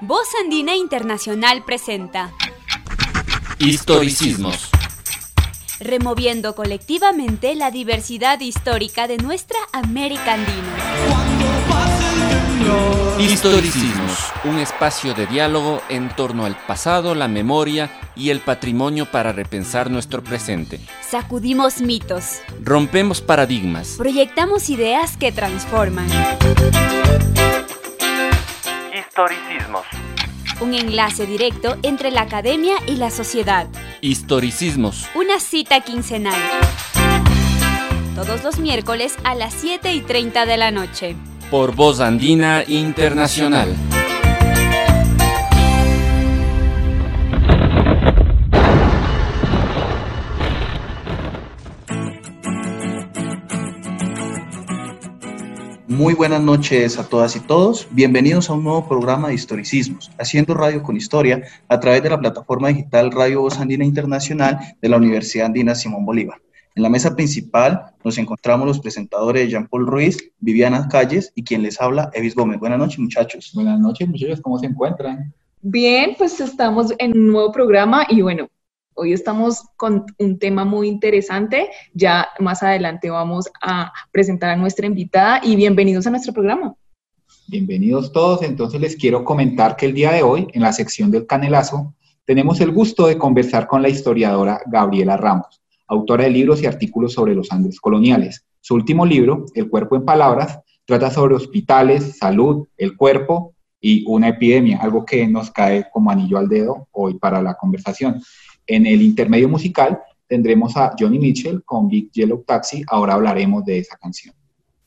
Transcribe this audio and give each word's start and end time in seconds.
Voz 0.00 0.28
Andina 0.40 0.76
Internacional 0.76 1.64
presenta 1.64 2.32
Historicismos. 3.58 4.70
Removiendo 5.80 6.54
colectivamente 6.54 7.56
la 7.56 7.72
diversidad 7.72 8.38
histórica 8.40 9.08
de 9.08 9.18
nuestra 9.18 9.58
América 9.72 10.34
Andina. 10.34 11.37
Historicismos, 13.18 14.32
un 14.44 14.58
espacio 14.58 15.12
de 15.12 15.26
diálogo 15.26 15.82
en 15.88 16.08
torno 16.08 16.44
al 16.44 16.56
pasado, 16.56 17.14
la 17.14 17.28
memoria 17.28 17.90
y 18.16 18.30
el 18.30 18.40
patrimonio 18.40 19.06
para 19.06 19.32
repensar 19.32 19.90
nuestro 19.90 20.22
presente. 20.22 20.80
Sacudimos 21.08 21.80
mitos. 21.80 22.40
Rompemos 22.62 23.20
paradigmas. 23.20 23.96
Proyectamos 23.98 24.70
ideas 24.70 25.16
que 25.16 25.32
transforman. 25.32 26.08
Historicismos. 28.94 29.86
Un 30.60 30.74
enlace 30.74 31.26
directo 31.26 31.76
entre 31.82 32.10
la 32.10 32.22
academia 32.22 32.76
y 32.86 32.96
la 32.96 33.10
sociedad. 33.10 33.68
Historicismos. 34.00 35.06
Una 35.14 35.38
cita 35.40 35.80
quincenal. 35.80 36.40
Todos 38.14 38.42
los 38.42 38.58
miércoles 38.58 39.16
a 39.22 39.34
las 39.34 39.54
7 39.54 39.92
y 39.92 40.00
30 40.00 40.46
de 40.46 40.56
la 40.56 40.70
noche. 40.70 41.16
Por 41.50 41.74
Voz 41.74 42.00
Andina 42.00 42.62
Internacional. 42.68 43.74
Muy 55.86 56.12
buenas 56.12 56.42
noches 56.42 56.98
a 56.98 57.08
todas 57.08 57.34
y 57.34 57.40
todos. 57.40 57.88
Bienvenidos 57.92 58.50
a 58.50 58.52
un 58.52 58.64
nuevo 58.64 58.86
programa 58.86 59.28
de 59.28 59.34
historicismos, 59.34 60.10
haciendo 60.18 60.52
radio 60.52 60.82
con 60.82 60.98
historia 60.98 61.44
a 61.66 61.80
través 61.80 62.02
de 62.02 62.10
la 62.10 62.20
plataforma 62.20 62.68
digital 62.68 63.10
Radio 63.10 63.40
Voz 63.40 63.58
Andina 63.58 63.86
Internacional 63.86 64.58
de 64.82 64.88
la 64.90 64.98
Universidad 64.98 65.46
Andina 65.46 65.74
Simón 65.74 66.04
Bolívar. 66.04 66.42
En 66.78 66.82
la 66.82 66.88
mesa 66.88 67.16
principal 67.16 67.86
nos 68.04 68.18
encontramos 68.18 68.64
los 68.64 68.78
presentadores 68.78 69.50
Jean 69.50 69.66
Paul 69.66 69.84
Ruiz, 69.84 70.30
Viviana 70.38 70.86
Calles 70.86 71.32
y 71.34 71.42
quien 71.42 71.64
les 71.64 71.80
habla, 71.80 72.08
Evis 72.14 72.36
Gómez. 72.36 72.60
Buenas 72.60 72.78
noches, 72.78 73.00
muchachos. 73.00 73.50
Buenas 73.52 73.80
noches, 73.80 74.06
muchachos. 74.06 74.40
¿Cómo 74.40 74.60
se 74.60 74.66
encuentran? 74.66 75.34
Bien, 75.60 76.14
pues 76.16 76.38
estamos 76.38 76.94
en 77.00 77.18
un 77.18 77.32
nuevo 77.32 77.50
programa 77.50 78.06
y 78.08 78.22
bueno, 78.22 78.46
hoy 78.94 79.12
estamos 79.12 79.64
con 79.76 80.06
un 80.20 80.38
tema 80.38 80.64
muy 80.64 80.86
interesante. 80.86 81.68
Ya 81.94 82.28
más 82.38 82.62
adelante 82.62 83.10
vamos 83.10 83.50
a 83.60 83.92
presentar 84.12 84.50
a 84.50 84.56
nuestra 84.56 84.86
invitada 84.86 85.40
y 85.42 85.56
bienvenidos 85.56 86.06
a 86.06 86.10
nuestro 86.10 86.32
programa. 86.32 86.76
Bienvenidos 87.48 88.12
todos. 88.12 88.44
Entonces 88.44 88.80
les 88.80 88.94
quiero 88.94 89.24
comentar 89.24 89.74
que 89.74 89.86
el 89.86 89.94
día 89.94 90.12
de 90.12 90.22
hoy, 90.22 90.46
en 90.52 90.62
la 90.62 90.72
sección 90.72 91.10
del 91.10 91.26
Canelazo, 91.26 91.96
tenemos 92.24 92.60
el 92.60 92.70
gusto 92.70 93.08
de 93.08 93.18
conversar 93.18 93.66
con 93.66 93.82
la 93.82 93.88
historiadora 93.88 94.60
Gabriela 94.70 95.16
Ramos 95.16 95.60
autora 95.88 96.24
de 96.24 96.30
libros 96.30 96.62
y 96.62 96.66
artículos 96.66 97.14
sobre 97.14 97.34
los 97.34 97.50
Andes 97.50 97.80
coloniales. 97.80 98.44
Su 98.60 98.74
último 98.74 99.04
libro, 99.04 99.46
El 99.54 99.68
cuerpo 99.68 99.96
en 99.96 100.04
palabras, 100.04 100.60
trata 100.84 101.10
sobre 101.10 101.34
hospitales, 101.34 102.18
salud, 102.18 102.66
el 102.76 102.96
cuerpo 102.96 103.54
y 103.80 104.04
una 104.06 104.28
epidemia, 104.28 104.78
algo 104.78 105.04
que 105.04 105.26
nos 105.26 105.50
cae 105.50 105.86
como 105.92 106.10
anillo 106.10 106.38
al 106.38 106.48
dedo 106.48 106.88
hoy 106.92 107.18
para 107.18 107.42
la 107.42 107.54
conversación. 107.54 108.20
En 108.66 108.86
el 108.86 109.02
intermedio 109.02 109.48
musical 109.48 109.98
tendremos 110.26 110.76
a 110.76 110.92
Johnny 110.98 111.18
Mitchell 111.18 111.62
con 111.64 111.88
Big 111.88 112.10
Yellow 112.12 112.44
Taxi, 112.46 112.82
ahora 112.88 113.14
hablaremos 113.14 113.64
de 113.64 113.78
esa 113.78 113.96
canción. 113.96 114.34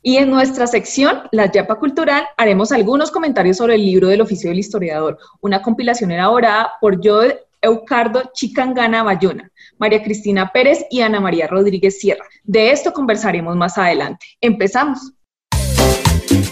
Y 0.04 0.18
en 0.18 0.32
nuestra 0.32 0.66
sección, 0.66 1.24
La 1.32 1.52
Yapa 1.52 1.76
Cultural, 1.76 2.26
haremos 2.36 2.72
algunos 2.72 3.12
comentarios 3.12 3.58
sobre 3.58 3.76
el 3.76 3.86
libro 3.86 4.08
del 4.08 4.22
oficio 4.22 4.50
del 4.50 4.58
historiador, 4.58 5.20
una 5.42 5.62
compilación 5.62 6.10
elaborada 6.12 6.72
por 6.82 7.00
Joe 7.04 7.40
Eucardo 7.62 8.32
Chicangana 8.34 9.04
Bayona, 9.04 9.52
María 9.78 10.04
Cristina 10.04 10.52
Pérez 10.52 10.86
y 10.90 11.02
Ana 11.02 11.20
María 11.20 11.48
Rodríguez 11.48 12.00
Sierra. 12.00 12.26
De 12.44 12.72
esto 12.72 12.94
conversaremos 12.94 13.56
más 13.56 13.78
adelante. 13.78 14.26
Empezamos. 14.42 15.14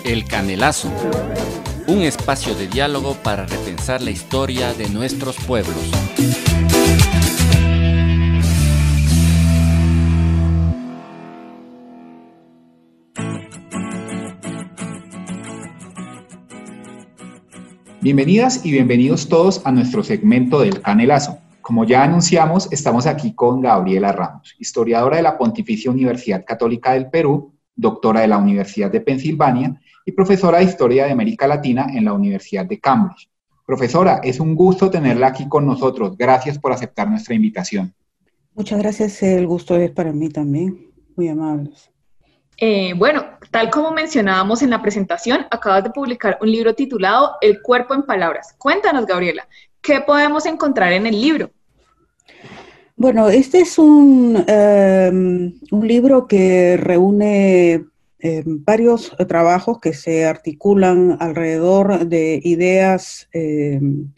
El 0.04 0.26
Canelazo, 0.26 0.92
un 1.88 2.02
espacio 2.02 2.54
de 2.56 2.68
diálogo 2.68 3.16
para 3.24 3.46
repensar 3.46 4.02
la 4.02 4.12
historia 4.12 4.74
de 4.74 4.90
nuestros 4.90 5.38
pueblos. 5.38 5.92
Bienvenidas 18.02 18.66
y 18.66 18.72
bienvenidos 18.72 19.28
todos 19.28 19.62
a 19.66 19.74
nuestro 19.74 20.04
segmento 20.04 20.62
del 20.62 20.82
Canelazo. 20.82 21.40
Como 21.60 21.84
ya 21.84 22.02
anunciamos, 22.02 22.72
estamos 22.72 23.06
aquí 23.06 23.34
con 23.34 23.60
Gabriela 23.60 24.14
Ramos, 24.14 24.56
historiadora 24.58 25.18
de 25.18 25.24
la 25.24 25.38
Pontificia 25.38 25.92
Universidad 25.92 26.46
Católica 26.46 26.94
del 26.94 27.10
Perú, 27.10 27.54
doctora 27.76 28.22
de 28.22 28.30
la 28.30 28.38
Universidad 28.38 28.90
de 28.90 29.02
Pensilvania 29.02 29.82
y 30.06 30.14
profesora 30.14 30.60
de 30.60 30.64
Historia 30.64 31.08
de 31.08 31.12
América 31.12 31.46
Latina 31.46 31.88
en 31.94 32.06
la 32.06 32.14
Universidad 32.14 32.66
de 32.66 32.80
Cambridge. 32.80 33.30
Profesora, 33.66 34.22
es 34.24 34.40
un 34.40 34.56
gusto 34.56 34.90
tenerla 34.90 35.28
aquí 35.28 35.50
con 35.50 35.66
nosotros. 35.66 36.18
Gracias 36.18 36.58
por 36.58 36.72
aceptar 36.72 37.10
nuestra 37.10 37.36
invitación. 37.36 37.94
Muchas 38.56 38.80
gracias, 38.80 39.22
el 39.24 39.46
gusto 39.46 39.76
es 39.76 39.92
para 39.92 40.14
mí 40.14 40.30
también. 40.30 40.90
Muy 41.18 41.28
amables. 41.28 41.92
Eh, 42.62 42.94
bueno, 42.94 43.26
tal 43.52 43.70
como 43.70 43.92
mencionábamos 43.92 44.62
en 44.62 44.70
la 44.70 44.82
presentación, 44.82 45.46
acabas 45.50 45.84
de 45.84 45.92
publicar 45.92 46.38
un 46.42 46.52
libro 46.52 46.76
titulado 46.76 47.36
El 47.40 47.62
cuerpo 47.62 47.94
en 47.94 48.04
palabras. 48.04 48.54
Cuéntanos, 48.58 49.06
Gabriela, 49.06 49.48
¿qué 49.82 50.02
podemos 50.02 50.46
encontrar 50.46 50.92
en 50.92 51.08
el 51.08 51.22
libro? 51.22 51.52
Bueno, 52.98 53.30
este 53.30 53.62
es 53.62 53.80
un, 53.80 54.44
em, 54.46 55.54
un 55.72 55.88
libro 55.88 56.28
que 56.28 56.76
reúne 56.76 57.86
em, 58.20 58.44
varios 58.66 59.16
trabajos 59.30 59.80
que 59.80 59.94
se 59.94 60.26
articulan 60.26 61.16
alrededor 61.22 62.06
de 62.08 62.42
ideas 62.44 63.30
em, 63.32 64.12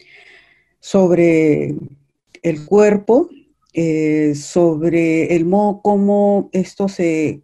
sobre 0.80 1.76
el 2.42 2.66
cuerpo, 2.66 3.30
eh, 3.72 4.34
sobre 4.34 5.36
el 5.36 5.44
modo 5.44 5.80
como 5.80 6.50
esto 6.52 6.88
se 6.88 7.40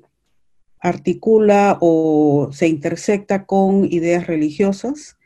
articula 0.80 1.78
o 1.80 2.50
se 2.52 2.68
intersecta 2.68 3.46
con 3.46 3.84
ideas 3.90 4.26
religiosas, 4.26 5.18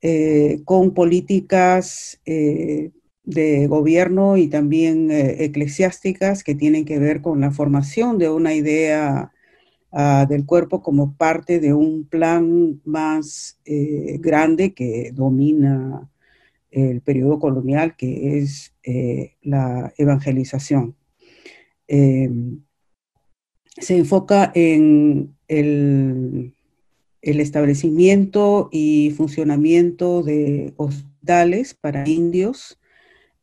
eh, 0.00 0.62
con 0.64 0.94
políticas 0.94 2.20
eh, 2.24 2.92
de 3.24 3.66
gobierno 3.66 4.36
y 4.36 4.48
también 4.48 5.10
eh, 5.10 5.44
eclesiásticas 5.44 6.44
que 6.44 6.54
tienen 6.54 6.84
que 6.84 6.98
ver 6.98 7.20
con 7.20 7.40
la 7.40 7.50
formación 7.50 8.16
de 8.18 8.30
una 8.30 8.54
idea 8.54 9.32
ah, 9.92 10.26
del 10.28 10.46
cuerpo 10.46 10.82
como 10.82 11.16
parte 11.16 11.58
de 11.60 11.74
un 11.74 12.06
plan 12.08 12.80
más 12.84 13.60
grande 14.20 14.74
que 14.74 15.10
domina 15.12 16.10
el 16.70 17.00
periodo 17.00 17.38
colonial, 17.38 17.96
que 17.96 18.38
es 18.38 18.74
la 19.42 19.92
evangelización. 19.96 20.94
Se 23.80 23.96
enfoca 23.96 24.50
en 24.54 25.34
el, 25.46 26.54
establecimiento 27.22 28.68
y 28.72 29.12
funcionamiento 29.16 30.22
de 30.22 30.72
hospitales 30.76 31.74
para 31.74 32.08
indios 32.08 32.78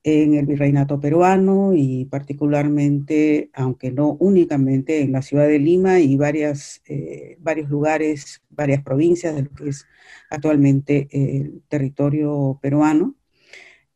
en 0.03 0.35
el 0.35 0.45
virreinato 0.45 0.99
peruano 0.99 1.73
y 1.75 2.05
particularmente, 2.05 3.49
aunque 3.53 3.91
no 3.91 4.17
únicamente 4.19 5.01
en 5.01 5.11
la 5.11 5.21
ciudad 5.21 5.47
de 5.47 5.59
Lima 5.59 5.99
y 5.99 6.15
varias, 6.15 6.81
eh, 6.87 7.37
varios 7.39 7.69
lugares, 7.69 8.41
varias 8.49 8.83
provincias 8.83 9.35
de 9.35 9.43
lo 9.43 9.49
que 9.51 9.69
es 9.69 9.85
actualmente 10.29 11.07
el 11.11 11.61
territorio 11.69 12.59
peruano. 12.61 13.15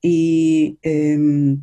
Y 0.02 0.80
em, 0.82 1.62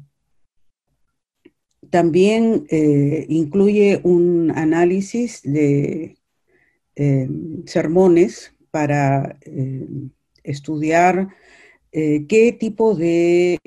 también 1.90 2.66
eh, 2.70 3.26
incluye 3.28 4.00
un 4.02 4.52
análisis 4.54 5.42
de 5.42 6.16
eh, 6.96 7.28
sermones 7.66 8.54
para 8.70 9.38
eh, 9.42 9.86
estudiar 10.42 11.28
qué 11.92 12.54
tipo 12.60 12.94
de 12.94 13.58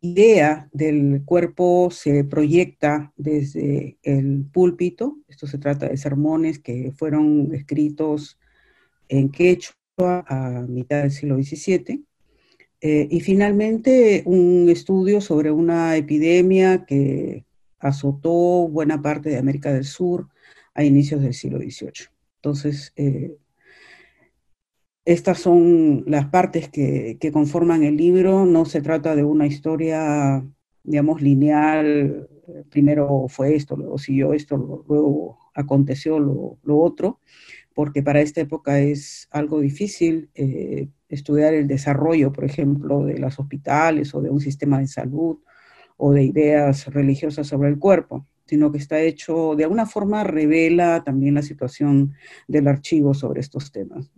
idea 0.00 0.68
del 0.72 1.22
cuerpo 1.24 1.88
se 1.90 2.22
proyecta 2.22 3.12
desde 3.16 3.98
el 4.04 4.44
púlpito. 4.52 5.18
Esto 5.26 5.48
se 5.48 5.58
trata 5.58 5.88
de 5.88 5.96
sermones 5.96 6.60
que 6.60 6.92
fueron 6.96 7.52
escritos 7.52 8.38
en 9.08 9.30
quechua 9.30 9.74
a 9.98 10.66
mitad 10.68 11.02
del 11.02 11.10
siglo 11.10 11.42
XVII 11.42 12.05
eh, 12.80 13.08
y 13.10 13.20
finalmente, 13.20 14.22
un 14.26 14.68
estudio 14.68 15.20
sobre 15.20 15.50
una 15.50 15.96
epidemia 15.96 16.84
que 16.84 17.44
azotó 17.78 18.68
buena 18.68 19.00
parte 19.02 19.30
de 19.30 19.38
América 19.38 19.72
del 19.72 19.84
Sur 19.84 20.28
a 20.74 20.84
inicios 20.84 21.22
del 21.22 21.34
siglo 21.34 21.58
XVIII. 21.58 22.08
Entonces, 22.36 22.92
eh, 22.96 23.36
estas 25.04 25.38
son 25.38 26.04
las 26.06 26.26
partes 26.26 26.68
que, 26.68 27.18
conforman 27.32 27.82
el 27.84 27.96
libro. 27.96 28.44
No 28.44 28.64
se 28.64 28.82
trata 28.82 29.16
de 29.16 29.24
una 29.24 29.46
historia, 29.46 30.44
digamos, 30.82 31.22
lineal. 31.22 32.28
Primero 32.70 33.26
fue 33.28 33.54
esto, 33.54 33.76
luego 33.76 33.98
siguió 33.98 34.32
esto, 34.32 34.56
luego 34.88 35.38
aconteció 35.54 36.18
lo, 36.18 36.58
otro, 36.66 37.20
porque 37.74 38.02
para 38.02 38.20
esta 38.20 38.40
época 38.40 38.80
es 38.80 39.28
algo 39.30 39.60
difícil 39.60 40.30
eh, 40.34 40.88
estudiar 41.08 41.54
el 41.54 41.66
desarrollo, 41.66 42.32
por 42.32 42.44
ejemplo, 42.44 43.04
de 43.04 43.18
los 43.18 43.38
hospitales 43.38 44.14
o 44.14 44.20
de 44.20 44.30
un 44.30 44.40
sistema 44.40 44.78
de 44.78 44.88
salud 44.88 45.38
o 45.96 46.12
de 46.12 46.24
ideas 46.24 46.86
religiosas 46.86 47.46
sobre 47.46 47.68
el 47.68 47.78
cuerpo, 47.78 48.26
sino 48.46 48.70
que 48.70 48.78
está 48.78 49.00
hecho, 49.00 49.54
de 49.56 49.64
alguna 49.64 49.86
forma 49.86 50.24
revela 50.24 51.02
también 51.04 51.34
la 51.34 51.42
situación 51.42 52.14
del 52.46 52.68
archivo 52.68 53.14
sobre 53.14 53.40
estos 53.40 53.72
temas. 53.72 54.10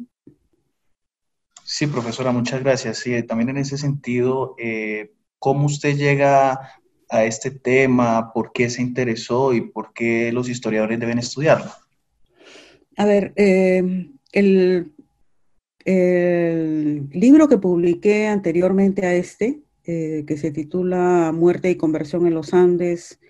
Sí, 1.64 1.86
profesora, 1.86 2.32
muchas 2.32 2.62
gracias. 2.62 2.98
Sí, 2.98 3.22
también 3.24 3.50
en 3.50 3.58
ese 3.58 3.76
sentido, 3.76 4.54
eh, 4.58 5.12
¿cómo 5.38 5.66
usted 5.66 5.96
llega 5.96 6.80
a 7.10 7.24
este 7.24 7.50
tema? 7.50 8.32
¿Por 8.32 8.52
qué 8.52 8.70
se 8.70 8.80
interesó 8.80 9.52
y 9.52 9.60
por 9.60 9.92
qué 9.92 10.32
los 10.32 10.48
historiadores 10.48 10.98
deben 10.98 11.18
estudiarlo? 11.18 11.70
A 12.96 13.04
ver, 13.04 13.32
eh, 13.36 14.10
el, 14.32 14.92
libro 17.12 17.48
que 17.48 17.58
publiqué 17.58 18.26
anteriormente 18.26 19.06
a 19.06 19.14
este, 19.14 19.62
eh, 19.84 20.24
que 20.26 20.36
se 20.36 20.50
titula 20.50 21.32
Muerte 21.34 21.70
y 21.70 21.76
conversión 21.76 22.26
en 22.26 22.34
los 22.34 22.52
Andes, 22.52 23.20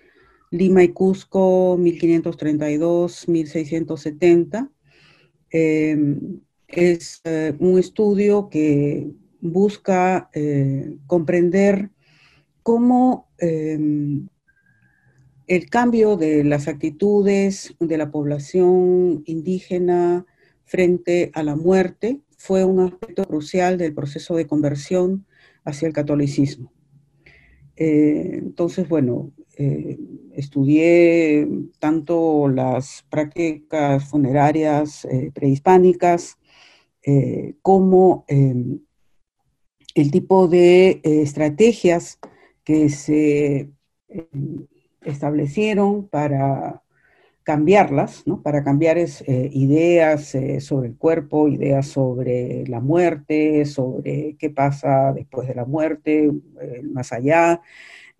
Lima 0.51 0.83
y 0.83 0.89
Cusco, 0.89 1.77
1532-1670, 1.77 4.69
es 6.69 7.21
eh, 7.23 7.55
un 7.59 7.79
estudio 7.79 8.49
que 8.49 9.11
busca 9.41 10.29
eh, 10.33 10.97
comprender 11.07 11.89
cómo 12.61 13.29
em, 13.37 14.27
el 15.47 15.69
cambio 15.69 16.17
de 16.17 16.43
las 16.43 16.67
actitudes 16.67 17.73
de 17.79 17.97
la 17.97 18.11
población 18.11 19.23
indígena 19.25 20.25
frente 20.65 21.31
a 21.33 21.41
la 21.41 21.55
muerte 21.55 22.21
fue 22.39 22.63
un 22.63 22.79
aspecto 22.79 23.25
crucial 23.25 23.77
del 23.77 23.93
proceso 23.93 24.35
de 24.35 24.47
conversión 24.47 25.27
hacia 25.63 25.87
el 25.87 25.93
catolicismo. 25.93 26.71
Eh, 27.75 28.39
entonces, 28.39 28.89
bueno, 28.89 29.31
estudié 30.31 31.45
tanto 31.79 32.47
las 32.47 33.05
prácticas 33.09 34.05
funerarias 34.05 35.05
prehispánicas 35.33 36.39
eh, 37.05 37.55
cómo 37.61 38.25
em, 38.27 38.81
el 39.95 40.11
tipo 40.11 40.47
de 40.47 41.01
eh, 41.03 41.21
estrategias 41.21 42.19
que 42.63 42.89
se 42.89 43.71
em, 44.09 44.67
establecieron 45.01 46.07
para 46.07 46.83
cambiarlas, 47.51 48.27
¿no? 48.27 48.41
para 48.41 48.63
cambiar 48.63 48.97
eh, 48.99 49.49
ideas 49.53 50.37
sobre 50.59 50.89
el 50.89 50.97
cuerpo, 50.97 51.47
ideas 51.47 51.87
sobre 51.87 52.65
la 52.67 52.79
muerte, 52.79 53.65
sobre 53.65 54.35
qué 54.37 54.49
pasa 54.51 55.13
después 55.13 55.47
de 55.47 55.55
la 55.55 55.65
muerte, 55.65 56.31
más 56.83 57.11
allá, 57.11 57.61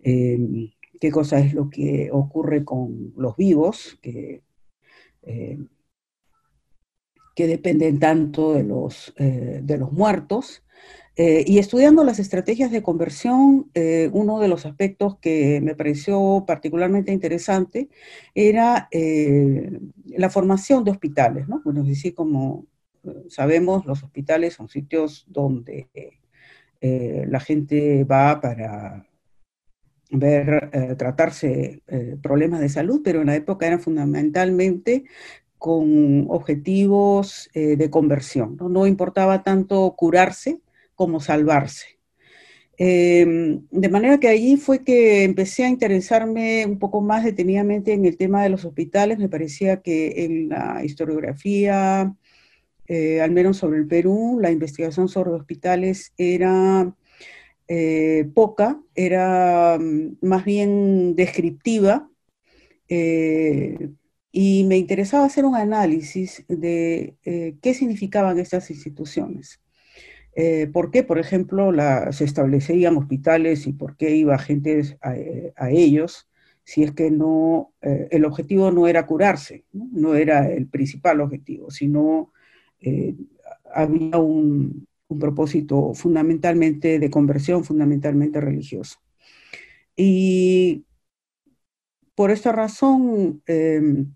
em, 0.00 0.70
qué 1.00 1.10
cosa 1.10 1.38
es 1.38 1.54
lo 1.54 1.70
que 1.70 2.10
ocurre 2.12 2.64
con 2.64 3.12
los 3.16 3.36
vivos, 3.36 3.98
que 4.02 4.42
que 7.40 7.46
dependen 7.46 7.98
tanto 7.98 8.52
de 8.52 8.64
los, 8.64 9.14
eh, 9.16 9.60
de 9.62 9.78
los 9.78 9.92
muertos. 9.92 10.62
Eh, 11.22 11.44
y 11.46 11.58
estudiando 11.58 12.02
las 12.02 12.18
estrategias 12.18 12.70
de 12.70 12.82
conversión, 12.82 13.70
eh, 13.74 14.08
uno 14.14 14.38
de 14.38 14.48
los 14.48 14.64
aspectos 14.64 15.18
que 15.18 15.60
me 15.60 15.74
pareció 15.74 16.44
particularmente 16.46 17.12
interesante 17.12 17.90
era 18.34 18.88
la 18.90 20.30
formación 20.30 20.82
de 20.82 20.92
hospitales, 20.92 21.46
¿no? 21.46 21.60
Bueno, 21.62 21.82
es 21.82 21.88
decir, 21.88 22.14
como 22.14 22.64
sabemos, 23.28 23.84
los 23.84 24.02
hospitales 24.02 24.54
son 24.54 24.68
sitios 24.68 25.26
donde 25.28 25.88
la 26.80 27.40
gente 27.40 28.04
va 28.04 28.40
para 28.40 29.06
ver, 30.10 30.96
tratarse 30.96 31.82
problemas 32.22 32.60
de 32.60 32.70
salud, 32.70 33.02
pero 33.04 33.20
en 33.20 33.26
la 33.26 33.36
época 33.36 33.66
eran 33.66 33.80
fundamentalmente 33.80 35.04
con 35.60 36.24
objetivos 36.30 37.50
eh, 37.52 37.76
de 37.76 37.90
conversión. 37.90 38.56
¿no? 38.58 38.86
importaba 38.86 39.42
tanto 39.42 39.94
curarse 39.94 40.62
como 41.00 41.18
salvarse. 41.18 41.98
Em, 42.76 43.62
de 43.70 43.88
manera 43.88 44.20
que 44.20 44.28
allí 44.28 44.58
fue 44.58 44.84
que 44.84 45.24
empecé 45.24 45.64
a 45.64 45.70
interesarme 45.70 46.66
un 46.66 46.78
poco 46.78 47.00
más 47.00 47.24
detenidamente 47.24 47.94
en 47.94 48.04
el 48.04 48.18
tema 48.18 48.42
de 48.42 48.50
los 48.50 48.66
hospitales. 48.66 49.18
Me 49.18 49.30
parecía 49.30 49.80
que 49.80 50.24
en 50.26 50.50
la 50.50 50.84
historiografía, 50.84 52.14
eh, 52.86 53.22
al 53.22 53.30
menos 53.30 53.56
sobre 53.56 53.78
el 53.78 53.86
Perú, 53.86 54.38
la 54.42 54.50
investigación 54.50 55.08
sobre 55.08 55.30
hospitales 55.30 56.12
era 56.18 56.94
eh, 57.68 58.28
poca, 58.34 58.78
era 58.94 59.78
mm, 59.80 60.18
más 60.20 60.44
bien 60.44 61.16
descriptiva, 61.16 62.10
y 64.32 64.64
me 64.64 64.76
interesaba 64.76 65.24
hacer 65.24 65.44
un 65.46 65.56
análisis 65.56 66.44
de 66.48 67.16
eh, 67.24 67.56
qué 67.62 67.72
significaban 67.74 68.38
estas 68.38 68.70
instituciones. 68.70 69.60
Eh, 70.34 70.68
¿Por 70.72 70.90
qué, 70.90 71.02
por 71.02 71.18
ejemplo, 71.18 71.72
se 72.12 72.24
establecían 72.24 72.96
hospitales 72.96 73.66
y 73.66 73.72
por 73.72 73.96
qué 73.96 74.14
iba 74.16 74.38
gente 74.38 74.98
a, 75.02 75.70
ellos 75.70 76.28
si 76.64 76.84
es 76.84 76.92
que 76.92 77.10
no, 77.10 77.72
eh, 77.82 78.08
el 78.12 78.24
objetivo 78.24 78.70
no 78.70 78.86
era 78.86 79.06
curarse, 79.06 79.64
no, 79.72 80.14
era 80.14 80.48
el 80.50 80.68
principal 80.68 81.20
objetivo, 81.20 81.70
sino 81.70 82.32
había 83.74 84.18
un, 84.18 84.86
un 85.10 85.18
propósito 85.18 85.92
fundamentalmente 85.94 86.98
de 86.98 87.10
conversión, 87.10 87.64
fundamentalmente 87.64 88.40
religioso. 88.40 88.98
Y 89.96 90.84
por 92.14 92.30
esta 92.30 92.52
razón, 92.52 93.42
em, 93.46 94.14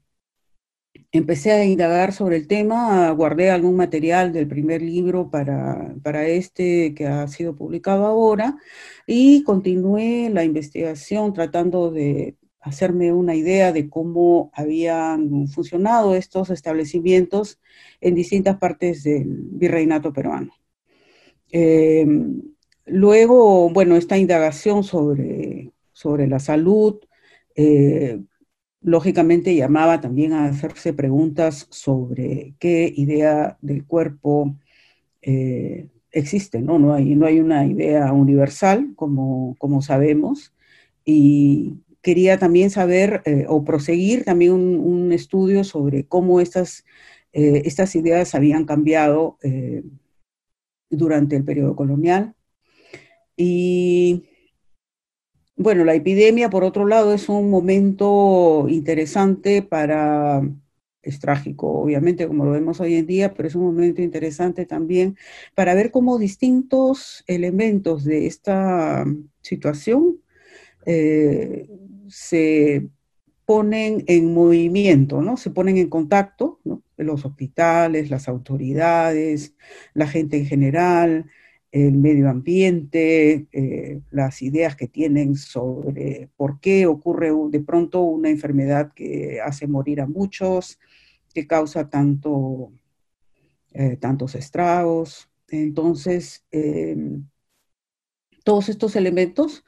empecé 1.18 1.52
a 1.52 1.64
indagar 1.64 2.12
sobre 2.12 2.36
el 2.36 2.48
tema, 2.48 3.10
guardé 3.12 3.50
algún 3.50 3.76
material 3.76 4.32
del 4.32 4.48
primer 4.48 4.82
libro 4.82 5.30
para, 5.30 5.94
para, 6.02 6.26
este 6.26 6.92
que 6.94 7.06
ha 7.06 7.28
sido 7.28 7.56
publicado 7.56 8.04
ahora 8.04 8.58
y 9.06 9.44
continué 9.44 10.28
la 10.30 10.44
investigación 10.44 11.32
tratando 11.32 11.92
de 11.92 12.36
hacerme 12.60 13.12
una 13.12 13.36
idea 13.36 13.72
de 13.72 13.88
cómo 13.88 14.50
habían 14.54 15.46
funcionado 15.48 16.16
estos 16.16 16.50
establecimientos 16.50 17.60
en 18.00 18.16
distintas 18.16 18.56
partes 18.58 19.04
del 19.04 19.26
virreinato 19.52 20.12
peruano. 20.12 20.52
Em, 21.52 22.42
luego, 22.86 23.70
bueno, 23.70 23.96
esta 23.96 24.18
indagación 24.18 24.82
sobre, 24.82 25.72
sobre 25.92 26.26
la 26.26 26.40
salud, 26.40 26.98
eh, 27.54 28.18
lógicamente 28.84 29.54
llamaba 29.56 30.00
también 30.00 30.34
a 30.34 30.44
hacerse 30.44 30.92
preguntas 30.92 31.66
sobre 31.70 32.54
qué 32.58 32.92
idea 32.94 33.56
del 33.62 33.84
cuerpo 33.86 34.54
eh, 35.22 35.88
existe, 36.12 36.60
¿no? 36.60 36.78
No 36.78 36.92
hay, 36.92 37.16
no 37.16 37.26
hay 37.26 37.40
una 37.40 37.66
idea 37.66 38.12
universal, 38.12 38.92
como, 38.94 39.56
como 39.58 39.80
sabemos, 39.80 40.52
y 41.04 41.78
quería 42.02 42.38
también 42.38 42.70
saber 42.70 43.22
eh, 43.24 43.46
o 43.48 43.64
proseguir 43.64 44.24
también 44.24 44.52
un, 44.52 45.12
estudio 45.12 45.64
sobre 45.64 46.06
cómo 46.06 46.40
estas, 46.40 46.84
eh, 47.32 47.62
estas 47.64 47.94
ideas 47.96 48.34
habían 48.34 48.64
cambiado 48.66 49.38
durante 50.90 51.36
el 51.36 51.44
periodo 51.44 51.74
colonial. 51.76 52.34
Y 53.36 54.24
bueno, 55.56 55.84
la 55.84 55.94
epidemia, 55.94 56.50
por 56.50 56.64
otro 56.64 56.86
lado, 56.86 57.14
es 57.14 57.28
un 57.28 57.50
momento 57.50 58.66
interesante 58.68 59.62
para, 59.62 60.42
es 61.02 61.20
trágico, 61.20 61.68
obviamente, 61.70 62.26
como 62.26 62.44
lo 62.44 62.52
vemos 62.52 62.80
hoy 62.80 62.94
en 62.96 63.06
día, 63.06 63.34
pero 63.34 63.48
es 63.48 63.54
un 63.54 63.64
momento 63.64 64.02
interesante 64.02 64.66
también 64.66 65.16
para 65.54 65.74
ver 65.74 65.90
cómo 65.90 66.18
distintos 66.18 67.24
elementos 67.26 68.04
de 68.04 68.26
esta 68.26 69.04
situación 69.42 70.18
eh, 70.86 71.68
se 72.08 72.88
ponen 73.46 74.04
en 74.06 74.32
movimiento, 74.32 75.22
¿no? 75.22 75.36
Se 75.36 75.50
ponen 75.50 75.76
en 75.76 75.88
contacto, 75.88 76.60
¿no? 76.64 76.82
Los 76.96 77.24
hospitales, 77.24 78.10
las 78.10 78.28
autoridades, 78.28 79.54
la 79.92 80.06
gente 80.06 80.38
en 80.38 80.46
general, 80.46 81.26
el 81.74 81.96
medio 81.96 82.30
ambiente, 82.30 83.48
eh, 83.52 84.00
las 84.10 84.42
ideas 84.42 84.76
que 84.76 84.86
tienen 84.86 85.34
sobre 85.34 86.28
por 86.36 86.60
qué 86.60 86.86
ocurre 86.86 87.32
de 87.50 87.60
pronto 87.60 88.02
una 88.02 88.30
enfermedad 88.30 88.92
que 88.94 89.40
hace 89.40 89.66
morir 89.66 90.00
a 90.00 90.06
muchos, 90.06 90.78
que 91.34 91.46
causa 91.46 91.90
tanto 91.90 92.72
tantos 93.98 94.36
estragos. 94.36 95.28
Entonces, 95.48 96.44
todos 98.44 98.68
estos 98.68 98.94
elementos 98.94 99.64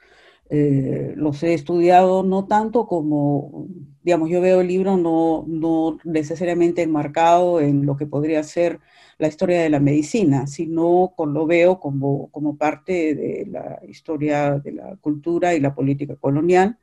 eh, 0.49 1.13
los 1.17 1.43
he 1.43 1.53
estudiado 1.53 2.23
no 2.23 2.45
tanto 2.45 2.87
como, 2.87 3.67
digamos, 4.01 4.29
yo 4.29 4.39
veo 4.39 4.61
el 4.61 4.67
libro 4.67 4.95
no, 4.95 5.43
no 5.47 5.97
necesariamente 6.05 6.83
enmarcado 6.83 7.59
en 7.59 7.85
lo 7.85 7.97
que 7.97 8.05
podría 8.05 8.41
ser 8.43 8.79
la 9.17 9.27
historia 9.27 9.61
de 9.61 9.69
la 9.69 9.79
medicina, 9.79 10.47
sino 10.47 11.13
con, 11.17 11.33
lo 11.33 11.45
veo 11.47 11.79
como, 11.79 12.29
como 12.31 12.55
parte 12.57 13.13
de 13.15 13.47
la 13.49 13.79
historia 13.87 14.59
de 14.59 14.71
la 14.71 14.95
cultura 14.97 15.53
y 15.53 15.59
la 15.59 15.75
política 15.75 16.15
colonial, 16.15 16.77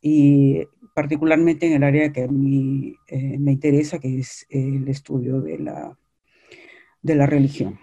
y 0.00 0.62
particularmente 0.94 1.66
en 1.66 1.72
el 1.74 1.82
área 1.82 2.12
que 2.12 2.24
a 2.24 2.28
mí 2.28 2.94
eh, 3.08 3.38
me 3.38 3.52
interesa, 3.52 3.98
que 3.98 4.20
es 4.20 4.46
el 4.50 4.86
estudio 4.88 5.40
de 5.40 5.58
la, 5.58 5.98
de 7.02 7.14
la 7.14 7.26
religión. 7.26 7.78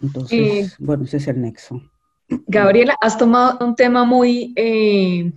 Entonces, 0.00 0.76
bueno, 0.78 1.04
ese 1.04 1.18
es 1.18 1.28
el 1.28 1.40
nexo. 1.40 1.82
Gabriela, 2.28 2.96
has 3.00 3.16
tomado 3.18 3.64
un 3.64 3.74
tema 3.76 4.04
muy, 4.04 4.52
eh, 4.56 5.32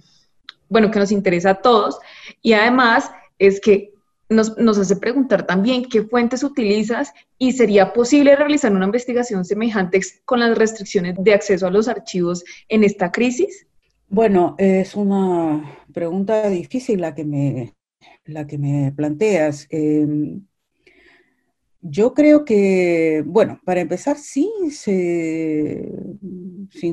bueno, 0.68 0.92
que 0.92 1.00
nos 1.00 1.12
interesa 1.12 1.52
a 1.52 1.62
todos 1.62 2.00
y 2.42 2.54
además 2.54 3.12
es 3.38 3.60
que 3.60 3.94
nos, 4.30 4.78
hace 4.78 4.96
preguntar 4.96 5.46
también 5.48 5.86
qué 5.86 6.04
fuentes 6.04 6.44
utilizas 6.44 7.12
y 7.38 7.54
sería 7.54 7.94
posible 7.94 8.36
realizar 8.36 8.72
una 8.72 8.86
investigación 8.86 9.44
semejante 9.44 10.00
con 10.24 10.40
las 10.40 10.58
restricciones 10.58 11.16
de 11.18 11.34
acceso 11.34 11.66
a 11.66 11.72
los 11.72 11.88
archivos 11.88 12.44
en 12.68 12.84
esta 12.84 13.12
crisis. 13.12 13.66
Bueno, 14.08 14.56
es 14.58 14.96
una 14.96 15.80
pregunta 15.94 16.48
difícil 16.50 17.02
la 17.02 17.16
que 17.16 17.26
me, 17.26 17.74
la 18.26 18.46
que 18.46 18.58
me 18.58 18.92
planteas. 18.96 19.68
Em, 19.70 20.46
yo 21.82 22.14
creo 22.14 22.46
que, 22.46 23.24
bueno, 23.26 23.60
para 23.66 23.82
empezar, 23.82 24.18
sí, 24.18 24.52
sin 24.72 26.18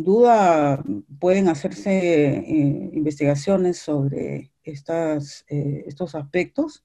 duda 0.04 0.82
pueden 1.18 1.48
hacerse 1.48 2.38
eh, 2.38 2.90
investigaciones 2.92 3.78
sobre 3.78 4.52
estas, 4.62 5.44
eh, 5.48 5.84
estos 5.86 6.14
aspectos. 6.14 6.84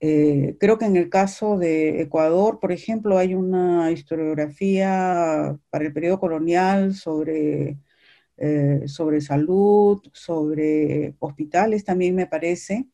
Eh, 0.00 0.56
creo 0.60 0.78
que 0.78 0.86
en 0.86 0.96
el 0.96 1.08
caso 1.08 1.58
de 1.58 2.02
Ecuador, 2.02 2.58
por 2.60 2.72
ejemplo, 2.72 3.18
hay 3.18 3.34
una 3.34 3.90
historiografía 3.92 5.58
para 5.70 5.84
el 5.84 5.92
periodo 5.92 6.20
colonial 6.20 6.94
sobre, 6.94 7.78
sobre 8.86 9.20
salud, 9.20 10.00
sobre 10.12 11.14
hospitales 11.20 11.84
también 11.84 12.16
me 12.16 12.26
parece 12.26 12.88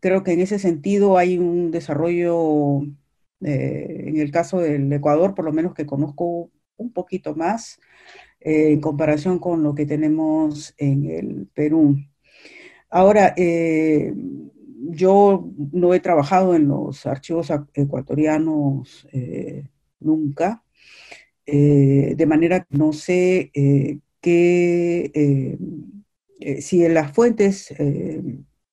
creo 0.00 0.22
que 0.22 0.32
en 0.32 0.40
ese 0.40 0.58
sentido 0.58 1.18
hay 1.18 1.38
un 1.38 1.70
desarrollo, 1.70 2.82
eh, 3.40 4.04
en 4.06 4.16
el 4.18 4.30
caso 4.30 4.58
del 4.58 4.92
Ecuador, 4.92 5.34
por 5.34 5.44
lo 5.44 5.52
menos 5.52 5.74
que 5.74 5.86
conozco 5.86 6.50
un 6.76 6.92
poquito 6.92 7.34
más, 7.34 7.78
eh, 8.40 8.72
en 8.72 8.80
comparación 8.80 9.38
con 9.38 9.62
lo 9.62 9.74
que 9.74 9.86
tenemos 9.86 10.74
en 10.78 11.10
el 11.10 11.48
Perú. 11.54 11.96
Ahora, 12.90 13.34
eh, 13.36 14.12
yo 14.90 15.50
no 15.72 15.94
he 15.94 16.00
trabajado 16.00 16.54
en 16.54 16.68
los 16.68 17.06
archivos 17.06 17.50
ecuatorianos 17.74 19.08
nunca, 19.98 20.62
de 21.46 22.26
manera 22.26 22.60
que 22.60 22.76
no 22.76 22.92
sé 22.92 23.50
qué, 24.20 25.58
si 26.60 26.84
en 26.84 26.94
las 26.94 27.12
fuentes 27.12 27.74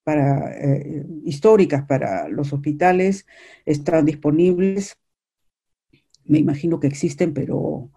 para, 0.04 0.52
eh, 0.58 1.06
históricas 1.24 1.86
para 1.86 2.28
los 2.28 2.54
hospitales 2.54 3.26
están 3.66 4.06
disponibles. 4.06 4.98
Me 6.26 6.40
imagino 6.40 6.80
que 6.80 6.88
existen, 6.88 7.34
pero 7.34 7.90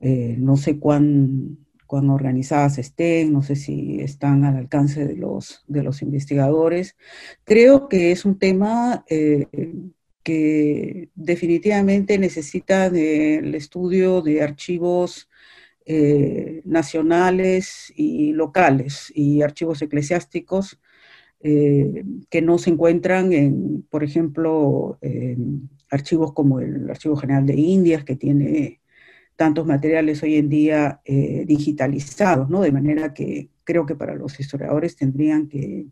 eh, 0.00 0.36
no 0.38 0.56
sé 0.56 0.78
cuán, 0.78 1.58
organizadas 1.92 2.78
estén, 2.78 3.32
no 3.32 3.42
sé 3.42 3.56
si 3.56 4.00
están 4.00 4.44
al 4.44 4.56
alcance 4.56 5.04
de 5.04 5.16
los, 5.16 5.64
de 5.66 5.82
los 5.82 6.02
investigadores. 6.02 6.96
Creo 7.42 7.88
que 7.88 8.12
es 8.12 8.24
un 8.24 8.38
tema 8.38 9.04
eh, 9.08 9.48
que 10.22 11.10
definitivamente 11.16 12.16
necesita 12.16 12.90
del 12.90 13.56
estudio 13.56 14.22
de 14.22 14.42
archivos 14.42 15.28
nacionales 16.64 17.92
y 17.96 18.32
locales 18.32 19.10
y 19.12 19.42
archivos 19.42 19.82
eclesiásticos 19.82 20.78
eh, 21.42 22.04
que 22.28 22.42
no 22.42 22.58
se 22.58 22.70
encuentran 22.70 23.32
en, 23.32 23.82
por 23.88 24.04
ejemplo, 24.04 24.98
en 25.00 25.70
archivos 25.90 26.32
como 26.32 26.60
el 26.60 26.88
Archivo 26.90 27.16
General 27.16 27.46
de 27.46 27.54
Indias, 27.54 28.04
que 28.04 28.16
tiene 28.16 28.80
tantos 29.36 29.66
materiales 29.66 30.22
hoy 30.22 30.36
en 30.36 30.50
día 30.50 31.00
eh, 31.02 31.44
digitalizados, 31.46 32.50
¿no? 32.50 32.60
De 32.60 32.72
manera 32.72 33.14
que 33.14 33.48
creo 33.64 33.86
que 33.86 33.94
para 33.94 34.14
los 34.14 34.38
historiadores 34.38 34.96
tendrían 34.96 35.48
que, 35.48 35.86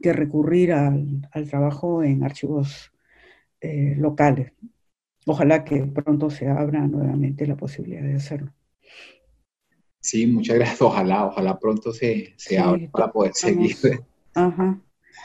recurrir 0.00 0.72
al, 0.72 1.28
trabajo 1.48 2.02
en 2.02 2.24
archivos 2.24 2.92
eh, 3.60 3.94
locales. 3.98 4.52
Ojalá 5.26 5.64
que 5.64 5.84
pronto 5.84 6.28
se 6.28 6.48
abra 6.48 6.84
nuevamente 6.88 7.46
la 7.46 7.56
posibilidad 7.56 8.02
de 8.02 8.14
hacerlo. 8.14 8.52
Sí, 10.00 10.26
muchas 10.26 10.56
gracias. 10.56 10.82
Ojalá, 10.82 11.26
ojalá 11.26 11.58
pronto 11.58 11.92
se, 11.92 12.32
se 12.36 12.58
abra 12.58 12.90
para 12.90 13.12
poder 13.12 13.32
seguir 13.34 13.76
Ajá. 14.34 14.80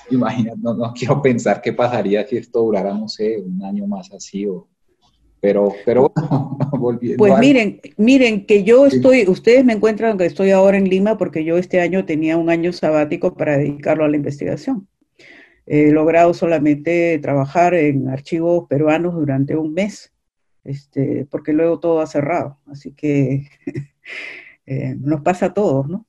Imagínate, 0.09 0.57
no, 0.61 0.93
quiero 0.93 1.21
pensar 1.21 1.61
qué 1.61 1.73
pasaría 1.73 2.25
si 2.27 2.37
esto 2.37 2.61
durara, 2.61 2.93
no 2.93 3.07
sé, 3.07 3.37
un 3.39 3.63
año 3.63 3.87
más 3.87 4.11
así 4.11 4.45
o... 4.45 4.67
Pero, 5.39 5.71
pero 5.85 6.11
volviendo 6.71 7.17
Pues 7.19 7.37
miren, 7.37 7.79
miren 7.95 8.47
que 8.47 8.63
yo 8.63 8.87
estoy, 8.87 9.27
ustedes 9.27 9.63
me 9.63 9.73
encuentran 9.73 10.17
que 10.17 10.25
estoy 10.25 10.49
ahora 10.49 10.77
en 10.77 10.89
Lima 10.89 11.15
porque 11.17 11.43
yo 11.43 11.57
este 11.57 11.79
año 11.79 12.05
tenía 12.05 12.37
un 12.37 12.49
año 12.49 12.73
sabático 12.73 13.35
para 13.35 13.55
dedicarlo 13.55 14.03
a 14.03 14.09
la 14.09 14.15
investigación. 14.15 14.87
He 15.67 15.91
logrado 15.91 16.33
solamente 16.33 17.19
trabajar 17.19 17.75
en 17.75 18.09
archivos 18.09 18.67
peruanos 18.67 19.13
durante 19.13 19.55
un 19.55 19.73
mes, 19.73 20.11
este, 20.63 21.27
porque 21.29 21.53
luego 21.53 21.79
todo 21.79 21.99
ha 21.99 22.07
cerrado. 22.07 22.57
Así 22.65 22.93
que 22.93 23.47
eh, 24.65 24.95
nos 24.97 25.21
pasa 25.21 25.47
a 25.47 25.53
todos, 25.53 25.87
¿no? 25.87 26.07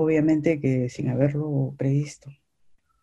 Obviamente 0.00 0.60
que 0.60 0.88
sin 0.88 1.08
haberlo 1.08 1.74
previsto. 1.76 2.30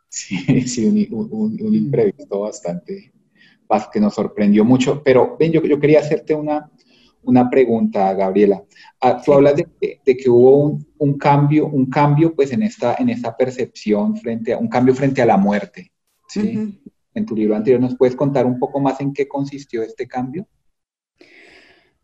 Sí, 0.09 0.61
sí, 0.67 0.85
un, 0.85 1.59
mm. 1.59 1.73
imprevisto 1.73 2.41
bastante, 2.41 3.11
que 3.91 3.99
nos 3.99 4.13
sorprendió 4.13 4.63
mucho. 4.63 5.01
Pero 5.03 5.35
ven, 5.39 5.51
yo, 5.51 5.61
yo 5.63 5.79
quería 5.79 5.99
hacerte 5.99 6.33
una, 6.33 6.71
una 7.23 7.49
pregunta, 7.49 8.13
Gabriela. 8.13 8.63
Ah, 9.01 9.21
tú 9.21 9.33
hablas 9.33 9.55
de, 9.55 9.67
que 10.03 10.29
hubo 10.29 10.79
un, 10.97 11.17
cambio, 11.17 11.67
un 11.67 11.87
cambio 11.87 12.33
pues 12.33 12.51
en 12.53 12.63
esta, 12.63 12.95
en 12.97 13.09
esta 13.09 13.35
percepción 13.35 14.15
frente 14.15 14.53
a, 14.53 14.57
un 14.57 14.69
cambio 14.69 14.95
frente 14.95 15.21
a 15.21 15.25
la 15.25 15.37
muerte. 15.37 15.91
¿sí? 16.27 16.81
En 17.13 17.25
tu 17.25 17.35
libro 17.35 17.55
anterior, 17.55 17.81
¿nos 17.81 17.97
puedes 17.97 18.15
contar 18.15 18.45
un 18.45 18.57
poco 18.57 18.79
más 18.79 19.01
en 19.01 19.13
qué 19.13 19.27
consistió 19.27 19.83
este 19.83 20.07
cambio? 20.07 20.47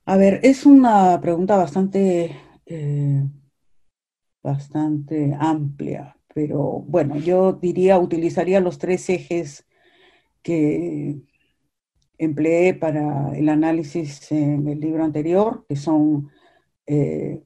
A 0.06 0.18
ver, 0.18 0.42
es 0.44 0.66
una 0.66 1.22
pregunta 1.22 1.56
bastante 1.56 2.36
eh, 2.66 3.24
bastante 4.44 5.36
amplia, 5.40 6.18
pero 6.34 6.84
bueno, 6.88 7.18
yo 7.18 7.54
diría, 7.54 7.98
utilizaría 7.98 8.60
los 8.60 8.78
tres 8.78 9.10
ejes 9.10 9.66
que 10.42 11.22
empleé 12.18 12.74
para 12.74 13.36
el 13.38 13.50
análisis 13.50 14.32
en 14.32 14.68
el 14.68 14.80
libro 14.80 15.04
anterior, 15.04 15.66
que 15.68 15.76
son, 15.76 16.30
eh, 16.86 17.42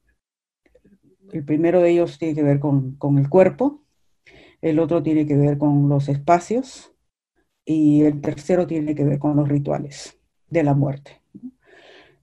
el 1.32 1.46
primero 1.46 1.82
de 1.82 1.92
ellos 1.92 2.18
tiene 2.18 2.36
que 2.36 2.44
ver 2.44 2.60
con, 2.60 2.98
el 3.18 3.30
cuerpo, 3.30 3.84
el 4.62 4.80
otro 4.80 5.04
tiene 5.04 5.26
que 5.28 5.38
ver 5.38 5.58
con 5.58 5.90
los 5.90 6.10
espacios 6.10 6.94
y 7.66 8.04
el 8.04 8.22
tercero 8.22 8.66
tiene 8.66 8.96
que 8.96 9.04
ver 9.04 9.20
con 9.20 9.36
los 9.36 9.48
rituales 9.48 10.18
de 10.50 10.64
la 10.64 10.74
muerte. 10.74 11.22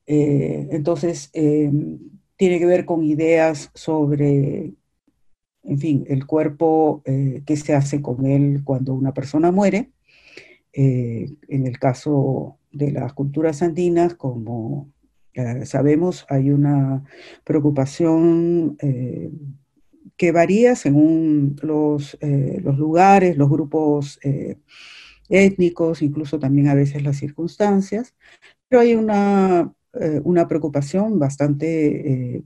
Eh, 0.07 0.69
entonces, 0.73 1.31
eh, 1.33 1.71
tiene 2.37 2.59
que 2.59 2.67
ver 2.67 2.85
con 2.85 3.05
ideas 3.05 3.71
sobre, 3.75 4.73
en 5.63 5.79
fin, 5.79 6.05
el 6.09 6.27
cuerpo, 6.27 7.03
eh, 7.05 7.43
qué 7.47 7.57
se 7.57 7.75
hace 7.75 8.03
con 8.03 8.27
él 8.27 8.63
cuando 8.65 8.95
una 8.95 9.15
persona 9.15 9.51
muere. 9.53 9.91
Eh, 10.73 11.31
en 11.49 11.67
el 11.67 11.79
caso 11.79 12.59
de 12.73 12.91
las 12.93 13.13
culturas 13.13 13.63
andinas, 13.63 14.15
como 14.15 14.91
sabemos, 15.65 16.27
hay 16.29 16.51
una 16.51 17.03
preocupación 17.43 18.77
eh, 18.81 19.33
que 20.17 20.31
varía 20.31 20.77
según 20.77 21.57
los, 21.61 22.17
los 22.21 22.79
lugares, 22.79 23.37
los 23.37 23.51
grupos 23.51 24.21
étnicos, 25.29 26.03
incluso 26.03 26.39
también 26.39 26.69
a 26.69 26.75
veces 26.75 27.03
las 27.03 27.17
circunstancias, 27.17 28.15
pero 28.69 28.83
hay 28.83 28.95
una 28.95 29.75
eh, 30.01 30.21
una 30.25 30.49
preocupación 30.49 31.19
bastante 31.19 32.37
eh, 32.37 32.43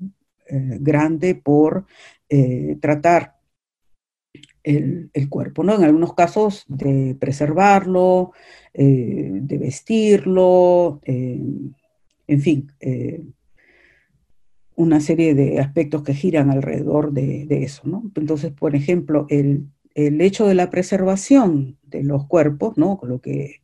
eh, 0.49 0.79
grande 0.81 1.35
por 1.35 1.87
tratar 2.81 3.37
el, 4.63 5.11
cuerpo, 5.31 5.65
¿no? 5.65 5.75
En 5.77 5.85
algunos 5.85 6.13
casos 6.13 6.67
de 6.69 7.17
preservarlo, 7.19 8.33
de 8.75 9.59
vestirlo, 9.59 11.01
en 11.07 12.41
fin, 12.43 12.71
una 14.77 15.01
serie 15.01 15.35
de 15.35 15.59
aspectos 15.59 16.03
que 16.03 16.13
giran 16.13 16.51
alrededor 16.51 17.13
de, 17.13 17.47
eso, 17.65 17.81
¿no? 17.87 18.03
Entonces, 18.15 18.53
por 18.53 18.77
ejemplo, 18.77 19.25
el, 19.31 19.69
el, 19.95 20.21
hecho 20.21 20.47
de 20.47 20.55
la 20.55 20.69
preservación 20.69 21.79
de 21.85 22.03
los 22.03 22.27
cuerpos, 22.27 22.77
¿no? 22.77 23.01
Lo 23.05 23.23
que 23.23 23.63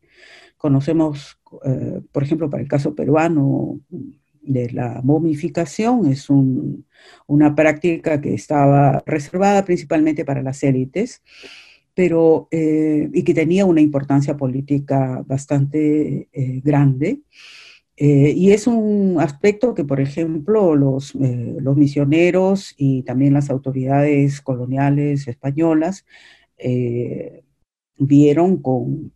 conocemos, 0.57 1.39
por 2.13 2.23
ejemplo, 2.23 2.51
para 2.51 2.63
el 2.63 2.69
caso 2.69 2.95
peruano, 2.95 3.81
de 4.45 4.71
la 4.71 5.01
momificación 5.03 6.07
es 6.07 6.29
una 7.27 7.55
práctica 7.55 8.21
que 8.21 8.35
estaba 8.35 9.03
reservada 9.07 9.65
principalmente 9.65 10.25
para 10.25 10.43
las 10.43 10.63
élites, 10.63 11.23
pero 11.95 12.49
eh, 12.51 13.09
y 13.13 13.23
que 13.23 13.35
tenía 13.35 13.65
una 13.65 13.81
importancia 13.81 14.37
política 14.37 15.23
bastante 15.27 16.29
eh, 16.33 16.61
grande. 16.63 17.21
Eh, 17.97 18.35
y 18.37 18.51
es 18.51 18.67
un 18.67 19.19
aspecto 19.21 19.73
que, 19.73 19.85
por 19.85 20.01
ejemplo, 20.01 20.75
los, 20.75 21.15
los, 21.15 21.77
misioneros 21.77 22.75
y 22.77 23.03
también 23.05 23.35
las 23.35 23.51
autoridades 23.51 24.41
coloniales 24.41 25.29
españolas 25.29 26.05
vieron 27.97 28.57
con, 28.57 29.13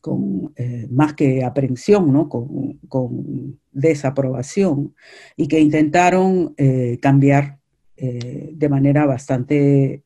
con 0.00 0.52
eh, 0.56 0.86
más 0.90 1.14
que 1.14 1.44
aprehensión, 1.44 2.12
¿no? 2.12 2.28
con, 2.28 3.60
desaprobación, 3.72 4.94
y 5.36 5.46
que 5.46 5.60
intentaron 5.60 6.54
eh, 6.56 6.98
cambiar 7.00 7.58
eh, 7.96 8.50
de 8.52 8.68
manera 8.68 9.06
bastante 9.06 10.04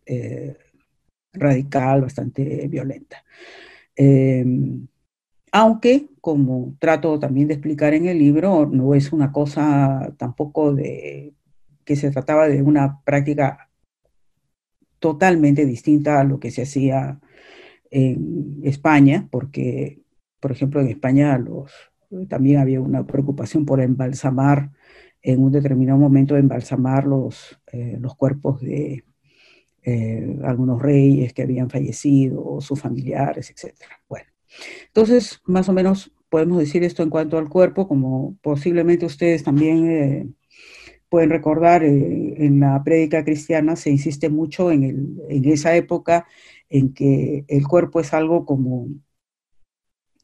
radical, 1.32 2.02
bastante 2.02 2.68
violenta. 2.68 3.24
Em, 3.96 4.86
aunque, 5.52 6.08
como 6.20 6.74
trato 6.78 7.18
también 7.18 7.48
de 7.48 7.54
explicar 7.54 7.94
en 7.94 8.06
el 8.06 8.18
libro, 8.18 8.66
no 8.66 8.94
es 8.94 9.12
una 9.12 9.32
cosa 9.32 10.14
tampoco 10.18 10.74
de 10.74 11.34
que 11.84 11.96
se 11.96 12.10
trataba 12.10 12.48
de 12.48 12.62
una 12.62 13.00
práctica 13.04 13.70
totalmente 14.98 15.66
distinta 15.66 16.20
a 16.20 16.24
lo 16.24 16.40
que 16.40 16.50
se 16.50 16.62
hacía 16.62 17.20
en 17.94 18.58
España, 18.64 19.28
porque, 19.30 20.02
por 20.40 20.50
ejemplo, 20.50 20.80
en 20.80 20.88
España 20.88 21.38
los, 21.38 21.70
también 22.28 22.58
había 22.58 22.80
una 22.80 23.06
preocupación 23.06 23.64
por 23.64 23.80
embalsamar, 23.80 24.72
en 25.22 25.40
un 25.40 25.52
determinado 25.52 25.98
momento, 25.98 26.36
embalsamar 26.36 27.06
los, 27.06 27.58
eh, 27.72 27.96
los 28.00 28.16
cuerpos 28.16 28.60
de 28.60 29.04
eh, 29.84 30.38
algunos 30.42 30.82
reyes 30.82 31.32
que 31.32 31.42
habían 31.42 31.70
fallecido, 31.70 32.60
sus 32.60 32.80
familiares, 32.80 33.50
etc. 33.50 33.74
Bueno, 34.08 34.26
entonces, 34.88 35.40
más 35.46 35.68
o 35.68 35.72
menos 35.72 36.12
podemos 36.28 36.58
decir 36.58 36.82
esto 36.82 37.04
en 37.04 37.10
cuanto 37.10 37.38
al 37.38 37.48
cuerpo, 37.48 37.86
como 37.86 38.36
posiblemente 38.42 39.06
ustedes 39.06 39.44
también 39.44 39.90
eh, 39.90 40.26
pueden 41.08 41.30
recordar, 41.30 41.84
en 41.84 42.58
la 42.58 42.82
prédica 42.82 43.24
cristiana 43.24 43.76
se 43.76 43.90
insiste 43.90 44.28
mucho 44.28 44.72
en, 44.72 44.82
el, 44.82 45.22
en 45.28 45.44
esa 45.44 45.76
época 45.76 46.26
en 46.74 46.92
que 46.92 47.44
el 47.46 47.68
cuerpo 47.68 48.00
es 48.00 48.12
algo 48.12 48.44
como 48.44 48.88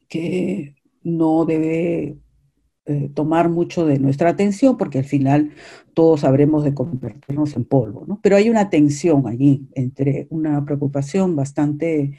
que 0.09 0.75
no 1.01 1.45
debe 1.45 2.17
eh, 2.85 3.09
tomar 3.13 3.47
mucho 3.47 3.85
de 3.85 3.99
nuestra 3.99 4.31
atención 4.31 4.77
porque 4.77 4.99
al 4.99 5.05
final 5.05 5.51
todos 5.93 6.21
sabremos 6.21 6.65
de 6.65 6.73
convertirnos 6.73 7.55
en 7.55 7.63
polvo, 7.63 8.03
¿no? 8.05 8.19
Pero 8.21 8.35
hay 8.35 8.49
una 8.49 8.69
tensión 8.69 9.27
allí 9.27 9.69
entre 9.75 10.27
una 10.29 10.65
preocupación 10.65 11.37
bastante 11.37 12.17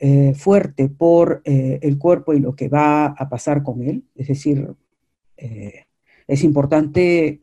eh, 0.00 0.34
fuerte 0.34 0.88
por 0.88 1.40
eh, 1.44 1.78
el 1.82 1.96
cuerpo 1.96 2.34
y 2.34 2.40
lo 2.40 2.56
que 2.56 2.68
va 2.68 3.06
a 3.06 3.28
pasar 3.28 3.62
con 3.62 3.82
él, 3.82 4.02
es 4.16 4.26
decir, 4.26 4.74
es 6.26 6.44
importante 6.44 7.40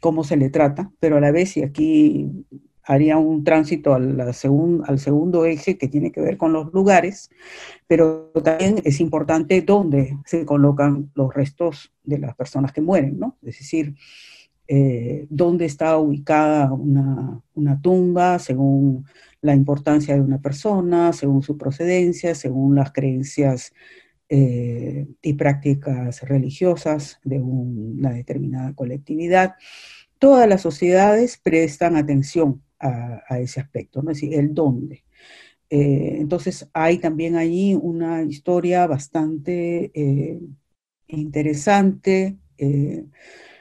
cómo 0.00 0.24
se 0.24 0.38
le 0.38 0.48
trata, 0.48 0.90
pero 0.98 1.18
a 1.18 1.20
la 1.20 1.30
vez, 1.30 1.58
y 1.58 1.62
aquí 1.62 2.46
haría 2.88 3.18
un 3.18 3.44
tránsito 3.44 3.94
al, 3.94 4.32
segundo 4.32 5.44
eje 5.44 5.76
que 5.76 5.88
tiene 5.88 6.10
que 6.10 6.22
ver 6.22 6.38
con 6.38 6.54
los 6.54 6.72
lugares, 6.72 7.30
pero 7.86 8.32
también 8.42 8.80
es 8.82 8.98
importante 9.00 9.60
dónde 9.60 10.16
se 10.24 10.46
colocan 10.46 11.10
los 11.14 11.34
restos 11.34 11.92
de 12.02 12.18
las 12.18 12.34
personas 12.34 12.72
que 12.72 12.80
mueren, 12.80 13.18
¿no? 13.18 13.36
Es 13.42 13.58
decir, 13.58 13.94
eh, 14.66 15.26
dónde 15.28 15.66
está 15.66 15.98
ubicada 15.98 16.72
una, 16.72 17.42
una, 17.54 17.78
tumba 17.80 18.38
según 18.38 19.04
la 19.42 19.54
importancia 19.54 20.14
de 20.14 20.22
una 20.22 20.40
persona, 20.40 21.12
según 21.12 21.42
su 21.42 21.58
procedencia, 21.58 22.34
según 22.34 22.74
las 22.74 22.92
creencias 22.92 23.74
eh, 24.30 25.06
y 25.20 25.34
prácticas 25.34 26.22
religiosas 26.22 27.20
de 27.22 27.38
una 27.38 28.12
determinada 28.12 28.72
colectividad. 28.74 29.56
Todas 30.18 30.48
las 30.48 30.62
sociedades 30.62 31.36
prestan 31.36 31.96
atención 31.96 32.62
a, 32.80 33.38
ese 33.38 33.60
aspecto, 33.60 34.02
¿no? 34.02 34.10
es 34.10 34.20
decir, 34.20 34.38
el 34.38 34.54
dónde. 34.54 35.04
Eh, 35.70 36.16
entonces 36.18 36.68
hay 36.72 36.98
también 36.98 37.36
allí 37.36 37.74
una 37.74 38.22
historia 38.22 38.86
bastante 38.86 39.90
eh, 39.94 40.40
interesante 41.08 42.38
eh, 42.56 43.04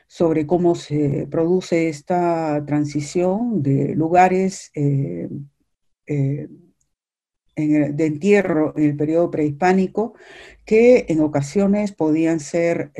sobre 0.07 0.47
cómo 0.47 0.75
se 0.75 1.27
produce 1.29 1.89
esta 1.89 2.63
transición 2.65 3.61
de 3.61 3.93
lugares 3.93 4.71
de 4.73 5.25
entierro 7.55 8.73
en 8.77 8.83
el 8.83 8.95
periodo 8.95 9.29
prehispánico 9.29 10.13
que 10.63 11.05
en 11.09 11.19
ocasiones 11.21 11.91
podían 11.91 12.39
ser, 12.39 12.91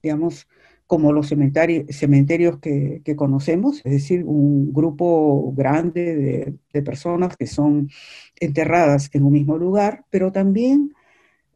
digamos, 0.00 0.46
como 0.88 1.12
los 1.12 1.28
cementerios 1.28 2.58
que, 2.60 3.14
conocemos, 3.14 3.82
es 3.84 3.92
decir, 3.92 4.24
un 4.24 4.72
grupo 4.72 5.52
grande 5.54 6.56
de, 6.72 6.82
personas 6.82 7.36
que 7.36 7.46
son 7.46 7.90
enterradas 8.40 9.10
en 9.12 9.24
un 9.24 9.32
mismo 9.34 9.58
lugar, 9.58 10.06
pero 10.08 10.32
también 10.32 10.94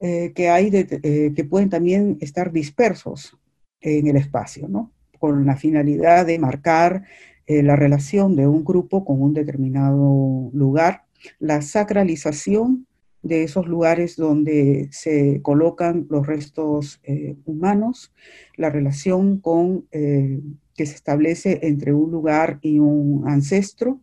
eh, 0.00 0.32
que, 0.34 0.50
hay 0.50 0.70
eh, 0.72 1.32
que 1.34 1.44
pueden 1.44 1.70
también 1.70 2.18
estar 2.20 2.52
dispersos 2.52 3.38
en 3.80 4.06
el 4.06 4.16
espacio, 4.16 4.68
¿no? 4.68 4.92
con 5.18 5.46
la 5.46 5.56
finalidad 5.56 6.26
de 6.26 6.38
marcar 6.38 7.04
eh, 7.46 7.62
la 7.62 7.74
relación 7.74 8.36
de 8.36 8.46
un 8.46 8.64
grupo 8.64 9.02
con 9.02 9.22
un 9.22 9.32
determinado 9.32 10.50
lugar, 10.52 11.04
la 11.38 11.62
sacralización 11.62 12.86
de 13.22 13.44
esos 13.44 13.66
lugares 13.68 14.16
donde 14.16 14.88
se 14.90 15.40
colocan 15.42 16.06
los 16.10 16.26
restos 16.26 17.00
eh, 17.04 17.36
humanos, 17.44 18.12
la 18.56 18.68
relación 18.68 19.38
con, 19.38 19.86
eh, 19.92 20.40
que 20.74 20.86
se 20.86 20.96
establece 20.96 21.60
entre 21.62 21.94
un 21.94 22.10
lugar 22.10 22.58
y 22.62 22.80
un 22.80 23.24
ancestro. 23.26 24.00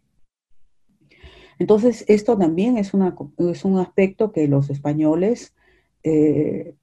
Entonces, 1.59 2.05
esto 2.07 2.37
también 2.37 2.77
es, 2.77 2.93
es 3.37 3.65
un 3.65 3.77
aspecto 3.79 4.31
que 4.31 4.47
los 4.47 4.69
españoles 4.69 5.53
eh, 6.03 6.75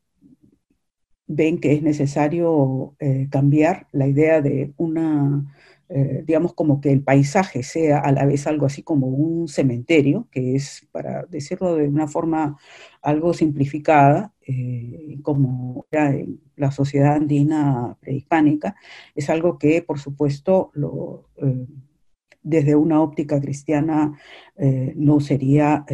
ven 1.26 1.58
que 1.58 1.72
es 1.72 1.82
necesario 1.82 2.94
cambiar 3.30 3.88
la 3.90 4.06
idea 4.06 4.42
de 4.42 4.74
una 4.76 5.44
eh, 5.88 6.24
digamos, 6.26 6.52
como 6.54 6.80
que 6.80 6.90
el 6.90 7.02
paisaje 7.02 7.62
sea 7.62 8.00
a 8.00 8.10
la 8.10 8.26
vez 8.26 8.48
algo 8.48 8.66
así 8.66 8.82
como 8.82 9.06
un 9.06 9.46
cementerio, 9.46 10.26
que 10.32 10.56
es, 10.56 10.88
para 10.90 11.24
decirlo 11.26 11.76
de 11.76 11.86
una 11.86 12.08
forma 12.08 12.58
algo 13.02 13.32
simplificada, 13.32 14.32
eh, 14.46 15.18
como 15.22 15.86
era 15.92 16.12
la 16.56 16.72
sociedad 16.72 17.14
andina 17.14 17.96
prehispánica, 18.00 18.74
es 19.14 19.30
algo 19.30 19.58
que, 19.58 19.80
por 19.80 20.00
supuesto, 20.00 20.72
eh, 21.36 21.66
desde 22.42 22.74
una 22.74 23.00
óptica 23.02 23.40
cristiana 23.40 24.12
no 24.94 25.18
sería 25.18 25.84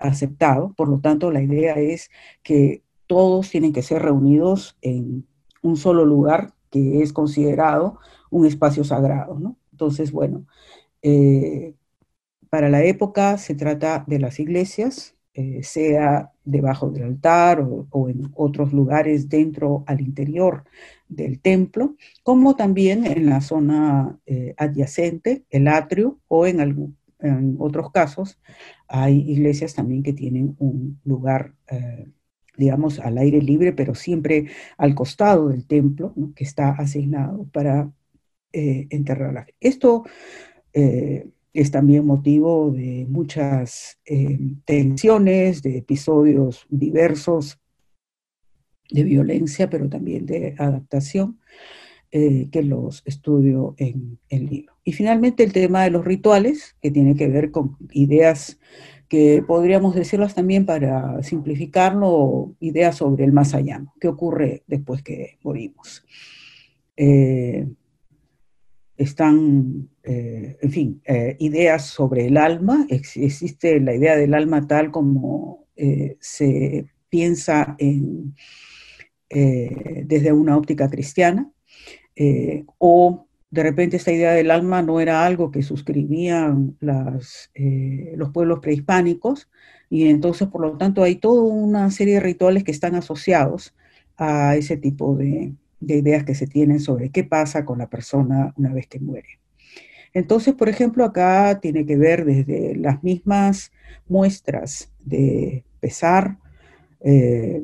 aceptado. 0.00 0.72
Por 0.74 0.88
lo 0.88 1.00
tanto, 1.00 1.30
la 1.30 1.42
idea 1.42 1.74
es 1.74 2.10
que 2.42 2.82
todos 3.06 3.50
tienen 3.50 3.74
que 3.74 3.82
ser 3.82 4.02
reunidos 4.02 4.78
en 4.80 5.26
un 5.62 5.76
solo 5.76 6.06
lugar 6.06 6.54
que 6.70 7.02
es 7.02 7.12
considerado 7.12 7.98
un 8.30 8.46
espacio 8.46 8.84
sagrado, 8.84 9.38
¿no? 9.38 9.56
Entonces, 9.72 10.12
bueno, 10.12 10.46
eh, 11.02 11.74
para 12.50 12.68
la 12.68 12.82
época 12.84 13.38
se 13.38 13.54
trata 13.54 14.04
de 14.06 14.18
las 14.18 14.40
iglesias, 14.40 15.14
eh, 15.34 15.62
sea 15.62 16.32
debajo 16.44 16.90
del 16.90 17.04
altar 17.04 17.60
o, 17.60 18.08
en 18.08 18.30
otros 18.34 18.72
lugares 18.72 19.28
dentro 19.28 19.84
al 19.86 20.00
interior 20.00 20.64
del 21.08 21.40
templo, 21.40 21.94
como 22.22 22.56
también 22.56 23.06
en 23.06 23.26
la 23.26 23.40
zona 23.40 24.18
eh, 24.26 24.54
adyacente, 24.56 25.44
el 25.50 25.68
atrio, 25.68 26.18
o 26.26 26.46
en, 26.46 26.96
en 27.20 27.56
otros 27.60 27.92
casos 27.92 28.38
hay 28.88 29.18
iglesias 29.30 29.74
también 29.74 30.02
que 30.02 30.12
tienen 30.12 30.56
un 30.58 31.00
lugar 31.04 31.54
digamos, 32.58 32.98
al 32.98 33.16
aire 33.18 33.40
libre, 33.40 33.72
pero 33.72 33.94
siempre 33.94 34.48
al 34.76 34.94
costado 34.94 35.48
del 35.48 35.64
templo, 35.66 36.12
que 36.34 36.44
está 36.44 36.70
asignado 36.70 37.44
para 37.52 37.90
eh, 38.58 38.86
enterrar 38.90 39.30
a 39.30 39.32
la 39.32 39.44
gente. 39.44 39.56
Esto, 39.60 40.04
eh, 40.72 41.28
es 41.52 41.70
también 41.70 42.06
motivo 42.06 42.70
de 42.70 43.06
muchas 43.08 43.98
eh, 44.04 44.38
tensiones, 44.64 45.62
de 45.62 45.78
episodios 45.78 46.66
diversos 46.68 47.58
de 48.90 49.02
violencia, 49.02 49.68
pero 49.68 49.88
también 49.88 50.24
de 50.26 50.54
adaptación, 50.58 51.38
eh, 52.10 52.48
que 52.50 52.62
los 52.62 53.02
estudio 53.04 53.74
en 53.76 54.18
el 54.28 54.46
libro. 54.46 54.74
Y 54.84 54.92
finalmente 54.92 55.44
el 55.44 55.52
tema 55.52 55.84
de 55.84 55.90
los 55.90 56.04
rituales, 56.04 56.76
que 56.80 56.90
tiene 56.90 57.14
que 57.14 57.28
ver 57.28 57.50
con 57.50 57.76
ideas 57.90 58.58
que 59.08 59.42
podríamos 59.46 59.94
decirlas 59.94 60.34
también 60.34 60.66
para 60.66 61.22
simplificarlo, 61.22 62.54
ideas 62.60 62.96
sobre 62.96 63.24
el 63.24 63.32
más 63.32 63.54
allá, 63.54 63.84
qué 64.00 64.08
ocurre 64.08 64.62
después 64.66 65.02
que 65.02 65.38
morimos. 65.42 66.04
Están, 68.98 69.88
eh, 70.02 70.58
en 70.60 70.70
fin, 70.70 71.02
eh, 71.06 71.36
ideas 71.38 71.86
sobre 71.86 72.26
el 72.26 72.36
alma, 72.36 72.86
existe 72.90 73.80
la 73.80 73.94
idea 73.94 74.16
del 74.16 74.34
alma 74.34 74.66
tal 74.66 74.90
como 74.90 75.66
se 76.20 76.90
piensa 77.08 77.76
en, 77.78 78.34
desde 79.30 80.32
una 80.32 80.56
óptica 80.56 80.90
cristiana, 80.90 81.48
o 82.78 83.28
de 83.50 83.62
repente 83.62 83.96
esta 83.96 84.12
idea 84.12 84.32
del 84.32 84.50
alma 84.50 84.82
no 84.82 85.00
era 85.00 85.24
algo 85.24 85.50
que 85.50 85.62
suscribían 85.62 86.76
eh, 87.54 88.12
los 88.16 88.30
pueblos 88.30 88.60
prehispánicos 88.60 89.48
y 89.88 90.08
entonces 90.08 90.48
por 90.48 90.60
lo 90.60 90.76
tanto 90.76 91.02
hay 91.02 91.16
toda 91.16 91.42
una 91.42 91.90
serie 91.90 92.14
de 92.14 92.20
rituales 92.20 92.64
que 92.64 92.72
están 92.72 92.94
asociados 92.94 93.74
a 94.16 94.56
ese 94.56 94.76
tipo 94.76 95.16
de, 95.16 95.54
ideas 95.80 96.24
que 96.24 96.34
se 96.34 96.46
tienen 96.46 96.80
sobre 96.80 97.10
qué 97.10 97.24
pasa 97.24 97.64
con 97.64 97.78
la 97.78 97.88
persona 97.88 98.52
una 98.56 98.72
vez 98.72 98.86
que 98.86 99.00
muere. 99.00 99.40
Entonces, 100.12 100.54
por 100.54 100.68
ejemplo, 100.68 101.04
acá 101.04 101.60
tiene 101.60 101.84
que 101.86 101.96
ver 101.96 102.24
desde 102.24 102.76
las 102.76 103.02
mismas 103.02 103.72
muestras 104.08 104.90
de 105.04 105.64
pesar, 105.80 106.38
eh, 107.00 107.62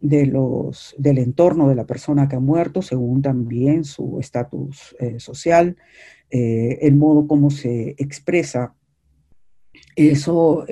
de 0.00 0.26
los, 0.26 0.94
del 0.98 1.18
entorno 1.18 1.68
de 1.68 1.76
la 1.76 1.86
persona 1.86 2.28
que 2.28 2.36
ha 2.36 2.40
muerto, 2.40 2.82
según 2.82 3.22
también 3.22 3.84
su 3.84 4.18
estatus 4.18 4.96
eh, 4.98 5.20
social, 5.20 5.76
eh, 6.30 6.78
el 6.82 6.96
modo 6.96 7.28
como 7.28 7.50
se 7.50 7.94
expresa 7.98 8.74
eso 9.94 10.64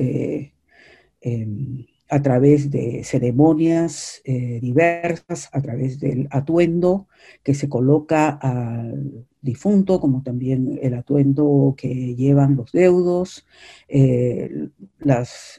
em, 1.20 1.86
a 2.10 2.22
través 2.22 2.70
de 2.70 3.04
ceremonias 3.04 4.20
diversas, 4.24 5.48
a 5.52 5.60
través 5.60 6.00
del 6.00 6.28
atuendo 6.30 7.06
que 7.42 7.54
se 7.54 7.68
coloca 7.68 8.30
al 8.30 9.26
difunto, 9.42 10.00
como 10.00 10.22
también 10.22 10.78
el 10.82 10.94
atuendo 10.94 11.74
que 11.76 12.14
llevan 12.14 12.56
los 12.56 12.72
deudos, 12.72 13.46
eh, 13.88 14.68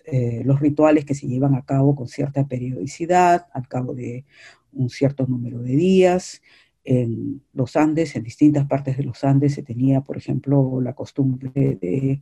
eh, 0.05 0.41
los 0.45 0.59
rituales 0.59 1.05
que 1.05 1.15
se 1.15 1.27
llevan 1.27 1.55
a 1.55 1.65
cabo 1.65 1.95
con 1.95 2.07
cierta 2.07 2.47
periodicidad, 2.47 3.47
al 3.53 3.67
cabo 3.67 3.93
de 3.93 4.25
un 4.73 4.89
cierto 4.89 5.25
número 5.25 5.59
de 5.61 5.75
días. 5.75 6.41
En 6.83 7.43
los 7.53 7.75
Andes, 7.75 8.15
en 8.15 8.23
distintas 8.23 8.65
partes 8.67 8.97
de 8.97 9.03
los 9.03 9.23
Andes, 9.23 9.53
se 9.53 9.63
tenía, 9.63 10.01
por 10.01 10.17
ejemplo, 10.17 10.81
la 10.81 10.93
costumbre 10.93 11.51
de 11.53 12.21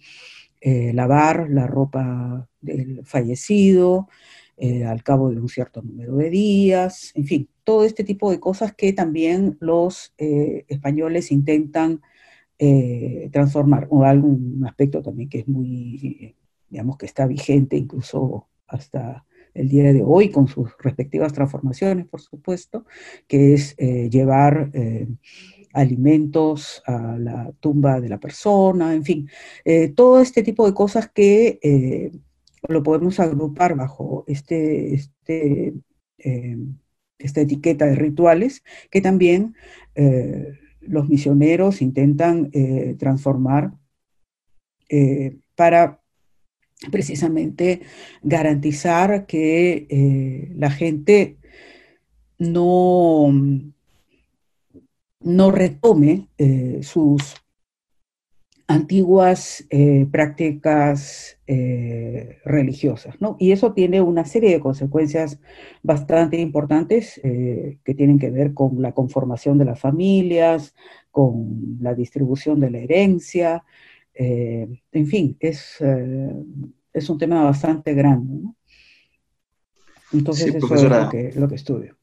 eh, 0.61 0.91
lavar 0.93 1.49
la 1.49 1.67
ropa 1.67 2.47
del 2.61 3.05
fallecido, 3.05 4.07
al 4.85 5.03
cabo 5.03 5.29
de 5.29 5.39
un 5.39 5.47
cierto 5.47 5.81
número 5.81 6.17
de 6.17 6.29
días, 6.29 7.13
en 7.15 7.25
fin, 7.25 7.49
todo 7.69 7.85
este 7.85 8.03
tipo 8.03 8.31
de 8.31 8.39
cosas 8.39 8.73
que 8.73 8.93
también 8.93 9.55
los 9.59 10.11
eh, 10.17 10.65
españoles 10.69 11.31
intentan 11.31 12.01
eh, 12.57 13.29
transformar, 13.31 13.85
o 13.91 14.03
algún 14.03 14.65
aspecto 14.65 15.03
también 15.03 15.29
que 15.29 15.41
es 15.41 15.47
muy, 15.47 16.35
digamos, 16.67 16.97
que 16.97 17.05
está 17.05 17.27
vigente 17.27 17.77
incluso 17.77 18.47
hasta 18.65 19.23
el 19.53 19.69
día 19.69 19.93
de 19.93 20.01
hoy, 20.03 20.31
con 20.31 20.47
sus 20.47 20.71
respectivas 20.79 21.31
transformaciones, 21.31 22.07
por 22.07 22.21
supuesto, 22.21 22.85
que 23.27 23.53
es 23.53 23.75
eh, 23.77 24.09
llevar 24.09 24.71
alimentos 25.73 26.81
a 26.85 27.17
la 27.17 27.51
tumba 27.59 28.01
de 28.01 28.09
la 28.09 28.19
persona, 28.19 28.93
en 28.93 29.03
fin, 29.03 29.29
todo 29.95 30.21
este 30.21 30.43
tipo 30.43 30.65
de 30.65 30.73
cosas 30.73 31.09
que 31.09 32.11
lo 32.67 32.83
podemos 32.83 33.19
agrupar 33.19 33.75
bajo 33.75 34.23
este, 34.27 34.93
este 34.95 35.73
esta 37.19 37.41
etiqueta 37.41 37.85
de 37.85 37.95
rituales, 37.95 38.63
que 38.89 39.01
también 39.01 39.55
eh, 39.93 40.53
los 40.79 41.09
misioneros 41.09 41.81
intentan 41.81 42.49
eh, 42.53 42.95
transformar 42.97 43.73
eh, 44.87 45.37
para 45.55 46.01
precisamente 46.91 47.81
garantizar 48.23 49.25
que 49.25 50.49
la 50.55 50.71
gente 50.71 51.35
no, 52.37 53.29
no 55.21 55.51
retome 55.51 56.27
sus 56.81 57.35
antiguas 58.69 59.65
eh, 59.71 60.05
prácticas 60.11 61.39
eh, 61.47 62.37
religiosas, 62.45 63.19
¿no? 63.19 63.35
Y 63.39 63.51
eso 63.51 63.73
tiene 63.73 63.99
una 63.99 64.25
serie 64.25 64.51
de 64.51 64.59
consecuencias 64.59 65.39
bastante 65.81 66.39
importantes 66.39 67.19
eh, 67.23 67.79
que 67.83 67.95
tienen 67.95 68.19
que 68.19 68.29
ver 68.29 68.53
con 68.53 68.79
la 68.79 68.91
conformación 68.91 69.57
de 69.57 69.65
las 69.65 69.79
familias, 69.79 70.75
con 71.09 71.79
la 71.81 71.95
distribución 71.95 72.59
de 72.59 72.69
la 72.69 72.77
herencia, 72.77 73.63
en 74.13 75.07
fin, 75.07 75.37
es, 75.39 75.77
es 76.91 77.09
un 77.09 77.17
tema 77.17 77.41
bastante 77.41 77.93
grande, 77.93 78.33
¿no? 78.43 78.55
Entonces 80.11 80.53
eso 80.53 80.75
es 80.75 80.83
lo 80.83 81.09
que, 81.09 81.31
lo 81.35 81.47
que 81.47 81.55
estudio. 81.55 81.98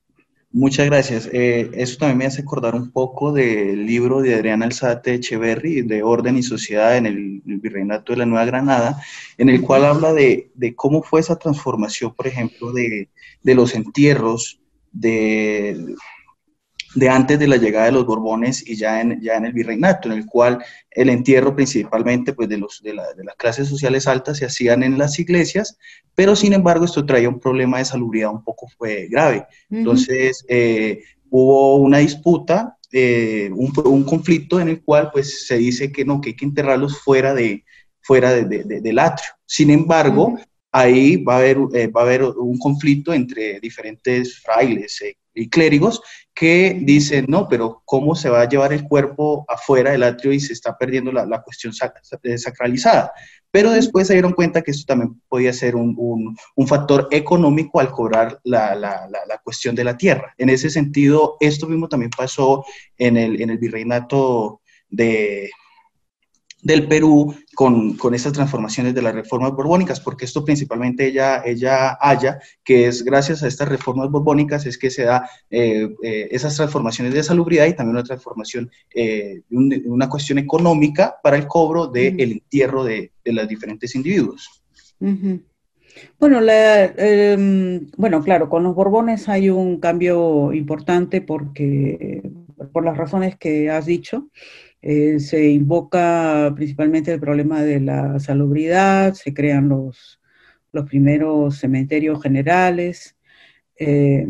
Muchas 0.57 0.87
gracias. 0.87 1.29
Eh, 1.35 1.71
eso 1.75 1.99
también 1.99 2.17
me 2.17 2.25
hace 2.25 2.41
acordar 2.41 2.75
un 2.75 2.91
poco 2.91 3.31
del 3.31 3.85
libro 3.85 4.23
de 4.23 4.35
Adriana 4.35 4.65
Alzate 4.65 5.13
Echeverry, 5.13 5.83
de 5.83 6.03
Orden 6.03 6.39
y 6.39 6.43
Sociedad 6.43 6.97
en 6.97 7.05
el, 7.05 7.43
Virreinato 7.45 8.15
de 8.15 8.21
la 8.21 8.25
Nueva 8.25 8.47
Granada, 8.47 9.03
en 9.37 9.51
el 9.51 9.61
cual 9.61 9.85
habla 9.85 10.15
de, 10.15 10.51
cómo 10.75 11.03
fue 11.03 11.21
esa 11.21 11.37
transformación, 11.37 12.15
por 12.15 12.27
ejemplo, 12.27 12.73
de, 12.73 13.11
de 13.43 13.55
los 13.55 13.75
entierros, 13.75 14.59
de, 14.93 15.95
de 16.95 17.09
antes 17.09 17.39
de 17.39 17.49
la 17.49 17.57
llegada 17.57 17.87
de 17.87 17.93
los 17.93 18.07
Borbones 18.07 18.67
y 18.67 18.77
ya 18.77 19.01
en, 19.01 19.21
ya 19.21 19.35
en 19.35 19.45
el 19.45 19.53
virreinato, 19.53 20.09
en 20.09 20.19
el 20.19 20.27
cual 20.27 20.65
el 20.91 21.11
entierro 21.11 21.55
principalmente 21.55 22.33
pues, 22.33 22.49
de, 22.49 22.59
los, 22.59 22.83
de, 22.83 22.95
las 22.95 23.37
clases 23.37 23.69
sociales 23.69 24.07
altas 24.07 24.39
se 24.39 24.47
hacían 24.47 24.83
en 24.83 24.97
las 24.97 25.19
iglesias, 25.19 25.79
pero 26.15 26.35
sin 26.37 26.53
embargo 26.53 26.85
esto 26.85 27.05
traía 27.05 27.29
un 27.29 27.41
problema 27.41 27.79
de 27.79 27.85
salubridad 27.85 28.31
un 28.31 28.43
poco 28.43 28.69
fue 28.79 29.09
grave. 29.09 29.47
Entonces 29.71 30.45
eh, 30.49 31.03
hubo 31.29 31.77
una 31.77 31.99
disputa, 31.99 32.79
eh, 32.93 33.51
un, 33.53 33.73
un, 33.85 34.05
conflicto 34.05 34.61
en 34.61 34.69
el 34.69 34.83
cual 34.83 35.11
pues 35.13 35.47
se 35.47 35.59
dice 35.59 35.93
que 35.93 36.05
no, 36.05 36.21
que 36.21 36.31
hay 36.31 36.37
que 36.37 36.47
enterrarlos 36.47 36.99
fuera, 37.01 37.35
de, 37.35 37.65
fuera 38.01 38.33
de, 38.33 38.65
del 38.65 38.99
atrio. 38.99 39.31
Sin 39.45 39.71
embargo, 39.71 40.39
ahí 40.73 41.17
va 41.23 41.35
a, 41.35 41.39
haber, 41.39 41.59
eh, 41.75 41.89
va 41.89 42.03
a 42.03 42.05
haber 42.05 42.23
un 42.23 42.59
conflicto 42.59 43.13
entre 43.13 43.61
diferentes 43.61 44.41
frailes 44.41 45.03
y 45.37 45.49
clérigos 45.49 46.03
que 46.35 46.79
dicen, 46.83 47.27
no, 47.29 47.49
pero 47.49 47.83
¿cómo 47.85 48.15
se 48.15 48.29
va 48.29 48.43
a 48.43 48.49
llevar 48.49 48.73
el 48.73 48.85
cuerpo 48.85 49.45
afuera 49.49 49.93
del 49.93 50.03
atrio 50.03 50.33
y 50.33 50.41
se 50.41 50.53
está 50.53 50.77
perdiendo 50.77 51.13
la, 51.13 51.25
la 51.25 51.43
cuestión 51.43 51.73
eh, 52.23 52.39
sacralizada? 52.39 53.13
Pero 53.51 53.71
después 53.71 54.07
se 54.07 54.15
dieron 54.15 54.33
cuenta 54.33 54.63
que 54.63 54.71
esto 54.71 54.85
también 54.87 55.21
podía 55.29 55.53
ser 55.53 55.77
un, 55.77 55.95
un, 55.97 56.37
un 56.57 56.67
factor 56.67 57.09
económico 57.11 57.81
al 57.81 57.91
cobrar 57.91 58.41
la, 58.45 58.75
la, 58.75 59.09
la, 59.09 59.39
cuestión 59.43 59.75
de 59.75 59.85
la 59.85 59.97
tierra. 59.97 60.35
En 60.37 60.51
ese 60.51 60.69
sentido, 60.69 61.37
esto 61.41 61.67
mismo 61.67 61.89
también 61.89 62.11
pasó 62.11 62.65
en 62.99 63.17
el, 63.17 63.41
en 63.41 63.51
el 63.51 63.59
virreinato 63.59 64.61
de, 64.91 65.49
del 66.67 66.89
Perú 66.89 67.33
con, 67.55 67.97
con 67.97 68.13
estas 68.13 68.33
transformaciones 68.33 68.93
de 68.93 69.01
las 69.01 69.15
reformas 69.15 69.53
borbónicas, 69.53 70.01
porque 70.01 70.25
esto 70.25 70.45
principalmente 70.45 71.07
ella, 71.07 71.43
ella 71.45 71.97
halla 72.01 72.41
que 72.65 72.89
es 72.89 73.05
gracias 73.05 73.45
a 73.45 73.47
estas 73.47 73.69
reformas 73.69 74.11
borbónicas 74.11 74.67
es 74.67 74.77
que 74.77 74.91
se 74.91 75.05
da 75.05 75.31
eh, 75.49 75.89
eh, 76.03 76.29
esas 76.33 76.57
transformaciones 76.57 77.15
de 77.15 77.23
salubridad 77.23 77.67
y 77.67 77.75
también 77.75 77.95
una 77.95 78.03
transformación, 78.03 78.69
eh, 78.93 79.43
una 79.49 80.09
cuestión 80.09 80.39
económica 80.39 81.15
para 81.23 81.37
el 81.37 81.47
cobro 81.47 81.87
del 81.87 82.33
entierro 82.33 82.83
de, 82.83 83.13
de, 83.25 83.33
los 83.33 83.47
diferentes 83.47 83.95
individuos. 83.95 84.61
Bueno, 86.19 86.41
la, 86.41 86.85
em, 86.97 87.89
bueno, 87.97 88.25
claro, 88.25 88.49
con 88.49 88.65
los 88.65 88.75
Borbones 88.75 89.29
hay 89.29 89.51
un 89.51 89.79
cambio 89.79 90.53
importante 90.53 91.21
porque, 91.21 92.29
por 92.73 92.85
las 92.85 92.97
razones 92.97 93.37
que 93.37 93.71
has 93.71 93.87
dicho, 93.87 94.29
eh, 94.89 95.19
se 95.19 95.51
invoca 95.51 96.53
principalmente 96.55 97.13
el 97.13 97.19
problema 97.19 97.61
de 97.61 97.81
la 97.81 98.21
salubridad, 98.21 99.15
se 99.15 99.35
crean 99.35 99.69
los, 99.69 100.21
los 100.71 100.89
primeros 100.89 101.59
cementerios 101.59 102.23
generales, 102.23 103.17
eh, 103.81 104.29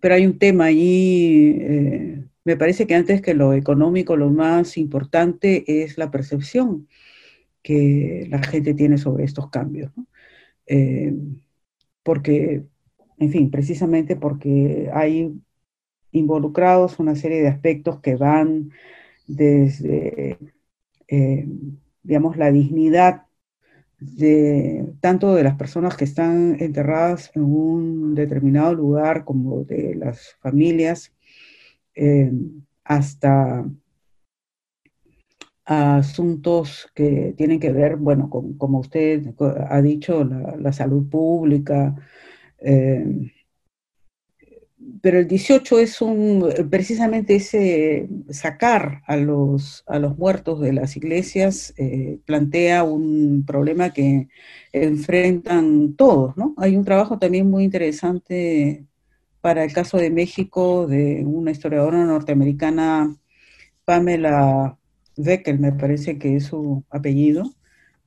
pero 0.00 0.16
hay 0.16 0.26
un 0.26 0.36
tema 0.36 0.64
ahí, 0.64 1.56
eh, 1.60 2.24
me 2.42 2.56
parece 2.56 2.88
que 2.88 2.96
antes 2.96 3.22
que 3.22 3.34
lo 3.34 3.52
económico, 3.52 4.16
lo 4.16 4.30
más 4.30 4.76
importante 4.78 5.62
es 5.84 5.96
la 5.96 6.10
percepción 6.10 6.88
que 7.62 8.26
la 8.30 8.42
gente 8.42 8.74
tiene 8.74 8.98
sobre 8.98 9.22
estos 9.22 9.48
cambios. 9.48 9.92
Porque, 12.02 12.64
en 13.18 13.30
fin, 13.30 13.48
precisamente 13.48 14.16
porque 14.16 14.90
hay 14.92 15.32
involucrados 16.10 16.98
una 16.98 17.14
serie 17.14 17.42
de 17.42 17.48
aspectos 17.48 18.00
que 18.00 18.16
van 18.16 18.72
desde, 19.26 20.38
eh, 21.08 21.46
digamos, 22.02 22.36
la 22.36 22.50
dignidad 22.52 23.26
de 23.98 24.86
tanto 25.00 25.34
de 25.34 25.44
las 25.44 25.56
personas 25.56 25.96
que 25.96 26.04
están 26.04 26.56
enterradas 26.60 27.30
en 27.34 27.42
un 27.44 28.14
determinado 28.14 28.74
lugar 28.74 29.24
como 29.24 29.64
de 29.64 29.94
las 29.94 30.36
familias, 30.40 31.12
eh, 31.94 32.32
hasta 32.84 33.64
asuntos 35.64 36.90
que 36.94 37.34
tienen 37.36 37.58
que 37.60 37.72
ver, 37.72 37.96
bueno, 37.96 38.28
con, 38.28 38.54
como 38.58 38.80
usted 38.80 39.34
ha 39.68 39.80
dicho, 39.82 40.24
la, 40.24 40.72
salud 40.72 41.08
pública, 41.08 41.94
eh, 42.58 43.32
pero 45.00 45.18
el 45.18 45.28
18 45.28 45.78
es 45.78 46.00
un, 46.02 46.52
precisamente 46.70 47.36
ese 47.36 48.08
sacar 48.30 49.02
a 49.06 49.16
los, 49.16 49.84
a 49.86 49.98
los 49.98 50.18
muertos 50.18 50.60
de 50.60 50.72
las 50.72 50.96
iglesias 50.96 51.74
eh, 51.76 52.18
plantea 52.24 52.84
un 52.84 53.44
problema 53.46 53.92
que 53.92 54.28
enfrentan 54.72 55.94
todos, 55.94 56.36
¿no? 56.36 56.54
Hay 56.58 56.76
un 56.76 56.84
trabajo 56.84 57.18
también 57.18 57.48
muy 57.50 57.64
interesante 57.64 58.86
para 59.40 59.64
el 59.64 59.72
caso 59.72 59.98
de 59.98 60.10
México 60.10 60.86
de 60.86 61.22
una 61.24 61.50
historiadora 61.50 62.04
norteamericana, 62.04 63.14
Pamela 63.84 64.78
Deckel, 65.16 65.58
me 65.58 65.72
parece 65.72 66.18
que 66.18 66.36
es 66.36 66.44
su 66.44 66.84
apellido, 66.90 67.54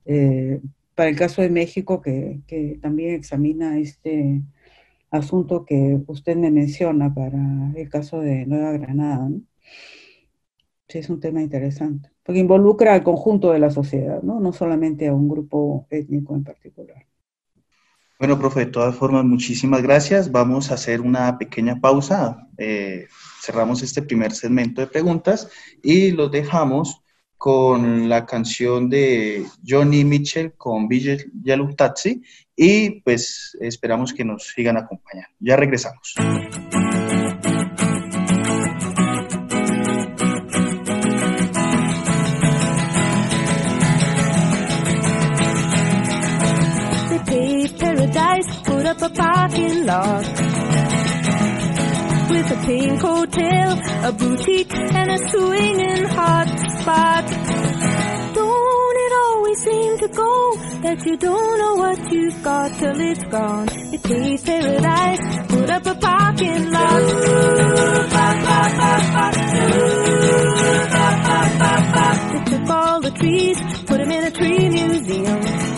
eh, 0.04 0.60
para 0.94 1.10
el 1.10 1.16
caso 1.16 1.42
de 1.42 1.50
México 1.50 2.00
que, 2.02 2.40
que 2.46 2.78
también 2.82 3.14
examina 3.14 3.78
este 3.78 4.42
asunto 5.10 5.64
que 5.64 6.00
usted 6.06 6.36
me 6.36 6.50
menciona 6.50 7.14
para 7.14 7.72
el 7.74 7.88
caso 7.88 8.20
de 8.20 8.46
Nueva 8.46 8.72
Granada. 8.72 9.30
Sí, 10.88 10.98
es 10.98 11.10
un 11.10 11.20
tema 11.20 11.42
interesante, 11.42 12.10
porque 12.22 12.40
involucra 12.40 12.94
al 12.94 13.02
conjunto 13.02 13.52
de 13.52 13.58
la 13.58 13.70
sociedad, 13.70 14.22
¿no? 14.22 14.40
no 14.40 14.52
solamente 14.52 15.06
a 15.06 15.14
un 15.14 15.28
grupo 15.28 15.86
étnico 15.90 16.34
en 16.34 16.44
particular. 16.44 17.04
Bueno, 18.18 18.36
profe, 18.36 18.60
de 18.60 18.66
todas 18.66 18.96
formas, 18.96 19.24
muchísimas 19.24 19.80
gracias. 19.80 20.32
Vamos 20.32 20.70
a 20.70 20.74
hacer 20.74 21.00
una 21.00 21.38
pequeña 21.38 21.80
pausa. 21.80 22.48
Eh, 22.56 23.06
cerramos 23.40 23.80
este 23.82 24.02
primer 24.02 24.32
segmento 24.32 24.80
de 24.80 24.88
preguntas 24.88 25.48
y 25.84 26.10
los 26.10 26.32
dejamos 26.32 27.04
con 27.38 28.08
la 28.08 28.26
canción 28.26 28.90
de 28.90 29.46
Johnny 29.66 30.04
Mitchell 30.04 30.52
con 30.56 30.88
Yellow 30.88 31.74
Taxi 31.74 32.20
y 32.56 33.00
pues 33.00 33.56
esperamos 33.60 34.12
que 34.12 34.24
nos 34.24 34.48
sigan 34.48 34.76
acompañando. 34.76 35.30
Ya 35.38 35.56
regresamos. 35.56 36.14
a 49.60 49.84
lot 49.84 50.47
a 52.50 52.56
pink 52.64 53.00
hotel, 53.00 53.78
a 54.08 54.12
boutique, 54.12 54.74
and 54.74 55.10
a 55.10 55.18
swinging 55.28 56.04
hot 56.04 56.48
spot. 56.80 57.24
Don't 58.34 58.96
it 59.06 59.12
always 59.24 59.58
seem 59.62 59.98
to 59.98 60.08
go 60.08 60.56
that 60.82 61.04
you 61.04 61.16
don't 61.18 61.58
know 61.58 61.74
what 61.74 62.12
you've 62.12 62.42
got 62.42 62.78
till 62.78 63.00
it's 63.00 63.24
gone. 63.24 63.68
It 63.92 64.02
pays 64.02 64.42
paradise, 64.42 65.46
put 65.48 65.70
up 65.70 65.86
a 65.86 65.94
parking 65.94 66.70
lot. 66.70 67.02
They 72.32 72.44
took 72.50 72.70
all 72.70 73.00
the 73.00 73.10
trees, 73.10 73.58
put 73.86 73.98
them 73.98 74.10
in 74.10 74.24
a 74.24 74.30
tree 74.30 74.68
museum. 74.70 75.77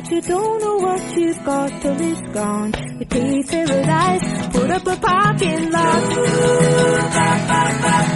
That 0.00 0.10
you 0.10 0.20
don't 0.22 0.60
know 0.62 0.76
what 0.76 1.16
you've 1.16 1.44
got 1.44 1.82
till 1.82 2.00
it's 2.00 2.20
gone. 2.32 2.72
You 2.98 3.06
pay 3.06 3.42
paradise, 3.42 4.48
put 4.48 4.70
up 4.70 4.86
a 4.86 4.96
parking 4.96 5.70
lot. 5.70 6.04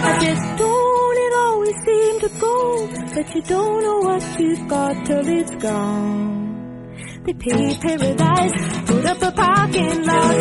I 0.07 0.17
just 0.21 0.57
don't 0.57 1.17
it 1.25 1.33
always 1.45 1.75
seem 1.85 2.19
to 2.21 2.29
go 2.39 2.87
that 3.15 3.35
you 3.35 3.41
don't 3.43 3.83
know 3.83 3.99
what 3.99 4.39
you've 4.39 4.67
got 4.67 5.05
till 5.05 5.27
it's 5.27 5.55
gone. 5.55 6.95
They 7.25 7.33
pay 7.33 7.77
paradise, 7.77 8.53
put 8.85 9.05
up 9.05 9.21
a 9.21 9.31
parking 9.31 10.03
lot. 10.05 10.37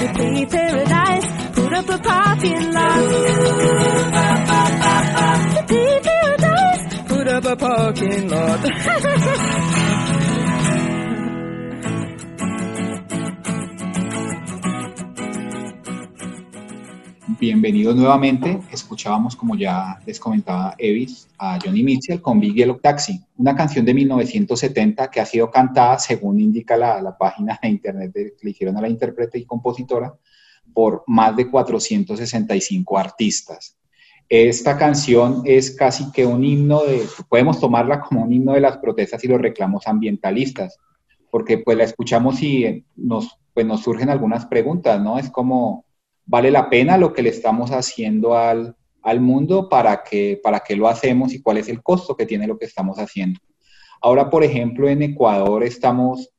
They 0.00 0.08
pay 0.18 0.46
paradise, 0.46 1.26
put 1.54 1.72
up 1.72 1.88
a 1.88 1.98
parking 1.98 2.72
lot. 2.72 3.08
They 5.54 5.62
pay 5.68 6.09
bienvenidos 17.40 17.96
nuevamente. 17.96 18.60
Escuchábamos, 18.70 19.34
como 19.34 19.56
ya 19.56 19.98
les 20.04 20.20
comentaba 20.20 20.74
Evis, 20.76 21.28
a 21.38 21.58
Johnny 21.58 21.82
Mitchell 21.82 22.20
con 22.20 22.38
Big 22.38 22.54
Yellow 22.54 22.78
Taxi, 22.78 23.18
una 23.38 23.56
canción 23.56 23.86
de 23.86 23.94
1970 23.94 25.10
que 25.10 25.20
ha 25.20 25.26
sido 25.26 25.50
cantada, 25.50 25.98
según 25.98 26.38
indica 26.40 26.76
la, 26.76 27.16
página 27.18 27.58
de 27.62 27.68
internet 27.70 28.12
que 28.12 28.34
le 28.42 28.50
hicieron 28.50 28.76
a 28.76 28.82
la 28.82 28.88
intérprete 28.90 29.38
y 29.38 29.46
compositora, 29.46 30.14
por 30.74 31.04
más 31.06 31.34
de 31.34 31.50
465 31.50 32.98
artistas. 32.98 33.79
Esta 34.30 34.78
canción 34.78 35.42
es 35.44 35.72
casi 35.72 36.12
que 36.12 36.24
un 36.24 36.44
himno 36.44 36.84
de, 36.84 37.04
podemos 37.28 37.58
tomarla 37.58 38.00
como 38.00 38.22
un 38.22 38.32
himno 38.32 38.52
de 38.52 38.60
las 38.60 38.78
protestas 38.78 39.24
y 39.24 39.26
los 39.26 39.40
reclamos 39.40 39.88
ambientalistas, 39.88 40.78
porque 41.32 41.58
pues 41.58 41.76
la 41.76 41.82
escuchamos 41.82 42.40
y 42.40 42.84
nos, 42.94 43.40
pues 43.52 43.66
nos 43.66 43.82
surgen 43.82 44.08
algunas 44.08 44.46
preguntas, 44.46 45.00
¿no? 45.02 45.18
Es 45.18 45.30
como, 45.30 45.84
vale 46.26 46.52
la 46.52 46.70
pena 46.70 46.96
lo 46.96 47.12
que 47.12 47.22
le 47.22 47.30
estamos 47.30 47.72
haciendo 47.72 48.36
al, 48.36 48.76
mundo, 49.18 49.68
para 49.68 50.04
que, 50.04 50.40
para 50.40 50.60
qué 50.60 50.76
lo 50.76 50.86
hacemos 50.86 51.32
y 51.32 51.42
cuál 51.42 51.56
es 51.56 51.68
el 51.68 51.82
costo 51.82 52.16
que 52.16 52.26
tiene 52.26 52.46
lo 52.46 52.56
que 52.56 52.66
estamos 52.66 53.00
haciendo. 53.00 53.40
Ahora, 54.00 54.30
por 54.30 54.44
ejemplo, 54.44 54.88
en 54.88 55.02
Ecuador 55.02 55.64
estamos 55.64 56.30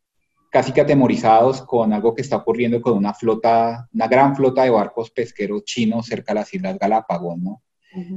casi 0.49 0.71
que 0.71 0.79
atemorizados 0.79 1.61
con 1.63 1.91
algo 1.91 2.15
que 2.15 2.21
está 2.21 2.37
ocurriendo 2.37 2.81
con 2.81 2.93
una 2.93 3.13
flota, 3.13 3.89
una 3.93 4.07
gran 4.07 4.33
flota 4.33 4.63
de 4.63 4.69
barcos 4.69 5.11
pesqueros 5.11 5.65
chinos 5.65 6.05
cerca 6.05 6.33
de 6.33 6.39
las 6.39 6.53
Islas 6.53 6.79
Galápagos, 6.79 7.37
¿no? 7.37 7.61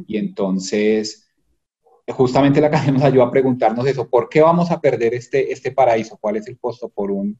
Y 0.06 0.18
entonces, 0.18 1.28
justamente 2.08 2.60
la 2.60 2.70
canción 2.70 2.94
nos 2.94 3.04
ayuda 3.04 3.24
a 3.24 3.30
preguntarnos 3.30 3.86
eso, 3.86 4.08
¿por 4.08 4.28
qué 4.28 4.40
vamos 4.40 4.70
a 4.70 4.80
perder 4.80 5.14
este, 5.14 5.52
este 5.52 5.72
paraíso? 5.72 6.18
¿Cuál 6.20 6.36
es 6.36 6.46
el 6.46 6.58
costo 6.58 6.88
por 6.88 7.10
un, 7.10 7.38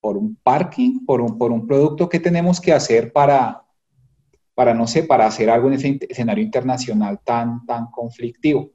por 0.00 0.16
un 0.16 0.36
parking, 0.42 1.04
por 1.04 1.20
un, 1.20 1.38
por 1.38 1.50
un 1.50 1.66
producto 1.66 2.08
que 2.08 2.20
tenemos 2.20 2.60
que 2.60 2.72
hacer 2.72 3.12
para, 3.12 3.62
para, 4.54 4.74
no 4.74 4.86
sé, 4.86 5.04
para 5.04 5.26
hacer 5.26 5.50
algo 5.50 5.68
en 5.68 5.74
ese 5.74 5.98
escenario 6.08 6.44
internacional 6.44 7.20
tan, 7.24 7.64
tan 7.66 7.90
conflictivo. 7.90 8.70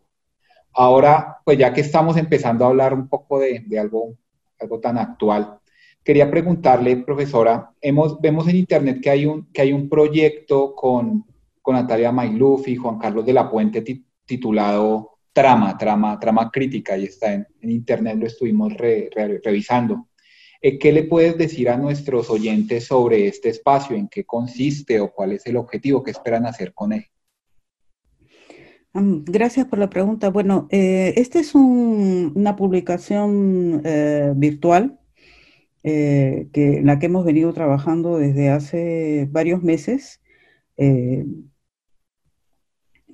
Ahora, 0.74 1.38
pues 1.44 1.58
ya 1.58 1.74
que 1.74 1.82
estamos 1.82 2.18
empezando 2.18 2.64
a 2.64 2.70
hablar 2.70 2.94
un 2.94 3.08
poco 3.08 3.40
de, 3.40 3.64
algo, 3.80 4.16
algo 4.60 4.80
tan 4.80 4.98
actual, 4.98 5.60
quería 6.04 6.30
preguntarle, 6.30 6.98
profesora, 6.98 7.72
vemos 8.22 8.48
en 8.48 8.56
internet 8.56 9.00
que 9.02 9.10
hay 9.10 9.26
un, 9.26 9.52
que 9.52 9.62
hay 9.62 9.74
un 9.74 9.90
proyecto 9.90 10.74
con, 10.76 11.26
con 11.68 11.76
Natalia 11.76 12.14
Mailuf 12.14 12.66
y 12.70 12.78
Juan 12.78 12.98
Carlos 12.98 13.26
de 13.26 13.34
la 13.34 13.52
Puente 13.52 13.84
titulado 14.26 15.18
Trama, 15.34 15.78
Trama, 15.78 16.18
Trama 16.18 16.50
Crítica, 16.50 16.98
y 16.98 17.04
está 17.04 17.34
en, 17.34 17.46
internet, 17.60 18.16
lo 18.18 18.26
estuvimos 18.26 18.72
revisando. 18.74 20.08
Eh, 20.62 20.80
¿Qué 20.80 20.94
le 20.94 21.04
puedes 21.04 21.38
decir 21.38 21.70
a 21.70 21.76
nuestros 21.76 22.30
oyentes 22.30 22.86
sobre 22.86 23.28
este 23.28 23.50
espacio? 23.50 23.98
¿En 23.98 24.08
qué 24.08 24.24
consiste 24.24 25.02
o 25.02 25.12
cuál 25.12 25.34
es 25.34 25.46
el 25.46 25.58
objetivo 25.58 26.02
que 26.04 26.12
esperan 26.12 26.46
hacer 26.46 26.74
con 26.74 26.94
él? 26.94 27.06
Gracias 28.94 29.66
por 29.66 29.78
la 29.78 29.90
pregunta. 29.90 30.30
Bueno, 30.30 30.70
eh, 30.72 31.16
esta 31.18 31.38
es 31.38 31.54
una 31.54 32.56
publicación 32.56 33.82
eh, 33.84 34.32
virtual 34.38 35.02
que, 35.84 36.48
en 36.54 36.86
la 36.86 36.98
que 36.98 37.08
hemos 37.08 37.26
venido 37.26 37.52
trabajando 37.52 38.18
desde 38.18 38.52
hace 38.52 39.28
varios 39.30 39.64
meses. 39.64 40.22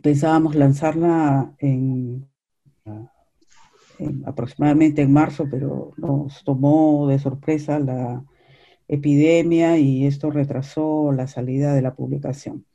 Pensábamos 0.03 0.53
lanzarla 0.55 1.55
en 1.57 2.27
aproximadamente 4.25 5.01
en 5.01 5.13
marzo, 5.13 5.47
pero 5.49 5.91
nos 5.97 6.43
tomó 6.43 7.07
de 7.07 7.19
sorpresa 7.19 7.79
la 7.79 8.23
epidemia 8.87 9.77
y 9.77 10.05
esto 10.05 10.29
retrasó 10.29 11.11
la 11.11 11.27
salida 11.27 11.73
de 11.73 11.81
la 11.81 11.95
publicación. 11.95 12.65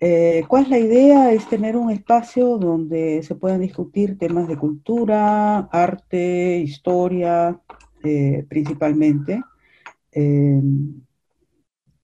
Eh, 0.00 0.44
¿Cuál 0.48 0.64
es 0.64 0.68
la 0.70 0.78
idea? 0.78 1.32
Es 1.32 1.48
tener 1.48 1.76
un 1.76 1.90
espacio 1.90 2.58
donde 2.58 3.22
se 3.22 3.36
puedan 3.36 3.60
discutir 3.60 4.18
temas 4.18 4.48
de 4.48 4.56
cultura, 4.56 5.58
arte, 5.70 6.58
historia, 6.58 7.60
eh, 8.02 8.44
principalmente, 8.48 9.42
eh, 10.10 10.60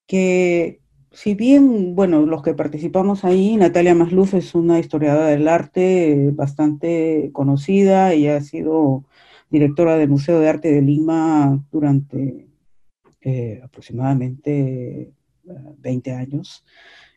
que 0.07 0.81
si 1.11 1.35
bien, 1.35 1.95
bueno, 1.95 2.27
los 2.27 2.43
que 2.43 2.55
participamos 2.55 3.25
ahí, 3.25 3.57
Natalia 3.57 3.95
Masluf 3.95 4.35
es 4.35 4.55
una 4.55 4.79
historiadora 4.79 5.29
del 5.29 5.49
arte 5.49 6.31
bastante 6.33 7.31
conocida, 7.33 8.13
ella 8.13 8.37
ha 8.37 8.41
sido 8.41 9.05
directora 9.51 9.97
del 9.97 10.11
Museo 10.11 10.39
de 10.39 10.49
Arte 10.49 10.71
de 10.71 10.83
Lima 10.83 11.65
durante 11.71 12.49
eh, 13.21 13.61
aproximadamente 13.65 15.13
20 15.79 16.11
eh, 16.11 16.15
años. 16.15 16.65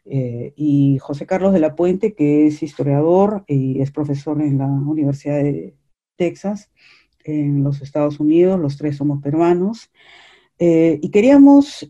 Eh, 0.06 0.54
y 0.56 0.98
José 1.00 1.26
Carlos 1.26 1.54
de 1.54 1.60
la 1.60 1.76
Puente, 1.76 2.14
que 2.14 2.48
es 2.48 2.64
historiador 2.64 3.44
y 3.48 3.82
es 3.82 3.92
profesor 3.92 4.42
en 4.42 4.58
la 4.58 4.68
Universidad 4.68 5.44
de 5.44 5.76
Texas, 6.16 6.72
en 7.24 7.64
los 7.64 7.82
Estados 7.82 8.20
Unidos, 8.20 8.60
los 8.60 8.78
tres 8.78 8.98
somos 8.98 9.22
peruanos. 9.22 9.92
y 10.58 11.10
queríamos 11.10 11.88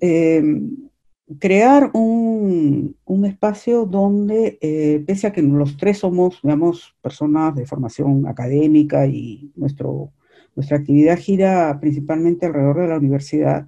crear 1.40 1.92
un, 1.94 2.96
espacio 3.26 3.86
donde, 3.86 4.58
eh, 4.62 5.04
pese 5.06 5.28
a 5.28 5.32
que 5.32 5.42
los 5.42 5.78
tres 5.78 6.00
somos, 6.00 6.40
digamos, 6.42 6.96
personas 7.02 7.56
de 7.56 7.66
formación 7.66 8.28
académica 8.28 9.06
y 9.06 9.52
nuestro, 9.56 10.12
nuestra 10.56 10.78
actividad 10.78 11.18
gira 11.18 11.78
principalmente 11.80 12.46
alrededor 12.46 12.82
de 12.82 12.88
la 12.88 12.98
universidad, 12.98 13.68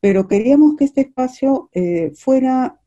pero 0.00 0.28
queríamos 0.28 0.76
que 0.76 0.84
este 0.84 1.02
espacio 1.02 1.70
eh, 1.72 2.12
fuera, 2.14 2.80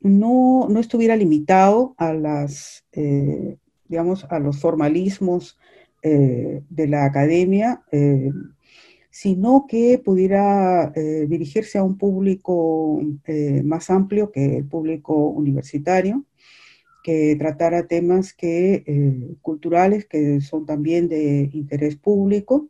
no, 0.00 0.66
no, 0.68 0.80
estuviera 0.80 1.16
limitado 1.16 1.94
a 1.98 2.12
las, 2.14 2.84
eh, 2.92 3.58
digamos, 3.88 4.24
a 4.30 4.38
los 4.38 4.60
formalismos 4.60 5.58
de 6.02 6.86
la 6.88 7.04
academia, 7.04 7.82
sino 9.10 9.66
que 9.68 10.00
pudiera 10.02 10.92
eh, 10.94 11.26
dirigirse 11.28 11.78
a 11.78 11.82
un 11.82 11.98
público 11.98 13.00
eh, 13.26 13.62
más 13.64 13.90
amplio 13.90 14.30
que 14.30 14.58
el 14.58 14.64
público 14.64 15.14
universitario, 15.14 16.24
que 17.02 17.34
tratara 17.36 17.86
temas 17.88 18.32
que, 18.32 18.84
eh, 18.86 19.34
culturales 19.42 20.06
que 20.06 20.40
son 20.40 20.64
también 20.64 21.08
de 21.08 21.50
interés 21.52 21.96
público 21.96 22.68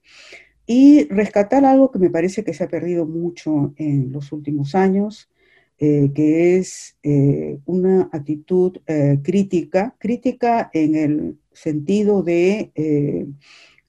y 0.67 1.05
rescatar 1.09 1.65
algo 1.65 1.91
que 1.91 1.99
me 1.99 2.11
parece 2.11 2.43
que 2.45 2.55
se 2.55 2.65
ha 2.65 2.69
perdido 2.69 3.05
mucho 3.05 3.75
en 3.77 4.13
los 4.13 4.33
últimos 4.33 4.75
años, 4.75 5.29
que 5.79 6.59
es 6.59 6.99
una 7.65 8.11
actitud 8.13 8.77
crítica, 9.23 9.97
crítica 9.99 10.71
en 10.75 10.95
el 10.95 11.39
sentido 11.55 12.23
de 12.23 12.71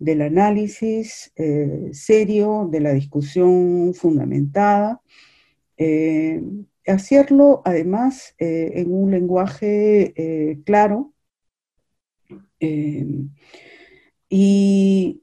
del 0.01 0.23
análisis 0.23 1.31
eh, 1.35 1.91
serio, 1.93 2.67
de 2.71 2.79
la 2.79 2.91
discusión 2.91 3.93
fundamentada, 3.93 4.99
eh, 5.77 6.41
hacerlo 6.87 7.61
además 7.65 8.33
eh, 8.39 8.71
en 8.75 8.91
un 8.91 9.11
lenguaje 9.11 10.61
claro 10.65 11.13
y 14.29 15.21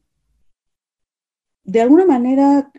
de 1.64 1.80
alguna 1.80 2.06
manera 2.06 2.70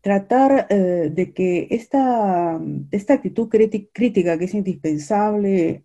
tratar 0.00 0.68
de 0.68 1.32
que 1.34 1.68
esta, 1.70 2.60
esta 2.90 3.14
actitud 3.14 3.48
crítica 3.48 4.38
que 4.38 4.44
es 4.44 4.54
indispensable 4.54 5.82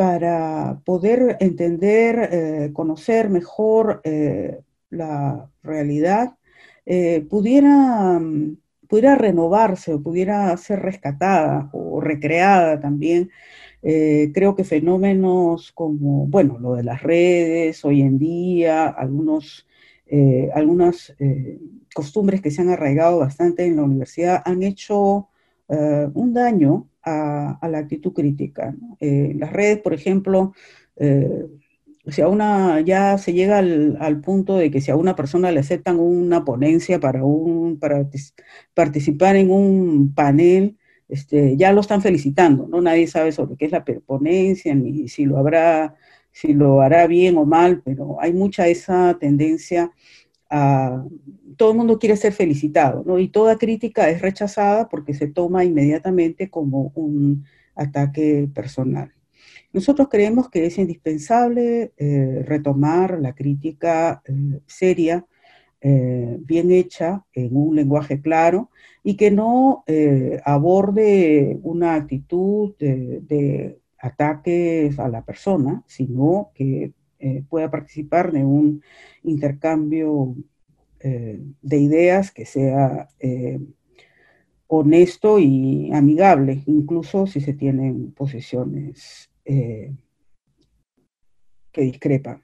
para 0.00 0.80
poder 0.86 1.36
entender, 1.40 2.30
eh, 2.32 2.70
conocer 2.72 3.28
mejor 3.28 4.00
eh, 4.02 4.62
la 4.88 5.50
realidad, 5.62 6.38
eh, 6.86 7.20
pudiera, 7.28 8.18
mm, 8.18 8.56
pudiera 8.88 9.14
renovarse 9.16 9.92
o 9.92 10.02
pudiera 10.02 10.56
ser 10.56 10.80
rescatada 10.80 11.68
o 11.74 12.00
recreada 12.00 12.80
también. 12.80 13.30
creo 13.82 14.54
que 14.56 14.64
fenómenos 14.64 15.72
como, 15.72 16.26
bueno, 16.26 16.58
lo 16.58 16.74
de 16.76 16.84
las 16.84 17.02
redes 17.02 17.84
hoy 17.84 18.00
en 18.02 18.18
día, 18.18 18.88
algunos, 18.88 19.66
algunas 20.54 21.14
costumbres 21.94 22.40
que 22.42 22.50
se 22.50 22.62
han 22.62 22.70
arraigado 22.70 23.18
bastante 23.18 23.64
en 23.66 23.76
la 23.76 23.84
universidad 23.84 24.42
han 24.44 24.62
hecho 24.62 25.28
un 26.14 26.34
daño 26.34 26.89
a, 27.02 27.68
la 27.68 27.78
actitud 27.78 28.12
crítica. 28.12 28.74
Eh, 29.00 29.34
las 29.38 29.52
redes, 29.52 29.78
por 29.78 29.94
ejemplo, 29.94 30.52
eh, 30.96 31.46
si 32.06 32.22
a 32.22 32.28
una 32.28 32.80
ya 32.80 33.18
se 33.18 33.32
llega 33.32 33.58
al, 33.58 34.20
punto 34.20 34.56
de 34.56 34.70
que 34.70 34.80
si 34.80 34.90
a 34.90 34.96
una 34.96 35.16
persona 35.16 35.50
le 35.50 35.60
aceptan 35.60 35.98
una 35.98 36.44
ponencia 36.44 36.98
para, 37.00 37.24
un, 37.24 37.78
para 37.78 38.08
participar 38.74 39.36
en 39.36 39.50
un 39.50 40.14
panel, 40.14 40.76
este, 41.08 41.56
ya 41.56 41.72
lo 41.72 41.80
están 41.80 42.02
felicitando, 42.02 42.68
¿no? 42.68 42.80
Nadie 42.80 43.06
sabe 43.06 43.32
sobre 43.32 43.56
qué 43.56 43.66
es 43.66 43.72
la 43.72 43.84
ponencia, 43.84 44.74
ni 44.74 45.08
si 45.08 45.24
lo 45.24 45.38
habrá, 45.38 45.94
si 46.32 46.52
lo 46.54 46.80
hará 46.80 47.06
bien 47.06 47.36
o 47.36 47.44
mal, 47.44 47.82
pero 47.84 48.20
hay 48.20 48.32
mucha 48.32 48.68
esa 48.68 49.18
tendencia 49.18 49.92
todo 50.50 51.70
el 51.70 51.76
mundo 51.76 51.98
quiere 51.98 52.16
ser 52.16 52.32
felicitado, 52.32 53.04
¿no? 53.06 53.18
Y 53.18 53.28
toda 53.28 53.58
crítica 53.58 54.10
es 54.10 54.20
rechazada 54.20 54.88
porque 54.88 55.14
se 55.14 55.28
toma 55.28 55.64
inmediatamente 55.64 56.50
como 56.50 56.90
un 56.94 57.44
ataque 57.74 58.48
personal. 58.52 59.12
Nosotros 59.72 60.08
creemos 60.10 60.50
que 60.50 60.66
es 60.66 60.78
indispensable 60.78 61.92
eh, 61.96 62.42
retomar 62.44 63.20
la 63.20 63.34
crítica 63.34 64.20
eh, 64.24 64.60
seria, 64.66 65.26
eh, 65.80 66.36
bien 66.40 66.72
hecha, 66.72 67.24
en 67.32 67.56
un 67.56 67.76
lenguaje 67.76 68.20
claro, 68.20 68.70
y 69.04 69.16
que 69.16 69.30
no 69.30 69.84
aborde 70.44 71.58
una 71.62 71.94
actitud 71.94 72.74
de, 72.78 73.20
de, 73.22 73.78
ataques 73.98 74.98
a 74.98 75.08
la 75.08 75.24
persona, 75.24 75.82
sino 75.86 76.50
que 76.54 76.92
pueda 77.48 77.70
participar 77.70 78.32
de 78.32 78.44
un 78.44 78.82
intercambio 79.22 80.36
eh, 81.02 81.40
de 81.62 81.78
ideas 81.78 82.30
que 82.30 82.44
sea 82.44 83.08
eh, 83.20 83.58
honesto 84.66 85.38
y 85.38 85.90
amigable, 85.94 86.62
incluso 86.66 87.26
si 87.26 87.40
se 87.40 87.54
tienen 87.54 88.12
posiciones 88.12 89.30
eh, 89.46 89.94
que 91.72 91.80
discrepan. 91.82 92.42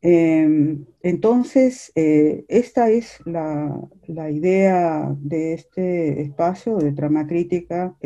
Em, 0.00 0.84
entonces, 1.02 1.90
esta 1.94 2.90
es 2.90 3.18
la, 3.24 3.80
la, 4.06 4.30
idea 4.30 5.12
de 5.18 5.54
este 5.54 6.22
espacio 6.22 6.76
de 6.78 6.92
trama 6.92 7.26
crítica 7.26 7.96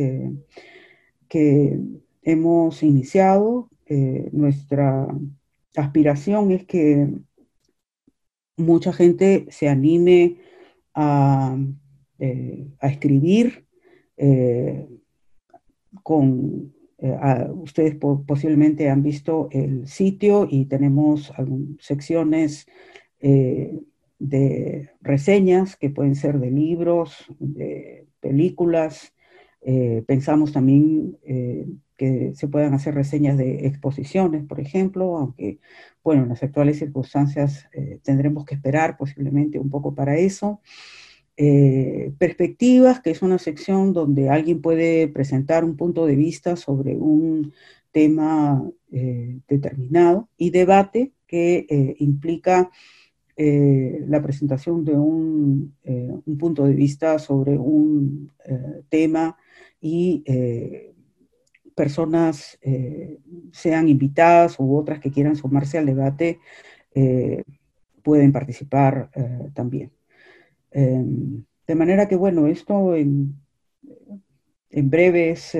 que 1.29 1.79
hemos 2.23 2.83
iniciado. 2.83 3.69
nuestra 4.33 5.07
aspiración 5.77 6.51
es 6.51 6.65
que 6.65 7.09
mucha 8.57 8.93
gente 8.93 9.47
se 9.51 9.69
anime 9.69 10.39
a, 10.95 11.57
eh, 12.19 12.67
escribir 12.81 13.67
eh, 14.17 14.87
con 16.03 16.73
ustedes 17.61 17.95
posiblemente 18.27 18.89
han 18.89 19.03
visto 19.03 19.49
el 19.53 19.87
sitio 19.87 20.49
y 20.51 20.65
tenemos 20.65 21.31
secciones 21.79 22.67
de 23.21 24.91
reseñas 25.03 25.77
que 25.77 25.91
pueden 25.91 26.15
ser 26.15 26.41
de 26.41 26.51
libros, 26.51 27.27
de 27.39 28.07
películas. 28.21 29.13
pensamos 30.07 30.53
también 30.53 31.19
que 31.97 32.35
se 32.35 32.49
puedan 32.49 32.75
hacer 32.75 32.95
reseñas 32.95 33.39
de 33.39 33.67
exposiciones, 33.67 34.45
por 34.45 34.61
ejemplo, 34.61 35.17
aunque, 35.17 35.59
bueno, 36.05 36.23
en 36.23 36.29
las 36.29 36.43
actuales 36.43 36.79
circunstancias 36.79 37.67
eh, 37.73 38.01
tendremos 38.03 38.45
que 38.45 38.55
esperar 38.55 38.97
posiblemente 38.97 39.59
un 39.59 39.71
poco 39.71 39.95
para 39.95 40.17
eso. 40.19 40.61
Eh, 41.39 42.13
perspectivas, 42.19 43.01
que 43.01 43.11
es 43.11 43.23
una 43.23 43.39
sección 43.39 43.93
donde 43.93 44.31
alguien 44.31 44.63
puede 44.63 45.09
presentar 45.09 45.65
un 45.65 45.77
punto 45.77 46.07
de 46.07 46.17
vista 46.17 46.57
sobre 46.57 46.97
un 46.97 47.53
tema 47.93 48.63
eh, 48.93 49.41
determinado, 49.49 50.29
y 50.37 50.51
debate, 50.51 51.13
que 51.27 51.67
implica 51.99 52.71
la 53.37 54.23
presentación 54.23 54.85
de 54.85 54.93
un, 54.93 55.75
un, 55.85 56.39
punto 56.39 56.65
de 56.65 56.73
vista 56.73 57.19
sobre 57.19 57.59
un 57.59 58.31
tema 58.89 59.37
y 59.81 60.23
personas 61.77 62.59
eh, 62.63 63.19
sean 63.53 63.89
invitadas 63.89 64.59
u 64.59 64.77
otras 64.77 64.99
que 64.99 65.13
quieran 65.13 65.37
sumarse 65.37 65.77
al 65.77 65.85
debate 65.87 66.41
eh, 66.95 67.45
pueden 68.03 68.33
participar 68.33 69.11
eh, 69.15 69.51
también. 69.55 69.93
Em, 70.71 71.45
de 71.67 71.75
manera 71.75 72.09
que, 72.09 72.17
bueno, 72.17 72.47
esto 72.47 72.97
en, 72.97 73.35
en 74.71 74.91
breve 74.91 75.31
es, 75.31 75.55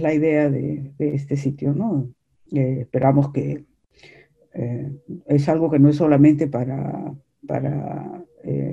la 0.00 0.14
idea 0.14 0.48
de, 0.48 0.92
este 0.98 1.36
sitio, 1.36 1.74
¿no? 1.74 2.08
esperamos 2.50 3.32
que 3.32 3.64
es 5.26 5.48
algo 5.48 5.70
que 5.70 5.78
no 5.78 5.88
es 5.88 5.96
solamente 5.96 6.46
para, 6.46 7.14
para 7.46 8.24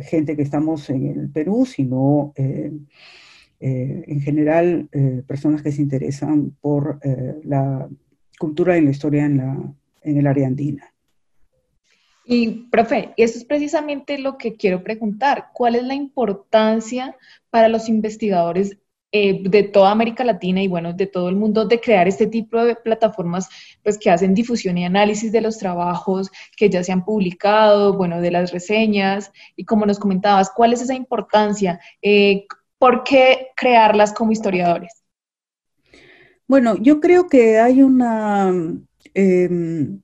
gente 0.01 0.35
que 0.35 0.43
estamos 0.43 0.89
en 0.89 1.07
el 1.07 1.29
Perú, 1.29 1.65
sino 1.65 2.33
eh, 3.61 4.05
en 4.07 4.21
general 4.21 4.87
eh, 4.93 5.21
personas 5.27 5.61
que 5.61 5.73
se 5.73 5.81
interesan 5.81 6.55
por 6.61 6.99
eh, 7.03 7.35
la 7.43 7.89
cultura 8.37 8.77
y 8.77 8.81
la 8.81 8.91
historia 8.91 9.25
en, 9.25 9.37
la, 9.37 9.73
en 10.01 10.17
el 10.17 10.27
área 10.27 10.47
andina. 10.47 10.93
Y, 12.23 12.69
profe, 12.71 13.13
eso 13.17 13.37
es 13.37 13.43
precisamente 13.43 14.17
lo 14.17 14.37
que 14.37 14.55
quiero 14.55 14.81
preguntar. 14.81 15.47
¿Cuál 15.53 15.75
es 15.75 15.83
la 15.83 15.95
importancia 15.95 17.17
para 17.49 17.67
los 17.67 17.89
investigadores 17.89 18.77
de 19.11 19.69
toda 19.73 19.89
América 19.89 20.23
Latina 20.23 20.61
y, 20.61 20.67
bueno, 20.67 20.93
de 20.93 21.07
todo 21.07 21.29
el 21.29 21.35
mundo 21.35 21.65
de 21.65 21.81
crear 21.81 22.07
este 22.07 22.27
tipo 22.27 22.63
de 22.63 22.75
plataformas 22.75 23.49
pues, 23.83 23.97
que 23.97 24.11
hacen 24.11 24.35
difusión 24.35 24.77
y 24.77 24.85
análisis 24.85 25.31
de 25.31 25.41
los 25.41 25.57
trabajos 25.57 26.29
que 26.55 26.69
ya 26.69 26.83
se 26.83 26.91
han 26.91 27.03
publicado, 27.03 27.97
bueno, 27.97 28.21
de 28.21 28.29
las 28.29 28.51
reseñas? 28.51 29.31
Y 29.55 29.65
como 29.65 29.87
nos 29.87 29.97
comentabas, 29.97 30.51
¿cuál 30.55 30.73
es 30.73 30.81
esa 30.81 30.93
importancia? 30.93 31.79
¿Por 32.79 33.03
qué 33.03 33.49
crearlas 33.55 34.13
como 34.13 34.31
historiadores? 34.31 35.03
Bueno, 36.47 36.77
yo 36.77 36.99
creo 36.99 37.27
que 37.27 37.59
hay 37.59 37.83
una, 37.83 38.51
em, 39.13 40.01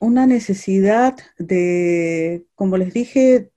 una 0.00 0.26
necesidad 0.26 1.16
de, 1.38 2.44
como 2.56 2.76
les 2.76 2.92
dije, 2.92 3.50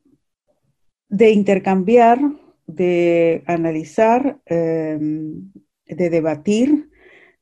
de 1.10 1.32
intercambiar, 1.32 2.20
de 2.68 3.44
analizar, 3.48 4.39
em, 4.46 5.52
de 5.88 6.10
debatir, 6.10 6.89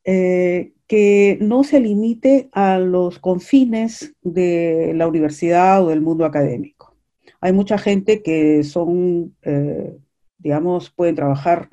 eh, 0.03 0.73
que 0.87 1.37
no 1.41 1.63
se 1.63 1.79
limite 1.79 2.49
a 2.51 2.79
los 2.79 3.19
confines 3.19 4.13
de 4.21 4.93
la 4.95 5.07
universidad 5.07 5.83
o 5.83 5.89
del 5.89 6.01
mundo 6.01 6.25
académico. 6.25 6.95
Hay 7.39 7.53
mucha 7.53 7.77
gente 7.77 8.21
que 8.21 8.63
son 8.63 9.35
eh, 9.43 9.97
digamos, 10.41 10.89
pueden 10.89 11.15
trabajar 11.15 11.69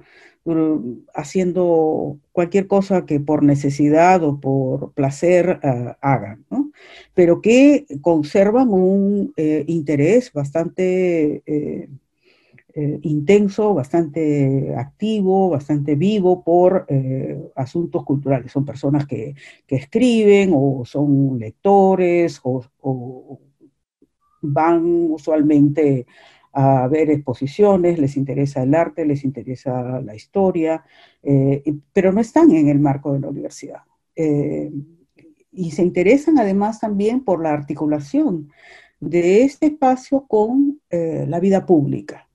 haciendo 1.15 2.19
cualquier 2.33 2.67
cosa 2.67 3.05
que 3.07 3.21
por 3.21 3.43
necesidad 3.43 4.23
o 4.25 4.41
por 4.41 4.93
placer 4.93 5.61
eh, 5.63 5.95
hagan, 6.01 6.45
¿no? 6.51 6.71
pero 7.15 7.41
que 7.41 7.87
conservan 8.01 8.69
un 8.71 9.33
eh, 9.37 9.65
interés 9.67 10.33
bastante 10.33 11.43
eh, 11.47 11.89
intenso, 13.03 13.75
bastante 13.75 14.75
activo, 14.77 15.51
bastante 15.51 15.97
vivo 15.97 16.45
por 16.45 16.87
asuntos 17.57 18.05
culturales. 18.05 18.53
Son 18.53 18.65
personas 18.65 19.05
que, 19.05 19.35
que, 19.67 19.75
escriben 19.75 20.53
o 20.55 20.85
son 20.85 21.41
lectores 21.41 22.41
o 22.45 23.41
van 24.43 25.11
usualmente 25.11 26.07
a 26.61 26.89
ver 26.89 27.09
exposiciones, 27.11 28.01
les 28.01 28.17
interesa 28.17 28.65
el 28.65 28.75
arte, 28.75 29.07
les 29.07 29.23
interesa 29.23 30.01
la 30.01 30.17
historia, 30.17 30.85
eh, 31.23 31.63
pero 31.93 32.13
no 32.13 32.21
están 32.21 32.51
en 32.51 32.69
el 32.69 32.81
marco 32.81 33.13
de 33.13 33.21
la 33.21 33.29
universidad. 33.29 33.83
Eh, 34.17 34.73
y 35.53 35.71
se 35.71 35.83
interesan 35.83 36.37
además 36.37 36.81
también 36.81 37.23
por 37.25 37.41
la 37.41 37.53
articulación 37.53 38.51
de 38.99 39.45
este 39.45 39.67
espacio 39.67 40.27
con 40.27 40.81
eh, 40.91 41.27
la 41.29 41.39
vida 41.39 41.65
pública. 41.65 42.29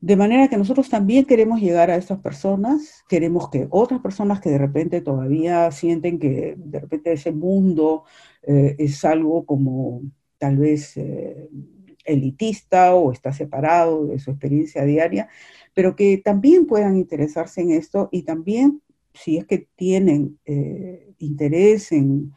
de 0.00 0.16
manera 0.16 0.48
que 0.48 0.56
nosotros 0.58 0.88
también 0.90 1.24
queremos 1.24 1.60
llegar 1.60 1.90
a 1.90 1.96
estas 1.96 2.18
personas, 2.20 3.02
queremos 3.08 3.48
que 3.48 3.66
otras 3.70 4.00
personas 4.00 4.40
que 4.40 4.50
de 4.50 4.58
repente 4.58 5.00
todavía 5.00 5.70
sienten 5.70 6.18
que 6.18 6.54
de 6.58 6.80
repente 6.80 7.12
ese 7.12 7.32
mundo 7.32 8.04
es 8.42 9.04
algo 9.04 9.46
como 9.46 10.02
tal 10.42 10.56
vez 10.56 10.96
eh, 10.96 11.48
elitista 12.04 12.96
o 12.96 13.12
está 13.12 13.32
separado 13.32 14.06
de 14.06 14.18
su 14.18 14.32
experiencia 14.32 14.84
diaria, 14.84 15.28
pero 15.72 15.94
que 15.94 16.18
también 16.18 16.66
puedan 16.66 16.96
interesarse 16.96 17.60
en 17.60 17.70
esto 17.70 18.08
y 18.10 18.22
también, 18.22 18.82
si 19.14 19.36
es 19.36 19.46
que 19.46 19.68
tienen 19.76 20.40
eh, 20.44 21.14
interés 21.18 21.92
en, 21.92 22.34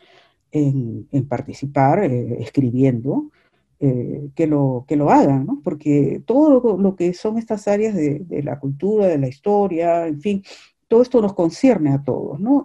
participar 1.28 2.04
eh, 2.04 2.38
escribiendo, 2.40 3.32
que, 3.80 4.48
lo, 4.48 4.86
que 4.88 4.96
lo 4.96 5.12
hagan, 5.12 5.46
¿no? 5.46 5.62
porque 5.64 6.22
todo 6.26 6.78
lo, 6.78 6.96
que 6.96 7.14
son 7.14 7.38
estas 7.38 7.68
áreas 7.68 7.94
de, 7.94 8.42
la 8.44 8.60
cultura, 8.60 9.08
de 9.08 9.18
la 9.18 9.28
historia, 9.28 10.08
en 10.08 10.22
fin, 10.22 10.44
todo 10.88 11.02
esto 11.02 11.22
nos 11.22 11.34
concierne 11.34 11.92
a 11.92 12.04
todos, 12.04 12.40
¿no? 12.40 12.64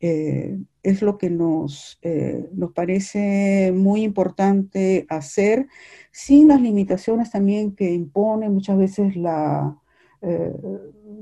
Eh, 0.00 0.58
es 0.82 1.02
lo 1.02 1.18
que 1.18 1.28
nos, 1.28 1.98
eh, 2.02 2.48
nos 2.54 2.72
parece 2.72 3.70
muy 3.74 4.02
importante 4.02 5.06
hacer, 5.10 5.68
sin 6.10 6.48
las 6.48 6.60
limitaciones 6.62 7.30
también 7.30 7.74
que 7.76 7.92
impone 7.92 8.48
muchas 8.48 8.78
veces 8.78 9.14
la, 9.16 9.78
eh, 10.22 10.52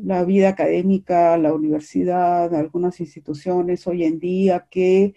la 0.04 0.24
vida 0.24 0.50
académica, 0.50 1.36
la 1.38 1.52
universidad, 1.54 2.54
algunas 2.54 3.00
instituciones 3.00 3.86
hoy 3.88 4.04
en 4.04 4.18
día 4.20 4.68
que 4.70 5.14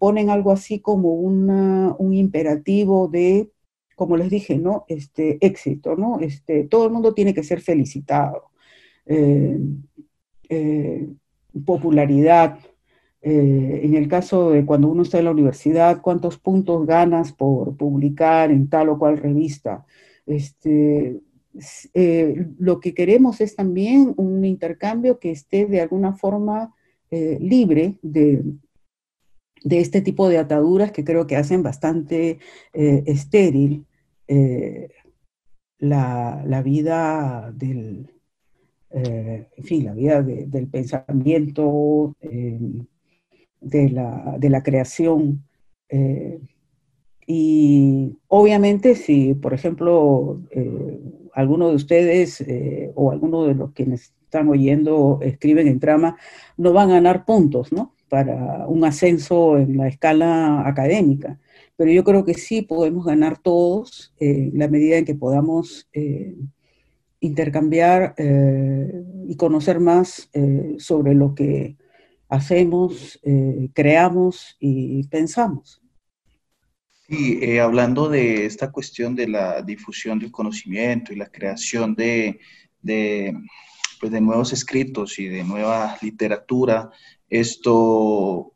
ponen 0.00 0.30
algo 0.30 0.50
así 0.50 0.80
como 0.80 1.14
un 1.14 2.12
imperativo 2.12 3.06
de, 3.06 3.52
como 3.94 4.16
les 4.16 4.28
dije, 4.28 4.58
¿no? 4.58 4.84
Este 4.88 5.38
éxito, 5.46 5.94
¿no? 5.96 6.18
Este, 6.20 6.64
todo 6.64 6.86
el 6.86 6.92
mundo 6.92 7.14
tiene 7.14 7.34
que 7.34 7.44
ser 7.44 7.60
felicitado 7.60 8.50
popularidad. 11.64 12.58
Eh, 13.22 13.80
en 13.84 13.94
el 13.94 14.06
caso 14.08 14.50
de 14.50 14.66
cuando 14.66 14.88
uno 14.88 15.02
está 15.02 15.18
en 15.18 15.24
la 15.24 15.30
universidad, 15.30 16.02
cuántos 16.02 16.38
puntos 16.38 16.86
ganas 16.86 17.32
por 17.32 17.76
publicar 17.76 18.50
en 18.50 18.68
tal 18.68 18.90
o 18.90 18.98
cual 18.98 19.16
revista. 19.16 19.86
Este, 20.26 21.20
eh, 21.94 22.46
lo 22.58 22.80
que 22.80 22.92
queremos 22.92 23.40
es 23.40 23.56
también 23.56 24.12
un 24.16 24.44
intercambio 24.44 25.18
que 25.18 25.30
esté 25.30 25.66
de 25.66 25.80
alguna 25.80 26.12
forma 26.14 26.74
eh, 27.10 27.38
libre 27.40 27.94
de, 28.02 28.44
de, 29.62 29.80
este 29.80 30.02
tipo 30.02 30.28
de 30.28 30.38
ataduras 30.38 30.92
que 30.92 31.04
creo 31.04 31.26
que 31.26 31.36
hacen 31.36 31.62
bastante 31.62 32.40
estéril 32.72 33.86
la, 35.78 36.42
la, 36.46 36.62
vida 36.62 37.52
del, 37.54 38.13
eh, 38.96 39.48
en 39.56 39.64
fin, 39.64 39.84
la 39.84 39.92
vida 39.92 40.22
del 40.22 40.68
pensamiento, 40.68 42.14
eh, 42.20 42.60
de, 43.60 43.90
la, 43.90 44.62
creación. 44.62 45.44
Eh, 45.88 46.38
y 47.26 48.16
obviamente 48.28 48.94
si, 48.94 49.34
por 49.34 49.52
ejemplo, 49.52 50.40
alguno 51.32 51.70
de 51.70 51.74
ustedes 51.74 52.44
o 52.94 53.10
alguno 53.10 53.46
de 53.46 53.54
los 53.54 53.72
quienes 53.72 54.12
están 54.24 54.48
oyendo 54.48 55.18
escriben 55.22 55.66
en 55.66 55.80
trama, 55.80 56.16
no 56.56 56.72
van 56.72 56.90
a 56.90 56.94
ganar 56.94 57.24
puntos, 57.24 57.72
¿no? 57.72 57.94
Para 58.08 58.68
un 58.68 58.84
ascenso 58.84 59.58
en 59.58 59.76
la 59.76 59.88
escala 59.88 60.68
académica. 60.68 61.40
Pero 61.76 61.90
yo 61.90 62.04
creo 62.04 62.24
que 62.24 62.34
sí 62.34 62.62
podemos 62.62 63.04
ganar 63.04 63.38
todos 63.38 64.14
en 64.20 64.56
la 64.56 64.68
medida 64.68 64.98
en 64.98 65.04
que 65.04 65.16
podamos 65.16 65.88
intercambiar 67.24 68.14
y 69.26 69.36
conocer 69.36 69.80
más 69.80 70.30
sobre 70.78 71.14
lo 71.14 71.34
que 71.34 71.76
hacemos, 72.28 73.20
creamos 73.72 74.56
y 74.60 75.06
pensamos. 75.08 75.82
Sí, 77.06 77.58
hablando 77.58 78.08
de 78.08 78.46
esta 78.46 78.72
cuestión 78.72 79.14
de 79.14 79.28
la 79.28 79.60
difusión 79.60 80.18
del 80.18 80.30
conocimiento 80.30 81.12
y 81.12 81.16
la 81.16 81.26
creación 81.26 81.94
de, 81.94 82.40
de, 82.80 83.34
pues 84.00 84.10
de 84.10 84.20
nuevos 84.20 84.52
escritos 84.52 85.18
y 85.18 85.28
de 85.28 85.44
nueva 85.44 85.98
literatura, 86.00 86.90
esto, 87.28 88.54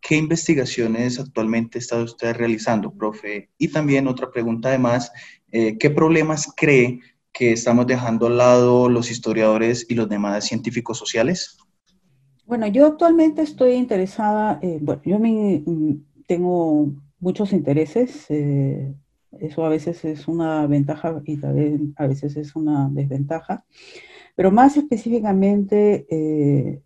¿qué 0.00 0.16
investigaciones 0.16 1.18
actualmente 1.18 1.78
está 1.78 2.02
usted 2.02 2.34
realizando, 2.34 2.92
profe? 2.92 3.50
Y 3.56 3.68
también 3.68 4.08
otra 4.08 4.30
pregunta 4.30 4.68
además, 4.68 5.10
eh, 5.52 5.78
¿qué 5.78 5.90
problemas 5.90 6.52
cree 6.56 7.00
que 7.32 7.52
estamos 7.52 7.86
dejando 7.86 8.26
al 8.26 8.38
lado 8.38 8.88
los 8.88 9.10
historiadores 9.10 9.86
y 9.88 9.94
los 9.94 10.08
demás 10.08 10.44
científicos 10.44 10.98
sociales? 10.98 11.58
Bueno, 12.46 12.66
yo 12.66 12.86
actualmente 12.86 13.42
estoy 13.42 13.72
interesada, 13.74 14.60
bueno, 14.80 15.00
yo 15.04 15.18
me, 15.18 15.62
mm, 15.64 15.94
tengo 16.26 16.92
muchos 17.20 17.52
intereses, 17.52 18.26
eh, 18.30 18.94
eso 19.38 19.64
a 19.64 19.68
veces 19.68 20.04
es 20.04 20.26
una 20.26 20.66
ventaja 20.66 21.22
y 21.24 21.36
también 21.36 21.94
a 21.96 22.06
veces 22.06 22.36
es 22.36 22.56
una 22.56 22.88
desventaja, 22.90 23.64
pero 24.34 24.50
más 24.50 24.76
específicamente 24.76 26.06
eh, 26.10 26.82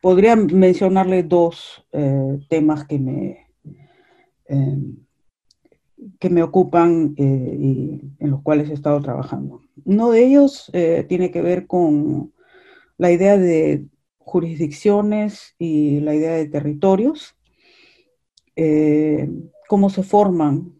podría 0.00 0.36
mencionarle 0.36 1.22
dos 1.22 1.84
eh, 1.92 2.38
temas 2.48 2.84
que 2.84 2.98
me, 2.98 3.46
em, 4.46 4.96
que 6.18 6.30
me 6.30 6.42
ocupan 6.42 7.14
eh, 7.16 7.56
y 7.58 8.00
en 8.18 8.30
los 8.30 8.42
cuales 8.42 8.70
he 8.70 8.74
estado 8.74 9.00
trabajando. 9.00 9.60
Uno 9.84 10.10
de 10.10 10.24
ellos 10.24 10.70
eh, 10.72 11.04
tiene 11.08 11.30
que 11.30 11.42
ver 11.42 11.66
con 11.66 12.32
la 12.98 13.10
idea 13.10 13.38
de 13.38 13.86
jurisdicciones 14.18 15.54
y 15.58 16.00
la 16.00 16.14
idea 16.14 16.32
de 16.32 16.48
territorios, 16.48 17.36
cómo 19.68 19.90
se 19.90 20.02
forman 20.02 20.74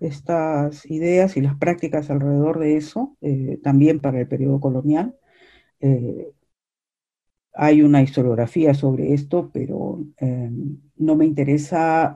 estas 0.00 0.84
ideas 0.90 1.36
y 1.36 1.42
las 1.42 1.56
prácticas 1.56 2.10
alrededor 2.10 2.58
de 2.58 2.76
eso, 2.76 3.16
también 3.62 4.00
para 4.00 4.20
el 4.20 4.26
periodo 4.26 4.58
colonial 4.58 5.14
hay 7.54 7.82
una 7.82 8.02
historiografía 8.02 8.74
sobre 8.74 9.12
esto, 9.12 9.50
pero 9.52 10.04
no 10.96 11.16
me 11.16 11.26
interesa, 11.26 12.14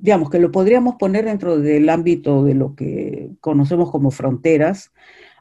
digamos 0.00 0.30
que 0.30 0.38
lo 0.38 0.50
podríamos 0.50 0.96
poner 0.96 1.26
dentro 1.26 1.58
del 1.58 1.88
ámbito 1.88 2.42
de 2.44 2.54
lo 2.54 2.74
que 2.74 3.30
conocemos 3.40 3.90
como 3.90 4.10
fronteras, 4.10 4.92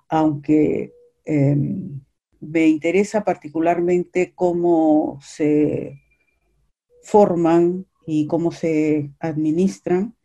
aunque 0.10 0.94
em, 1.26 2.02
me 2.42 2.68
interesa 2.68 3.24
particularmente 3.24 4.34
cómo 4.36 5.20
se 5.22 6.02
forman 7.04 7.86
y 8.06 8.28
cómo 8.28 8.52
se 8.52 9.12
administran, 9.20 10.16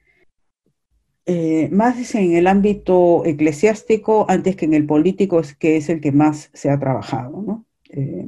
eh, 1.27 1.69
más 1.71 2.15
en 2.15 2.35
el 2.35 2.47
ámbito 2.47 3.25
eclesiástico 3.25 4.27
antes 4.29 4.57
que 4.57 4.67
en 4.67 4.75
el 4.75 4.87
político, 4.87 5.41
es 5.41 5.55
que 5.55 5.77
es 5.77 5.89
el 5.89 6.01
que 6.01 6.13
más 6.13 6.51
se 6.53 6.71
ha 6.71 6.79
trabajado, 6.79 7.43
¿no? 7.43 7.67
Eh, 7.89 8.27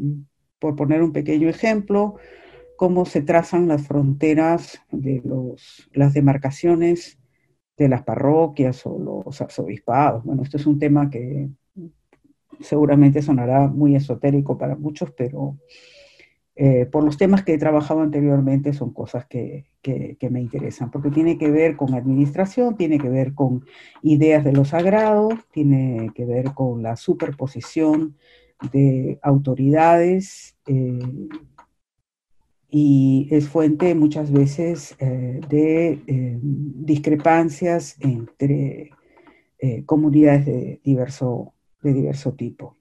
por 0.58 0.76
poner 0.76 1.02
un 1.02 1.12
pequeño 1.12 1.48
ejemplo, 1.48 2.16
cómo 2.76 3.04
se 3.04 3.22
trazan 3.22 3.68
las 3.68 3.86
fronteras 3.86 4.80
de 4.90 5.22
los, 5.24 5.88
las 5.92 6.14
demarcaciones 6.14 7.18
de 7.76 7.88
las 7.88 8.02
parroquias 8.02 8.86
o 8.86 8.98
los 8.98 9.40
arzobispados. 9.40 10.24
Bueno, 10.24 10.42
esto 10.42 10.56
es 10.56 10.66
un 10.66 10.78
tema 10.78 11.10
que 11.10 11.48
seguramente 12.60 13.22
sonará 13.22 13.68
muy 13.68 13.96
esotérico 13.96 14.56
para 14.56 14.76
muchos, 14.76 15.12
pero 15.12 15.58
eh, 16.54 16.86
por 16.86 17.04
los 17.04 17.18
temas 17.18 17.44
que 17.44 17.52
he 17.52 17.58
trabajado 17.58 18.00
anteriormente 18.00 18.72
son 18.72 18.92
cosas 18.94 19.26
que, 19.26 19.66
que, 19.82 20.30
me 20.30 20.40
interesan, 20.40 20.90
porque 20.90 21.10
tiene 21.10 21.36
que 21.36 21.50
ver 21.50 21.76
con 21.76 21.94
administración, 21.94 22.76
tiene 22.76 22.98
que 22.98 23.10
ver 23.10 23.34
con 23.34 23.64
ideas 24.02 24.42
de 24.42 24.52
lo 24.52 24.64
sagrado, 24.64 25.28
tiene 25.52 26.10
que 26.14 26.24
ver 26.24 26.54
con 26.54 26.82
la 26.82 26.96
superposición 26.96 28.16
de 28.72 29.18
autoridades 29.22 30.56
eh, 30.66 30.98
y 32.78 33.26
es 33.30 33.48
fuente 33.48 33.94
muchas 33.94 34.30
veces 34.30 34.96
eh, 34.98 35.40
de 35.48 36.02
eh, 36.06 36.38
discrepancias 36.42 37.96
entre 38.00 38.90
comunidades 39.86 40.44
de 40.44 40.80
diverso, 40.84 41.54
de 41.82 41.94
diverso 41.94 42.34
tipo. 42.34 42.76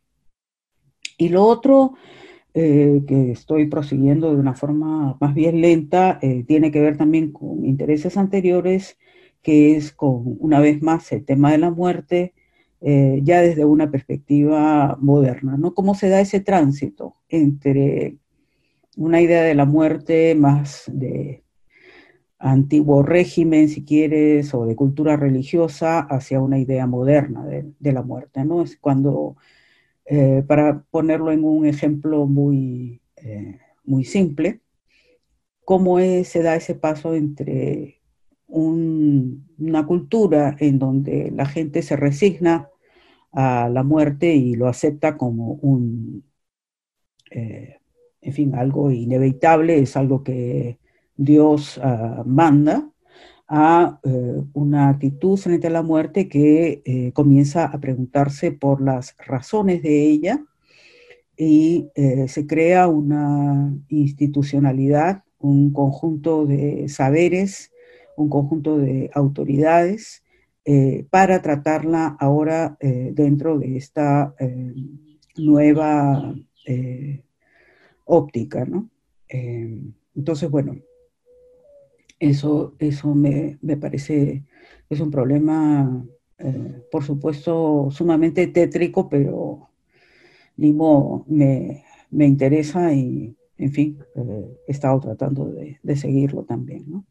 Y 1.18 1.30
lo 1.30 1.44
otro 1.44 1.94
que 2.54 3.32
estoy 3.32 3.68
prosiguiendo 3.68 4.30
de 4.30 4.40
una 4.40 4.54
forma 4.54 5.18
más 5.20 5.34
bien 5.34 5.62
lenta 5.62 6.20
tiene 6.46 6.72
que 6.72 6.82
ver 6.82 6.98
también 6.98 7.32
con 7.32 7.66
intereses 7.66 8.18
anteriores, 8.18 9.00
que 9.42 9.78
es 9.78 9.94
con, 9.94 10.36
una 10.40 10.60
vez 10.60 10.82
más, 10.82 11.12
el 11.12 11.26
tema 11.26 11.52
de 11.52 11.58
la 11.58 11.72
muerte, 11.72 12.34
eh, 12.82 13.22
ya 13.24 13.42
desde 13.42 13.66
una 13.66 13.90
perspectiva 13.90 14.98
moderna, 15.02 15.58
¿no? 15.58 15.74
¿Cómo 15.74 15.96
se 15.96 16.10
da 16.10 16.20
ese 16.22 16.40
tránsito 16.40 17.16
entre 17.30 18.18
una 18.96 19.22
idea 19.22 19.44
de 19.44 19.56
la 19.56 19.66
muerte 19.66 20.36
más 20.36 20.84
de 20.88 21.44
antiguo 22.40 23.04
régimen, 23.04 23.70
si 23.70 23.84
quieres, 23.86 24.54
o 24.54 24.66
de 24.66 24.76
cultura 24.76 25.18
religiosa, 25.18 26.00
hacia 26.00 26.42
una 26.42 26.60
idea 26.60 26.88
moderna 26.88 27.46
de, 27.46 27.92
la 27.94 28.04
muerte, 28.04 28.44
¿no? 28.46 28.62
Es 28.62 28.78
cuando, 28.78 29.38
eh, 30.06 30.44
para 30.48 30.84
ponerlo 30.92 31.32
en 31.32 31.44
un 31.44 31.66
ejemplo 31.66 32.28
muy, 32.28 33.02
eh, 33.18 33.60
muy 33.84 34.04
simple, 34.06 34.62
cómo 35.66 36.00
se 36.00 36.44
da 36.44 36.56
ese 36.56 36.76
paso 36.76 37.16
entre 37.16 38.02
una 38.48 39.86
cultura 39.86 40.56
en 40.60 40.80
donde 40.80 41.32
la 41.32 41.46
gente 41.46 41.82
se 41.82 41.96
resigna 41.96 42.70
a 43.32 43.70
la 43.70 43.84
muerte 43.84 44.34
y 44.36 44.56
lo 44.56 44.68
acepta 44.68 45.18
como 45.18 45.54
un, 45.56 46.24
eh, 47.32 47.80
en 48.26 48.34
fin, 48.34 48.56
algo 48.56 48.92
inevitable, 48.92 49.80
es 49.80 49.96
algo 49.96 50.24
que 50.24 50.80
Dios 51.16 51.80
ah, 51.82 52.24
manda, 52.26 52.90
a 53.48 54.00
eh, 54.04 54.42
una 54.54 54.90
actitud 54.90 55.38
frente 55.38 55.68
a 55.68 55.70
la 55.70 55.84
muerte 55.84 56.28
que 56.28 56.82
eh, 56.84 57.12
comienza 57.14 57.66
a 57.66 57.80
preguntarse 57.80 58.52
por 58.52 58.82
las 58.82 59.16
razones 59.20 59.84
de 59.84 60.02
ella 60.02 60.44
y 61.38 61.90
se 62.28 62.48
crea 62.48 62.88
una 62.88 63.78
institucionalidad, 63.90 65.24
un 65.38 65.74
conjunto 65.74 66.46
de 66.46 66.88
saberes, 66.88 67.72
un 68.16 68.30
conjunto 68.30 68.78
de 68.78 69.12
autoridades 69.14 70.24
eh, 70.68 71.06
para 71.12 71.44
tratarla 71.44 72.18
ahora 72.20 72.76
eh, 72.80 73.12
dentro 73.14 73.60
de 73.60 73.78
esta 73.78 74.34
eh, 74.40 74.74
nueva 75.38 76.34
óptica, 78.06 78.66
¿no? 78.66 78.90
entonces, 79.28 80.50
bueno, 80.50 80.78
eso, 82.20 82.74
eso 82.80 83.14
me, 83.14 83.58
parece, 83.80 84.44
es 84.90 85.00
un 85.00 85.12
problema, 85.12 86.06
por 86.92 87.04
supuesto, 87.04 87.90
sumamente 87.92 88.48
tétrico, 88.48 89.10
pero 89.10 89.70
Limo 90.56 91.26
me, 91.28 91.84
me 92.12 92.26
interesa 92.26 92.94
y, 92.94 93.36
en 93.58 93.72
fin, 93.72 94.00
he 94.68 94.72
estado 94.72 95.02
tratando 95.02 95.46
de, 95.46 95.80
de 95.84 95.96
seguirlo 95.98 96.44
también, 96.44 96.86
¿no? 96.88 97.06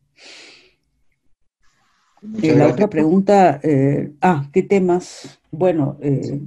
Eh, 2.42 2.54
la 2.56 2.68
otra 2.68 2.88
pregunta, 2.88 3.60
eh, 3.62 4.12
ah, 4.20 4.48
¿qué 4.52 4.62
temas? 4.62 5.40
Bueno, 5.50 5.98
eh, 6.00 6.40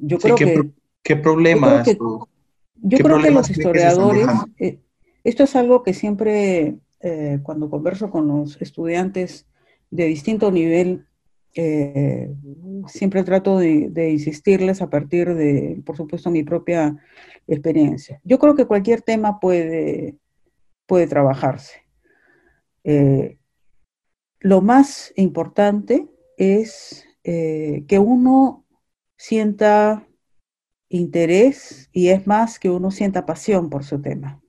yo 0.00 0.18
creo 0.18 0.36
que... 0.36 0.70
¿Qué 1.02 1.16
problemas? 1.16 1.86
Yo 1.86 1.96
creo 1.96 2.18
que, 2.20 2.33
los 2.82 3.50
historiadores, 3.50 4.26
esto 5.24 5.44
es 5.44 5.56
algo 5.56 5.82
que 5.82 5.94
siempre, 5.94 6.76
cuando 7.42 7.70
converso 7.70 8.10
con 8.10 8.28
los 8.28 8.60
estudiantes 8.60 9.46
de 9.90 10.06
distinto 10.06 10.50
nivel, 10.50 11.06
siempre 12.88 13.22
trato 13.22 13.58
de, 13.58 13.88
de, 13.90 14.10
insistirles 14.10 14.82
a 14.82 14.90
partir 14.90 15.34
de, 15.34 15.80
por 15.86 15.96
supuesto, 15.96 16.30
mi 16.30 16.42
propia 16.42 16.96
experiencia. 17.46 18.20
Yo 18.24 18.38
creo 18.38 18.54
que 18.54 18.66
cualquier 18.66 19.02
tema 19.02 19.38
puede, 19.40 20.16
puede 20.86 21.06
trabajarse. 21.06 21.84
Lo 24.44 24.60
más 24.60 25.10
importante 25.16 26.06
es 26.36 27.06
eh, 27.24 27.84
que 27.88 27.98
uno 27.98 28.66
sienta 29.16 30.06
interés 30.88 31.88
y 31.92 32.08
es 32.08 32.26
más 32.26 32.58
que 32.58 32.70
uno 32.70 32.90
sienta 32.90 33.26
pasión 33.26 33.70
por 33.70 33.84
su 33.84 34.00
tema. 34.00 34.40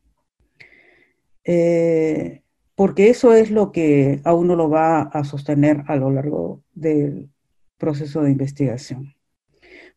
Eh, 1.44 2.42
porque 2.76 3.10
eso 3.10 3.34
es 3.34 3.52
lo 3.52 3.72
que 3.72 4.20
a 4.24 4.34
uno 4.34 4.56
lo 4.56 4.70
va 4.70 5.04
a 5.04 5.24
sostener 5.24 5.84
a 5.88 5.96
lo 5.96 6.12
largo 6.12 6.62
del, 6.74 7.30
proceso 7.78 8.22
de 8.24 8.32
investigación. 8.32 9.16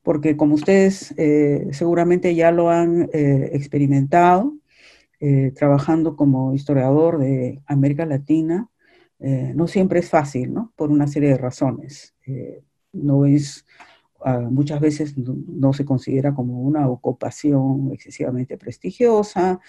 Porque 0.02 0.36
como 0.36 0.54
ustedes 0.56 1.14
eh, 1.16 1.68
seguramente 1.72 2.34
ya 2.34 2.50
lo 2.50 2.70
han 2.70 3.08
eh, 3.12 3.50
experimentado, 3.52 4.54
trabajando 5.56 6.14
como 6.14 6.54
historiador 6.54 7.18
de 7.18 7.60
América 7.66 8.06
Latina, 8.06 8.70
no 9.18 9.66
siempre 9.66 9.98
es 9.98 10.08
fácil, 10.08 10.54
¿no? 10.54 10.72
Por 10.76 10.92
una 10.92 11.08
serie 11.08 11.30
de 11.30 11.38
razones. 11.38 12.14
no 12.92 13.26
es, 13.26 13.66
ah, 14.24 14.40
muchas 14.50 14.80
veces 14.80 15.16
no, 15.16 15.72
se 15.72 15.84
considera 15.84 16.34
como 16.34 16.60
una 16.62 16.88
ocupación 16.88 17.90
excesivamente 17.92 18.56
prestigiosa, 18.56 19.60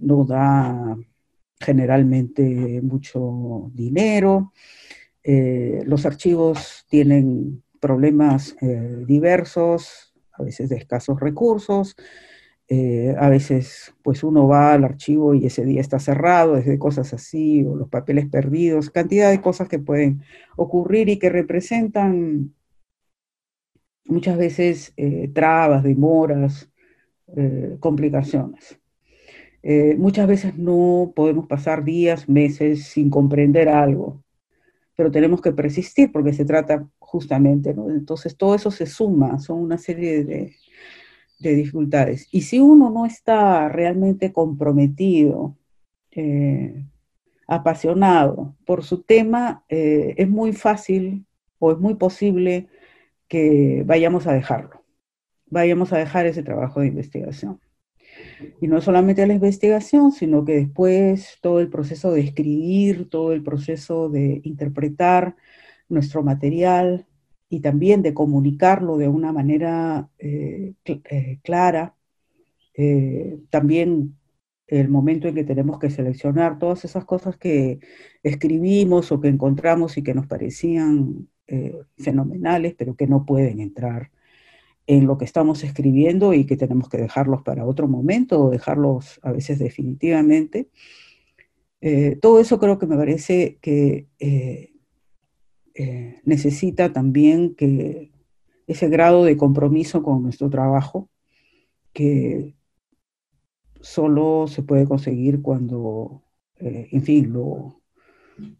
no 0.00 0.24
da 0.24 0.96
generalmente 1.60 2.80
mucho 2.82 3.70
dinero, 3.74 4.52
los 5.24 6.06
archivos 6.06 6.86
tienen 6.88 7.62
problemas 7.82 8.56
eh, 8.62 9.02
diversos, 9.06 10.14
a 10.32 10.44
veces 10.44 10.68
de 10.68 10.76
escasos 10.76 11.18
recursos, 11.18 11.96
eh, 12.68 13.14
a 13.18 13.28
veces 13.28 13.92
pues 14.02 14.22
uno 14.22 14.46
va 14.46 14.72
al 14.72 14.84
archivo 14.84 15.34
y 15.34 15.46
ese 15.46 15.64
día 15.64 15.80
está 15.80 15.98
cerrado, 15.98 16.54
desde 16.54 16.78
cosas 16.78 17.12
así, 17.12 17.64
o 17.64 17.74
los 17.74 17.88
papeles 17.88 18.28
perdidos, 18.28 18.90
cantidad 18.90 19.30
de 19.30 19.40
cosas 19.40 19.68
que 19.68 19.80
pueden 19.80 20.22
ocurrir 20.56 21.08
y 21.08 21.18
que 21.18 21.28
representan 21.28 22.54
muchas 24.04 24.36
veces 24.36 24.92
eh, 24.96 25.30
trabas, 25.32 25.82
demoras, 25.82 26.68
complicaciones. 27.80 28.78
muchas 29.96 30.26
veces 30.26 30.58
no 30.58 31.14
podemos 31.16 31.46
pasar 31.46 31.82
días, 31.82 32.28
meses 32.28 32.88
sin 32.88 33.08
comprender 33.08 33.70
algo, 33.70 34.22
pero 34.96 35.10
tenemos 35.10 35.40
que 35.40 35.52
persistir 35.52 36.12
porque 36.12 36.34
se 36.34 36.44
trata 36.44 36.86
justamente, 37.12 37.74
¿no? 37.74 37.90
Entonces 37.90 38.36
todo 38.36 38.54
eso 38.54 38.70
se 38.70 38.86
suma, 38.86 39.38
son 39.38 39.58
una 39.58 39.78
serie 39.78 40.24
de, 40.24 40.54
dificultades. 41.38 42.28
Y 42.30 42.42
si 42.42 42.60
uno 42.60 42.88
no 42.88 43.04
está 43.04 43.68
realmente 43.68 44.32
comprometido, 44.32 45.56
eh, 46.12 46.84
apasionado 47.48 48.54
por 48.64 48.84
su 48.84 49.02
tema, 49.02 49.64
eh, 49.68 50.14
es 50.16 50.28
muy 50.28 50.52
fácil 50.52 51.26
o 51.58 51.72
es 51.72 51.78
muy 51.78 51.96
posible 51.96 52.68
que 53.32 53.82
vayamos 53.86 54.26
a 54.26 54.34
dejarlo, 54.34 54.84
vayamos 55.46 55.90
a 55.94 55.96
dejar 55.96 56.26
ese 56.26 56.42
trabajo 56.42 56.80
de 56.80 56.88
investigación. 56.88 57.62
Y 58.60 58.68
no 58.68 58.82
solamente 58.82 59.26
la 59.26 59.32
investigación, 59.32 60.12
sino 60.12 60.44
que 60.44 60.56
después 60.56 61.38
todo 61.40 61.58
el 61.60 61.70
proceso 61.70 62.12
de 62.12 62.20
escribir, 62.20 63.08
todo 63.08 63.32
el 63.32 63.42
proceso 63.42 64.10
de 64.10 64.42
interpretar 64.44 65.34
nuestro 65.88 66.22
material 66.22 67.06
y 67.48 67.60
también 67.60 68.02
de 68.02 68.12
comunicarlo 68.12 68.98
de 68.98 69.08
una 69.08 69.32
manera 69.32 70.10
eh, 70.18 70.74
eh, 70.84 71.38
clara. 71.42 71.94
Eh, 72.74 73.38
también 73.48 74.14
el 74.66 74.90
momento 74.90 75.26
en 75.26 75.36
que 75.36 75.44
tenemos 75.44 75.78
que 75.78 75.88
seleccionar 75.88 76.58
todas 76.58 76.84
esas 76.84 77.06
cosas 77.06 77.38
que 77.38 77.80
escribimos 78.22 79.10
o 79.10 79.22
que 79.22 79.28
encontramos 79.28 79.96
y 79.96 80.02
que 80.02 80.12
nos 80.12 80.26
parecían 80.26 81.28
fenomenales, 81.98 82.74
pero 82.76 82.94
que 82.94 83.06
no 83.06 83.24
pueden 83.26 83.60
entrar 83.60 84.10
en 84.86 85.06
lo 85.06 85.16
que 85.16 85.24
estamos 85.24 85.62
escribiendo 85.64 86.34
y 86.34 86.44
que 86.44 86.56
tenemos 86.56 86.88
que 86.88 86.98
dejarlos 86.98 87.42
para 87.42 87.64
otro 87.64 87.88
momento 87.88 88.44
o 88.44 88.50
dejarlos 88.50 89.20
a 89.22 89.32
veces 89.32 89.58
definitivamente. 89.58 90.68
Eh, 91.80 92.16
todo 92.20 92.40
eso 92.40 92.58
creo 92.58 92.78
que 92.78 92.86
me 92.86 92.96
parece 92.96 93.58
que 93.60 94.08
eh, 94.18 94.72
eh, 95.74 96.20
necesita 96.24 96.92
también 96.92 97.54
que 97.54 98.12
ese 98.66 98.88
grado 98.88 99.24
de 99.24 99.36
compromiso 99.36 100.02
con 100.02 100.22
nuestro 100.22 100.50
trabajo 100.50 101.08
que 101.92 102.54
solo 103.80 104.46
se 104.46 104.62
puede 104.62 104.86
conseguir 104.86 105.42
cuando, 105.42 106.22
en 106.58 107.02
fin, 107.02 107.32
lo, 107.32 107.82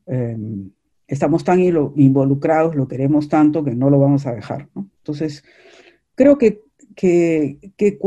em, 0.07 0.73
estamos 1.07 1.45
tan 1.45 1.61
involucrados, 1.61 2.75
lo 2.75 2.89
queremos 2.89 3.29
tanto 3.29 3.65
que 3.65 3.75
no 3.75 3.91
lo 3.91 3.99
vamos 3.99 4.27
a 4.27 4.35
dejar. 4.35 4.69
Entonces, 4.75 5.45
creo 6.15 6.39
que, 6.39 6.63
que, 6.95 7.59
que, 7.77 7.99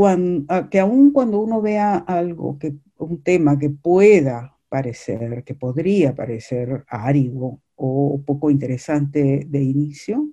que 0.70 0.80
aun 0.80 1.12
cuando 1.12 1.40
uno 1.40 1.60
vea 1.62 1.96
algo, 1.96 2.58
que, 2.58 2.74
un 2.98 3.22
tema 3.22 3.58
que 3.58 3.70
pueda 3.70 4.56
parecer, 4.68 5.44
que 5.44 5.54
podría 5.54 6.14
parecer 6.14 6.84
árido 6.88 7.60
o 7.76 8.22
poco 8.24 8.50
interesante 8.50 9.46
de 9.46 9.62
inicio, 9.62 10.30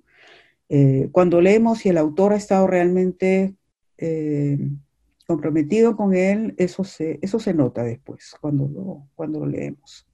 eh, 0.68 1.08
cuando 1.12 1.40
leemos 1.40 1.84
y 1.84 1.90
el 1.90 1.98
autor 1.98 2.32
ha 2.32 2.36
estado 2.36 2.66
realmente 2.66 3.54
eh, 3.98 4.58
comprometido 5.26 5.96
con 5.96 6.14
él, 6.14 6.54
eso 6.56 6.84
se, 6.84 7.18
eso 7.22 7.38
se 7.38 7.54
nota 7.54 7.82
después 7.82 8.34
cuando 8.40 8.68
lo, 8.68 9.08
cuando 9.14 9.40
lo 9.40 9.46
leemos. 9.46 10.06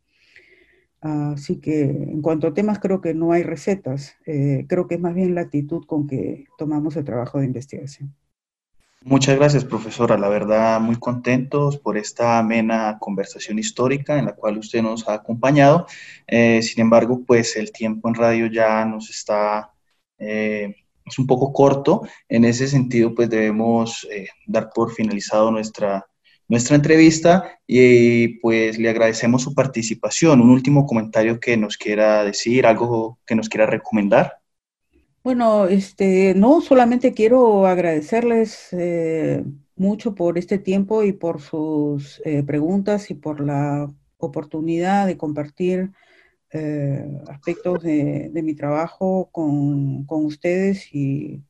Así 1.01 1.57
que 1.61 1.83
en 1.83 2.21
cuanto 2.21 2.49
a 2.49 2.55
temas 2.55 2.79
creo 2.79 3.01
que 3.01 3.15
no 3.15 3.33
hay 3.33 3.43
recetas, 3.43 4.17
eh, 4.27 4.67
creo 4.69 4.87
que 4.87 4.97
es 4.97 5.01
más 5.01 5.15
bien 5.15 5.35
la 5.35 5.43
actitud 5.43 5.85
con 5.87 6.07
que 6.07 6.45
tomamos 6.59 6.97
el 6.97 7.05
trabajo 7.05 7.39
de 7.39 7.47
investigación. 7.47 8.15
Muchas 9.03 9.37
gracias, 9.37 9.65
profesora. 9.65 10.19
La 10.19 10.29
verdad, 10.29 10.79
muy 10.79 10.97
contentos 10.97 11.79
por 11.79 11.97
esta 11.97 12.39
amena 12.39 12.99
conversación 13.01 13.59
histórica 13.59 14.19
en 14.19 14.27
la 14.27 14.35
cual 14.35 14.59
usted 14.59 14.83
nos 14.83 15.09
ha 15.09 15.15
acompañado. 15.15 15.87
Eh, 16.27 16.61
sin 16.61 16.83
embargo, 16.83 17.23
pues 17.27 17.57
el 17.57 17.73
tiempo 17.73 18.09
en 18.11 18.15
radio 18.15 18.47
ya 18.47 18.85
nos 18.85 19.09
está, 19.09 19.73
eh, 20.19 20.75
es 21.07 21.19
un 21.19 21.27
poco 21.27 21.51
corto. 21.51 22.03
En 22.29 22.45
ese 22.45 22.69
sentido, 22.69 23.15
pues 23.15 23.31
debemos 23.31 24.07
dar 24.47 24.69
por 24.75 24.93
finalizado 24.93 25.51
nuestra 25.51 26.10
nuestra 26.51 26.75
entrevista 26.75 27.61
y 27.65 28.41
pues 28.41 28.77
le 28.77 28.91
agradecemos 28.91 29.43
su 29.43 29.55
participación. 29.55 30.41
Un 30.41 30.51
último 30.51 30.85
comentario 30.85 31.39
que 31.39 31.57
nos 31.57 31.79
quiera 31.79 32.25
decir, 32.25 32.67
algo 32.67 33.21
que 33.25 33.37
nos 33.37 33.49
quiera 33.49 33.67
recomendar. 33.67 34.41
Bueno, 35.23 35.67
este, 35.69 36.35
no 36.35 36.61
solamente 36.61 37.15
quiero 37.15 37.67
agradecerles 37.67 38.69
eh, 38.73 39.45
mucho 39.77 40.17
por 40.17 40.39
este 40.39 40.59
tiempo 40.59 41.05
y 41.05 41.13
por 41.13 41.41
sus 41.41 42.21
eh, 42.25 42.43
preguntas 42.43 43.13
y 43.13 43.15
por 43.15 43.41
la 43.41 43.89
oportunidad 44.19 45.07
de 45.07 45.17
compartir 45.17 45.93
eh, 46.53 47.07
aspectos 47.29 47.81
de, 47.85 48.29
mi 48.43 48.55
trabajo 48.55 49.29
con, 49.31 50.05
con, 50.05 50.25
ustedes 50.25 50.93
y 50.93 51.45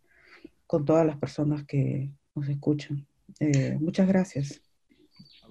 con 0.66 0.84
todas 0.84 1.06
las 1.06 1.16
personas 1.16 1.64
que 1.64 2.10
nos 2.34 2.50
escuchan. 2.50 3.06
muchas 3.80 4.06
gracias 4.06 4.69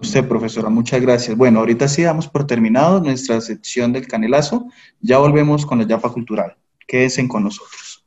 usted, 0.00 0.26
profesora, 0.26 0.68
muchas 0.68 1.00
gracias. 1.00 1.36
Bueno, 1.36 1.60
ahorita 1.60 1.88
sí 1.88 2.02
damos 2.02 2.28
por 2.28 2.46
terminado 2.46 3.00
nuestra 3.00 3.40
sección 3.40 3.92
del 3.92 4.06
canelazo. 4.06 4.66
Ya 5.00 5.18
volvemos 5.18 5.66
con 5.66 5.78
la 5.78 5.86
Yapa 5.86 6.12
Cultural. 6.12 6.56
Quédense 6.86 7.26
con 7.28 7.44
nosotros. 7.44 8.04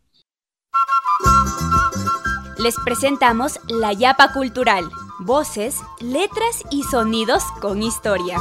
Les 2.57 2.75
presentamos 2.85 3.59
la 3.67 3.93
Yapa 3.93 4.33
Cultural. 4.33 4.89
Voces, 5.19 5.77
letras 5.99 6.63
y 6.71 6.83
sonidos 6.83 7.43
con 7.61 7.83
historia. 7.83 8.37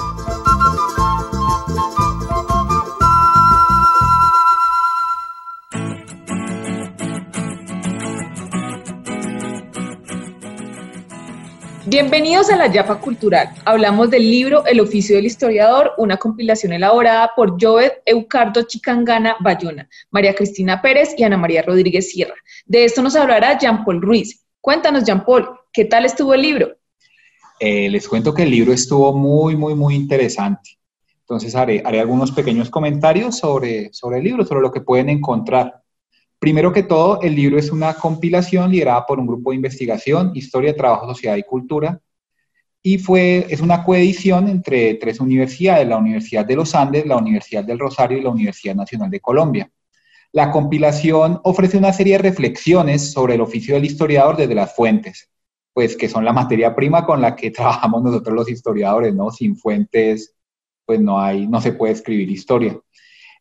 Bienvenidos 11.87 12.49
a 12.49 12.57
la 12.57 12.69
Yapa 12.69 13.01
Cultural. 13.01 13.49
Hablamos 13.65 14.09
del 14.09 14.31
libro 14.31 14.65
El 14.67 14.79
oficio 14.79 15.17
del 15.17 15.27
historiador, 15.27 15.91
una 15.99 16.17
compilación 16.17 16.73
elaborada 16.73 17.33
por 17.35 17.61
Jovet 17.61 18.03
Eucardo 18.07 18.63
Chicangana 18.63 19.35
Bayona, 19.41 19.89
María 20.13 20.33
Cristina 20.33 20.81
Pérez 20.81 21.13
y 21.19 21.25
Ana 21.25 21.37
María 21.37 21.63
Rodríguez 21.63 22.09
Sierra. 22.11 22.37
De 22.67 22.85
esto 22.85 23.03
nos 23.03 23.17
hablará 23.17 23.59
Jean 23.59 23.85
Paul 23.85 24.01
Ruiz. 24.01 24.45
Cuéntanos, 24.61 25.03
Jean 25.03 25.25
Paul, 25.25 25.49
¿qué 25.73 25.85
tal 25.85 26.05
estuvo 26.05 26.35
el 26.35 26.43
libro? 26.43 26.77
Eh, 27.59 27.91
les 27.91 28.07
cuento 28.07 28.33
que 28.33 28.45
el 28.45 28.51
libro 28.53 28.73
estuvo 28.73 29.13
muy, 29.13 29.57
muy, 29.57 29.75
muy 29.75 29.97
interesante. 29.97 30.79
Entonces 31.23 31.57
haré, 31.57 31.83
haré 31.85 31.99
algunos 31.99 32.31
pequeños 32.31 32.71
comentarios 32.71 33.39
sobre, 33.39 33.93
sobre 33.93 34.19
el 34.19 34.25
libro, 34.25 34.45
sobre 34.45 34.63
lo 34.63 34.71
que 34.71 34.83
pueden 34.83 35.09
encontrar. 35.09 35.82
Primero 36.43 36.73
que 36.73 36.83
todo, 36.83 37.21
el 37.23 37.37
libro 37.37 37.57
es 37.57 37.71
una 37.71 37.95
compilación 37.95 38.69
liderada 38.69 39.07
por 39.07 39.21
un 39.21 39.29
grupo 39.29 39.51
de 39.51 39.57
investigación, 39.57 40.33
Historia, 40.35 40.75
Trabajo, 40.75 41.07
Sociedad 41.07 41.37
y 41.37 41.45
Cultura, 41.45 42.01
y 42.83 42.99
fue, 42.99 43.47
es 43.49 43.61
una 43.61 43.85
coedición 43.85 44.49
entre 44.49 44.95
tres 44.95 45.21
universidades, 45.21 45.87
la 45.87 45.99
Universidad 45.99 46.45
de 46.45 46.57
los 46.57 46.75
Andes, 46.75 47.07
la 47.07 47.17
Universidad 47.17 47.63
del 47.63 47.79
Rosario 47.79 48.19
y 48.19 48.23
la 48.23 48.31
Universidad 48.31 48.75
Nacional 48.75 49.09
de 49.09 49.21
Colombia. 49.21 49.71
La 50.33 50.51
compilación 50.51 51.41
ofrece 51.45 51.79
una 51.79 51.93
serie 51.93 52.15
de 52.15 52.25
reflexiones 52.25 53.13
sobre 53.13 53.37
el 53.37 53.41
oficio 53.41 53.77
del 53.77 53.85
historiador 53.85 54.37
desde 54.37 54.57
las 54.57 54.75
fuentes, 54.75 55.31
pues 55.73 55.97
que 55.97 56.09
son 56.09 56.25
la 56.25 56.33
materia 56.33 56.75
prima 56.75 57.07
con 57.07 57.21
la 57.21 57.37
que 57.37 57.51
trabajamos 57.53 58.03
nosotros 58.03 58.35
los 58.35 58.51
historiadores, 58.51 59.15
¿no? 59.15 59.31
Sin 59.31 59.57
fuentes, 59.57 60.35
pues 60.85 61.01
no 61.01 61.21
hay, 61.21 61.47
no 61.47 61.61
se 61.61 61.71
puede 61.71 61.93
escribir 61.93 62.29
historia. 62.29 62.77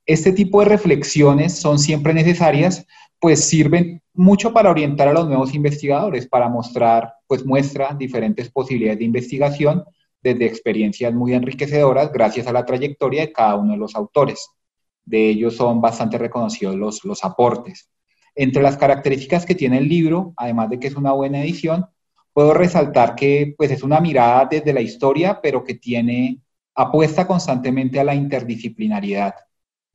Este 0.05 0.31
tipo 0.31 0.59
de 0.59 0.65
reflexiones 0.65 1.57
son 1.59 1.79
siempre 1.79 2.13
necesarias 2.13 2.85
pues 3.21 3.45
sirven 3.45 4.01
mucho 4.15 4.51
para 4.51 4.71
orientar 4.71 5.07
a 5.07 5.13
los 5.13 5.27
nuevos 5.27 5.53
investigadores, 5.53 6.27
para 6.27 6.49
mostrar, 6.49 7.13
pues 7.27 7.45
muestra 7.45 7.93
diferentes 7.93 8.49
posibilidades 8.49 8.97
de 8.97 9.05
investigación 9.05 9.83
desde 10.23 10.45
experiencias 10.45 11.13
muy 11.13 11.35
enriquecedoras 11.35 12.11
gracias 12.11 12.47
a 12.47 12.51
la 12.51 12.65
trayectoria 12.65 13.21
de 13.21 13.31
cada 13.31 13.55
uno 13.57 13.73
de 13.73 13.77
los 13.77 13.95
autores. 13.95 14.49
De 15.05 15.29
ellos 15.29 15.55
son 15.55 15.81
bastante 15.81 16.17
reconocidos 16.17 16.75
los, 16.75 17.05
los 17.05 17.23
aportes. 17.23 17.91
Entre 18.33 18.63
las 18.63 18.75
características 18.75 19.45
que 19.45 19.55
tiene 19.55 19.77
el 19.77 19.87
libro, 19.87 20.33
además 20.35 20.71
de 20.71 20.79
que 20.79 20.87
es 20.87 20.95
una 20.95 21.11
buena 21.11 21.43
edición, 21.43 21.85
puedo 22.33 22.55
resaltar 22.55 23.13
que 23.13 23.53
pues, 23.55 23.69
es 23.69 23.83
una 23.83 23.99
mirada 23.99 24.47
desde 24.49 24.73
la 24.73 24.81
historia, 24.81 25.39
pero 25.41 25.63
que 25.63 25.75
tiene, 25.75 26.39
apuesta 26.73 27.27
constantemente 27.27 27.99
a 27.99 28.03
la 28.03 28.15
interdisciplinariedad 28.15 29.35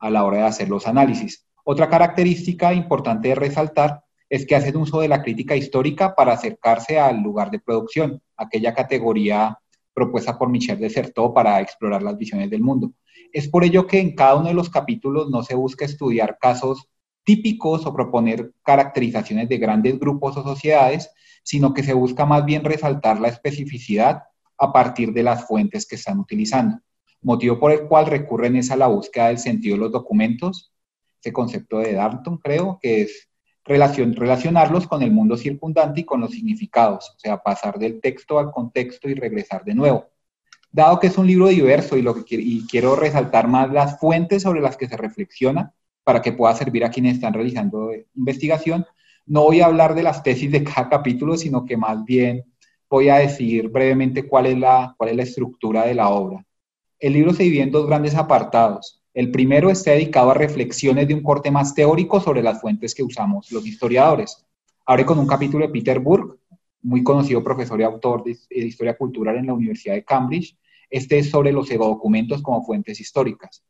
a 0.06 0.10
la 0.10 0.24
hora 0.24 0.38
de 0.38 0.44
hacer 0.44 0.68
los 0.68 0.86
análisis. 0.86 1.46
Otra 1.64 1.88
característica 1.88 2.72
importante 2.72 3.28
de 3.28 3.34
resaltar 3.34 4.02
es 4.28 4.46
que 4.46 4.56
hacen 4.56 4.76
uso 4.76 5.00
de 5.00 5.08
la 5.08 5.22
crítica 5.22 5.56
histórica 5.56 6.14
para 6.14 6.32
acercarse 6.32 6.98
al 6.98 7.22
lugar 7.22 7.50
de 7.50 7.60
producción, 7.60 8.20
aquella 8.36 8.74
categoría 8.74 9.58
propuesta 9.92 10.38
por 10.38 10.48
Michel 10.48 10.78
Desertot 10.78 11.32
para 11.34 11.60
explorar 11.60 12.02
las 12.02 12.16
visiones 12.16 12.50
del 12.50 12.60
mundo. 12.60 12.92
Es 13.32 13.48
por 13.48 13.64
ello 13.64 13.86
que 13.86 13.98
en 13.98 14.14
cada 14.14 14.36
uno 14.36 14.48
de 14.48 14.54
los 14.54 14.70
capítulos 14.70 15.30
no 15.30 15.42
se 15.42 15.54
busca 15.54 15.84
estudiar 15.84 16.38
casos 16.40 16.88
típicos 17.24 17.86
o 17.86 17.92
proponer 17.92 18.52
caracterizaciones 18.62 19.48
de 19.48 19.58
grandes 19.58 19.98
grupos 19.98 20.36
o 20.36 20.42
sociedades, 20.42 21.10
sino 21.42 21.74
que 21.74 21.82
se 21.82 21.92
busca 21.92 22.26
más 22.26 22.44
bien 22.44 22.62
resaltar 22.62 23.20
la 23.20 23.28
especificidad 23.28 24.22
a 24.58 24.72
partir 24.72 25.12
de 25.12 25.22
las 25.22 25.46
fuentes 25.46 25.86
que 25.86 25.96
están 25.96 26.18
utilizando, 26.18 26.78
motivo 27.26 27.58
por 27.58 27.72
el 27.72 27.88
cual 27.88 28.06
recurren 28.06 28.54
es 28.54 28.70
a 28.70 28.76
la 28.76 28.86
búsqueda 28.86 29.28
del 29.28 29.38
sentido 29.38 29.74
de 29.74 29.80
los 29.80 29.90
documentos, 29.90 30.72
ese 31.20 31.32
concepto 31.32 31.78
de 31.78 31.94
Darnton 31.94 32.38
creo, 32.38 32.78
que 32.80 33.02
es 33.02 33.28
relacionarlos 33.64 34.86
con 34.86 35.02
el 35.02 35.10
mundo 35.10 35.36
circundante 35.36 36.02
y 36.02 36.04
con 36.04 36.20
los 36.20 36.30
significados, 36.30 37.10
o 37.16 37.18
sea, 37.18 37.38
pasar 37.38 37.80
del 37.80 38.00
texto 38.00 38.38
al 38.38 38.52
contexto 38.52 39.08
y 39.08 39.14
regresar 39.14 39.64
de 39.64 39.74
nuevo. 39.74 40.06
Dado 40.70 41.00
que 41.00 41.08
es 41.08 41.18
un 41.18 41.26
libro 41.26 41.48
diverso 41.48 41.96
y, 41.96 42.02
lo 42.02 42.14
que, 42.14 42.36
y 42.36 42.64
quiero 42.68 42.94
resaltar 42.94 43.48
más 43.48 43.72
las 43.72 43.98
fuentes 43.98 44.44
sobre 44.44 44.60
las 44.60 44.76
que 44.76 44.86
se 44.86 44.96
reflexiona 44.96 45.74
para 46.04 46.22
que 46.22 46.30
pueda 46.30 46.54
servir 46.54 46.84
a 46.84 46.90
quienes 46.90 47.16
están 47.16 47.34
realizando 47.34 47.90
investigación, 48.14 48.86
no 49.26 49.42
voy 49.42 49.62
a 49.62 49.66
hablar 49.66 49.96
de 49.96 50.04
las 50.04 50.22
tesis 50.22 50.52
de 50.52 50.62
cada 50.62 50.88
capítulo, 50.88 51.36
sino 51.36 51.64
que 51.64 51.76
más 51.76 52.04
bien 52.04 52.44
voy 52.88 53.08
a 53.08 53.16
decir 53.16 53.68
brevemente 53.68 54.28
cuál 54.28 54.46
es 54.46 54.56
la, 54.56 54.94
cuál 54.96 55.10
es 55.10 55.16
la 55.16 55.22
estructura 55.24 55.84
de 55.84 55.94
la 55.94 56.10
obra. 56.10 56.46
El 56.98 57.12
libro 57.12 57.34
se 57.34 57.42
divide 57.42 57.62
en 57.62 57.70
dos 57.70 57.86
grandes 57.86 58.14
apartados. 58.14 59.02
El 59.12 59.30
primero 59.30 59.70
está 59.70 59.90
dedicado 59.90 60.30
a 60.30 60.34
reflexiones 60.34 61.06
de 61.06 61.14
un 61.14 61.22
corte 61.22 61.50
más 61.50 61.74
teórico 61.74 62.20
sobre 62.20 62.42
las 62.42 62.60
fuentes 62.60 62.94
que 62.94 63.02
usamos 63.02 63.50
los 63.52 63.66
historiadores. 63.66 64.46
Abre 64.86 65.04
con 65.04 65.18
un 65.18 65.26
capítulo 65.26 65.66
de 65.66 65.72
Peter 65.72 66.00
Burke, 66.00 66.38
muy 66.82 67.02
conocido 67.02 67.42
profesor 67.42 67.80
y 67.80 67.84
autor 67.84 68.24
de, 68.24 68.38
historia 68.50 68.96
cultural 68.96 69.36
en 69.36 69.46
la 69.46 69.54
Universidad 69.54 69.94
de 69.94 70.04
Cambridge. 70.04 70.56
Este 70.88 71.18
es 71.18 71.30
sobre 71.30 71.52
los 71.52 71.70
egodocumentos 71.70 72.40
como 72.40 72.64
fuentes 72.64 72.98
históricas. 72.98 73.62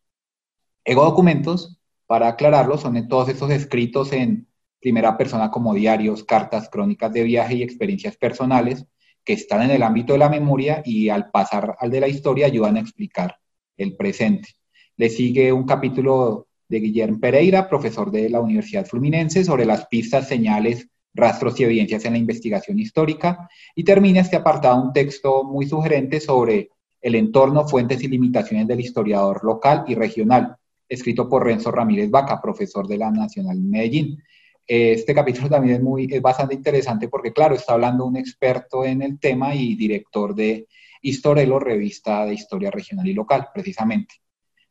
Egodocumentos, 0.84 1.80
para 2.06 2.28
aclararlo, 2.28 2.78
son 2.78 3.08
todos 3.08 3.28
estos 3.28 3.50
escritos 3.50 4.12
en 4.12 4.46
primera 4.80 5.16
persona 5.16 5.50
como 5.50 5.74
diarios, 5.74 6.22
cartas, 6.22 6.68
crónicas 6.68 7.12
de 7.12 7.24
viaje 7.24 7.56
y 7.56 7.62
experiencias 7.62 8.16
personales 8.16 8.86
que 9.26 9.32
están 9.32 9.62
en 9.62 9.72
el 9.72 9.82
ámbito 9.82 10.12
de 10.12 10.20
la 10.20 10.30
memoria 10.30 10.82
y 10.84 11.08
al 11.08 11.30
pasar 11.30 11.76
al 11.80 11.90
de 11.90 12.00
la 12.00 12.08
historia 12.08 12.46
ayudan 12.46 12.76
a 12.76 12.80
explicar 12.80 13.36
el 13.76 13.96
presente. 13.96 14.50
Le 14.96 15.10
sigue 15.10 15.52
un 15.52 15.66
capítulo 15.66 16.46
de 16.68 16.78
Guillermo 16.78 17.18
Pereira, 17.18 17.68
profesor 17.68 18.10
de 18.12 18.30
la 18.30 18.40
Universidad 18.40 18.86
Fluminense, 18.86 19.44
sobre 19.44 19.66
las 19.66 19.86
pistas, 19.88 20.28
señales, 20.28 20.88
rastros 21.12 21.58
y 21.58 21.64
evidencias 21.64 22.04
en 22.04 22.12
la 22.12 22.18
investigación 22.18 22.78
histórica. 22.78 23.48
Y 23.74 23.82
termina 23.82 24.20
este 24.20 24.36
apartado 24.36 24.80
un 24.80 24.92
texto 24.92 25.42
muy 25.42 25.66
sugerente 25.66 26.20
sobre 26.20 26.70
el 27.00 27.16
entorno, 27.16 27.66
fuentes 27.66 28.02
y 28.04 28.08
limitaciones 28.08 28.68
del 28.68 28.80
historiador 28.80 29.44
local 29.44 29.84
y 29.88 29.96
regional, 29.96 30.56
escrito 30.88 31.28
por 31.28 31.44
Renzo 31.44 31.72
Ramírez 31.72 32.10
Vaca, 32.10 32.40
profesor 32.40 32.86
de 32.86 32.98
la 32.98 33.10
Nacional 33.10 33.58
Medellín. 33.60 34.22
Este 34.66 35.14
capítulo 35.14 35.48
también 35.48 35.76
es, 35.76 35.82
muy, 35.82 36.08
es 36.10 36.20
bastante 36.20 36.54
interesante 36.54 37.08
porque, 37.08 37.32
claro, 37.32 37.54
está 37.54 37.74
hablando 37.74 38.04
un 38.04 38.16
experto 38.16 38.84
en 38.84 39.00
el 39.02 39.20
tema 39.20 39.54
y 39.54 39.76
director 39.76 40.34
de 40.34 40.66
Historelo, 41.02 41.60
revista 41.60 42.24
de 42.24 42.34
historia 42.34 42.70
regional 42.70 43.06
y 43.06 43.14
local, 43.14 43.48
precisamente. 43.54 44.16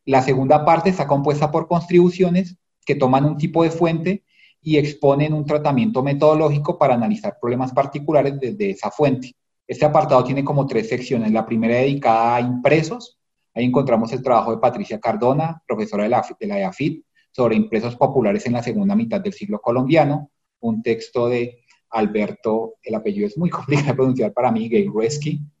La 0.04 0.20
segunda 0.20 0.64
parte 0.64 0.90
está 0.90 1.06
compuesta 1.06 1.50
por 1.50 1.66
contribuciones 1.66 2.56
que 2.84 2.94
toman 2.94 3.24
un 3.24 3.38
tipo 3.38 3.62
de 3.62 3.70
fuente 3.70 4.24
y 4.60 4.76
exponen 4.76 5.32
un 5.32 5.46
tratamiento 5.46 6.02
metodológico 6.02 6.78
para 6.78 6.94
analizar 6.94 7.38
problemas 7.40 7.72
particulares 7.72 8.38
desde 8.38 8.70
esa 8.70 8.90
fuente. 8.90 9.32
Este 9.66 9.84
apartado 9.84 10.22
tiene 10.24 10.44
como 10.44 10.66
tres 10.66 10.88
secciones. 10.88 11.32
La 11.32 11.46
primera 11.46 11.76
dedicada 11.76 12.36
a 12.36 12.40
impresos. 12.40 13.18
Ahí 13.54 13.64
encontramos 13.64 14.12
el 14.12 14.22
trabajo 14.22 14.50
de 14.50 14.58
Patricia 14.58 15.00
Cardona, 15.00 15.62
profesora 15.66 16.02
de 16.02 16.10
la, 16.10 16.24
de 16.38 16.46
la 16.46 16.58
EAFIT, 16.58 17.05
sobre 17.36 17.54
impresos 17.54 17.96
populares 17.96 18.46
en 18.46 18.54
la 18.54 18.62
segunda 18.62 18.96
mitad 18.96 19.20
del 19.20 19.34
siglo 19.34 19.60
colombiano. 19.60 20.30
Un 20.60 20.80
texto 20.80 21.28
de 21.28 21.58
Alberto, 21.90 22.76
el 22.82 22.94
apellido 22.94 23.26
es 23.26 23.36
muy 23.36 23.50
complicado 23.58 23.88
de 23.88 23.94
pronunciar 23.94 24.32
para 24.32 24.50
mí, 24.50 24.70
Gay 24.70 24.88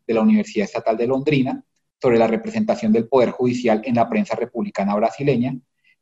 de 0.06 0.14
la 0.14 0.22
Universidad 0.22 0.64
Estatal 0.64 0.96
de 0.96 1.06
Londrina, 1.06 1.62
sobre 2.00 2.16
la 2.16 2.28
representación 2.28 2.94
del 2.94 3.08
Poder 3.08 3.30
Judicial 3.30 3.82
en 3.84 3.96
la 3.96 4.08
prensa 4.08 4.34
republicana 4.34 4.94
brasileña, 4.94 5.54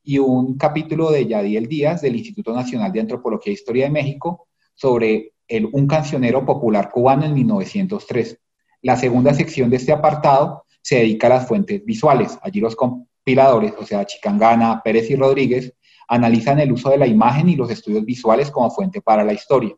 y 0.04 0.18
un 0.18 0.56
capítulo 0.56 1.10
de 1.10 1.26
Yadiel 1.26 1.66
Díaz 1.66 2.02
del 2.02 2.14
Instituto 2.14 2.54
Nacional 2.54 2.92
de 2.92 3.00
Antropología 3.00 3.50
e 3.50 3.54
Historia 3.54 3.86
de 3.86 3.90
México 3.90 4.46
sobre 4.74 5.32
el, 5.48 5.68
un 5.72 5.88
cancionero 5.88 6.46
popular 6.46 6.92
cubano 6.92 7.24
en 7.24 7.34
1903. 7.34 8.38
La 8.82 8.96
segunda 8.96 9.34
sección 9.34 9.70
de 9.70 9.76
este 9.78 9.90
apartado 9.90 10.66
se 10.82 10.96
dedica 10.96 11.26
a 11.26 11.30
las 11.30 11.48
fuentes 11.48 11.84
visuales. 11.84 12.38
Allí 12.42 12.60
los 12.60 12.76
compiladores, 13.24 13.72
o 13.78 13.86
sea, 13.86 14.04
Chicangana, 14.04 14.82
Pérez 14.84 15.10
y 15.10 15.16
Rodríguez, 15.16 15.72
analizan 16.08 16.60
el 16.60 16.72
uso 16.72 16.90
de 16.90 16.98
la 16.98 17.06
imagen 17.06 17.48
y 17.48 17.56
los 17.56 17.70
estudios 17.70 18.04
visuales 18.04 18.50
como 18.50 18.70
fuente 18.70 19.00
para 19.00 19.24
la 19.24 19.32
historia. 19.32 19.74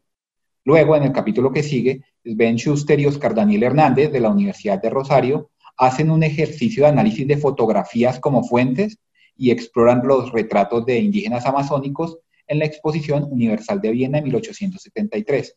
Luego, 0.64 0.96
en 0.96 1.04
el 1.04 1.12
capítulo 1.12 1.52
que 1.52 1.62
sigue, 1.62 2.02
Ben 2.24 2.56
Schuster 2.56 2.98
y 2.98 3.06
Oscar 3.06 3.36
Daniel 3.36 3.62
Hernández 3.62 4.10
de 4.10 4.18
la 4.18 4.30
Universidad 4.30 4.82
de 4.82 4.90
Rosario 4.90 5.50
hacen 5.76 6.10
un 6.10 6.24
ejercicio 6.24 6.82
de 6.82 6.88
análisis 6.88 7.28
de 7.28 7.36
fotografías 7.36 8.18
como 8.18 8.42
fuentes 8.42 8.98
y 9.36 9.52
exploran 9.52 10.00
los 10.04 10.32
retratos 10.32 10.84
de 10.84 10.98
indígenas 10.98 11.46
amazónicos 11.46 12.18
en 12.48 12.58
la 12.58 12.64
Exposición 12.64 13.28
Universal 13.30 13.80
de 13.80 13.92
Viena 13.92 14.18
en 14.18 14.24
1873. 14.24 15.56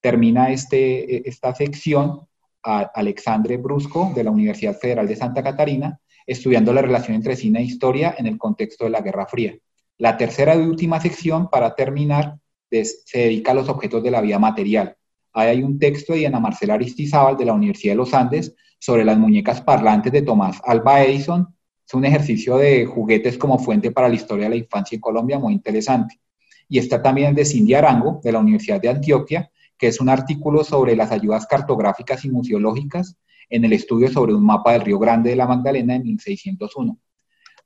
Termina 0.00 0.50
este, 0.52 1.28
esta 1.28 1.54
sección 1.54 2.26
a 2.62 2.80
Alexandre 2.94 3.58
Brusco 3.58 4.12
de 4.14 4.24
la 4.24 4.30
Universidad 4.30 4.78
Federal 4.78 5.06
de 5.06 5.16
Santa 5.16 5.42
Catarina, 5.42 6.00
estudiando 6.26 6.72
la 6.72 6.82
relación 6.82 7.14
entre 7.14 7.36
cine 7.36 7.60
e 7.60 7.64
historia 7.64 8.14
en 8.18 8.26
el 8.26 8.38
contexto 8.38 8.84
de 8.84 8.90
la 8.90 9.00
Guerra 9.00 9.26
Fría. 9.26 9.56
La 9.98 10.16
tercera 10.16 10.54
y 10.54 10.58
última 10.58 11.00
sección, 11.00 11.48
para 11.48 11.74
terminar, 11.74 12.38
se 12.70 13.18
dedica 13.18 13.52
a 13.52 13.54
los 13.54 13.68
objetos 13.68 14.02
de 14.02 14.10
la 14.10 14.20
vida 14.20 14.38
material. 14.38 14.96
Ahí 15.32 15.48
hay 15.48 15.62
un 15.62 15.78
texto 15.78 16.12
de 16.12 16.26
Ana 16.26 16.40
Marcela 16.40 16.74
Aristizábal 16.74 17.36
de 17.36 17.44
la 17.44 17.52
Universidad 17.52 17.92
de 17.92 17.96
los 17.96 18.12
Andes 18.14 18.54
sobre 18.78 19.04
las 19.04 19.18
muñecas 19.18 19.60
parlantes 19.60 20.12
de 20.12 20.22
Tomás 20.22 20.60
Alba 20.64 21.02
Edison. 21.02 21.46
Es 21.86 21.94
un 21.94 22.04
ejercicio 22.04 22.56
de 22.56 22.84
juguetes 22.84 23.38
como 23.38 23.58
fuente 23.58 23.90
para 23.90 24.08
la 24.08 24.14
historia 24.14 24.44
de 24.44 24.50
la 24.50 24.56
infancia 24.56 24.96
en 24.96 25.00
Colombia 25.00 25.38
muy 25.38 25.52
interesante. 25.52 26.20
Y 26.68 26.78
está 26.78 27.00
también 27.00 27.34
de 27.34 27.44
Cindy 27.44 27.74
Arango, 27.74 28.20
de 28.24 28.32
la 28.32 28.40
Universidad 28.40 28.80
de 28.80 28.88
Antioquia, 28.88 29.50
que 29.78 29.88
es 29.88 30.00
un 30.00 30.08
artículo 30.08 30.64
sobre 30.64 30.96
las 30.96 31.12
ayudas 31.12 31.46
cartográficas 31.46 32.24
y 32.24 32.30
museológicas 32.30 33.16
en 33.48 33.64
el 33.64 33.72
estudio 33.72 34.08
sobre 34.08 34.34
un 34.34 34.44
mapa 34.44 34.72
del 34.72 34.82
Río 34.82 34.98
Grande 34.98 35.30
de 35.30 35.36
la 35.36 35.46
Magdalena 35.46 35.94
en 35.94 36.02
1601. 36.02 36.98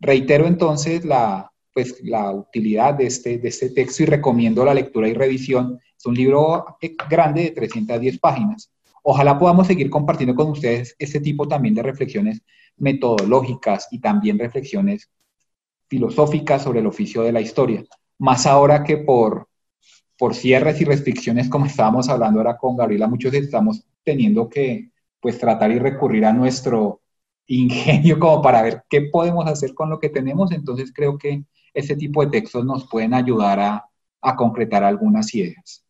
Reitero 0.00 0.46
entonces 0.46 1.04
la, 1.04 1.50
pues, 1.72 2.02
la 2.02 2.30
utilidad 2.32 2.94
de 2.94 3.06
este, 3.06 3.38
de 3.38 3.48
este 3.48 3.70
texto 3.70 4.02
y 4.02 4.06
recomiendo 4.06 4.64
la 4.64 4.74
lectura 4.74 5.08
y 5.08 5.14
revisión. 5.14 5.78
Es 5.96 6.06
un 6.06 6.14
libro 6.14 6.64
grande 7.08 7.42
de 7.42 7.50
310 7.50 8.18
páginas 8.18 8.70
Ojalá 9.02 9.38
podamos 9.38 9.66
seguir 9.66 9.88
compartiendo 9.88 10.34
con 10.34 10.50
ustedes 10.50 10.94
este 10.98 11.20
tipo 11.20 11.48
también 11.48 11.74
de 11.74 11.82
reflexiones 11.82 12.42
metodológicas 12.76 13.88
y 13.90 13.98
también 13.98 14.38
reflexiones 14.38 15.10
filosóficas 15.88 16.62
sobre 16.62 16.80
el 16.80 16.86
oficio 16.86 17.22
de 17.22 17.32
la 17.32 17.40
historia. 17.40 17.82
Más 18.18 18.46
ahora 18.46 18.84
que 18.84 18.98
por, 18.98 19.48
por 20.18 20.34
cierres 20.34 20.80
y 20.80 20.84
restricciones, 20.84 21.48
como 21.48 21.66
estábamos 21.66 22.08
hablando 22.08 22.40
ahora 22.40 22.58
con 22.58 22.76
Gabriela, 22.76 23.08
muchos 23.08 23.32
estamos 23.32 23.84
teniendo 24.04 24.48
que 24.48 24.90
pues 25.20 25.38
tratar 25.38 25.70
y 25.70 25.78
recurrir 25.78 26.24
a 26.24 26.32
nuestro 26.32 27.00
ingenio 27.50 28.18
como 28.18 28.40
para 28.40 28.62
ver 28.62 28.84
qué 28.88 29.02
podemos 29.02 29.46
hacer 29.46 29.74
con 29.74 29.90
lo 29.90 29.98
que 29.98 30.08
tenemos. 30.08 30.52
Entonces 30.52 30.92
creo 30.94 31.18
que 31.18 31.44
ese 31.74 31.96
tipo 31.96 32.24
de 32.24 32.30
textos 32.30 32.64
nos 32.64 32.88
pueden 32.88 33.14
ayudar 33.14 33.60
a, 33.60 33.86
concretar 34.36 34.84
algunas 34.84 35.34
ideas. 35.34 35.82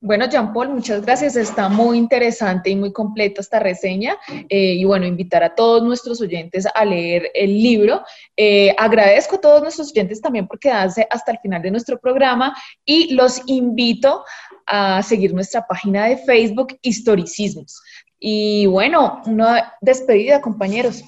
Bueno, 0.00 0.28
Jean 0.28 0.52
Paul, 0.52 0.70
muchas 0.70 1.00
gracias. 1.02 1.36
Está 1.36 1.68
muy 1.68 1.96
interesante 1.96 2.70
y 2.70 2.74
muy 2.74 2.92
completa 2.92 3.40
esta 3.40 3.60
reseña. 3.60 4.16
Eh, 4.48 4.74
y 4.74 4.84
bueno, 4.84 5.06
invitar 5.06 5.44
a 5.44 5.54
todos 5.54 5.80
nuestros 5.80 6.20
oyentes 6.20 6.66
a 6.74 6.84
leer 6.84 7.30
el 7.34 7.62
libro. 7.62 8.02
Eh, 8.36 8.74
agradezco 8.76 9.36
a 9.36 9.40
todos 9.40 9.62
nuestros 9.62 9.92
oyentes 9.92 10.20
también 10.20 10.48
por 10.48 10.58
quedarse 10.58 11.06
hasta 11.08 11.30
el 11.30 11.38
final 11.38 11.62
de 11.62 11.70
nuestro 11.70 12.00
programa 12.00 12.52
y 12.84 13.14
los 13.14 13.40
invito 13.46 14.24
a 14.66 15.04
seguir 15.04 15.32
nuestra 15.32 15.64
página 15.64 16.06
de 16.06 16.16
Facebook, 16.16 16.76
Historicismos. 16.82 17.80
Y 18.24 18.66
bueno, 18.66 19.20
una 19.26 19.74
despedida, 19.80 20.40
compañeros. 20.40 21.02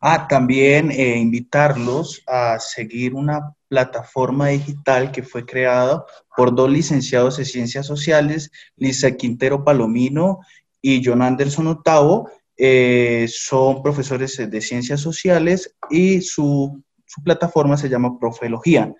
Ah, 0.00 0.26
también 0.26 0.90
eh, 0.90 1.16
invitarlos 1.16 2.24
a 2.26 2.58
seguir 2.58 3.14
una 3.14 3.54
plataforma 3.68 4.48
digital 4.48 5.12
que 5.12 5.22
fue 5.22 5.46
creada 5.46 6.04
por 6.36 6.52
dos 6.52 6.68
licenciados 6.68 7.36
de 7.36 7.44
Ciencias 7.44 7.86
Sociales, 7.86 8.50
Lisa 8.76 9.12
Quintero 9.12 9.62
Palomino 9.62 10.40
y 10.82 11.02
John 11.04 11.22
Anderson 11.22 11.68
Otavo. 11.68 12.28
Eh, 12.56 13.28
son 13.32 13.80
profesores 13.80 14.36
de 14.36 14.60
Ciencias 14.60 15.00
Sociales 15.00 15.76
y 15.88 16.20
su, 16.20 16.82
su 17.06 17.22
plataforma 17.22 17.76
se 17.76 17.88
llama 17.88 18.18
Profelogía. 18.18 18.92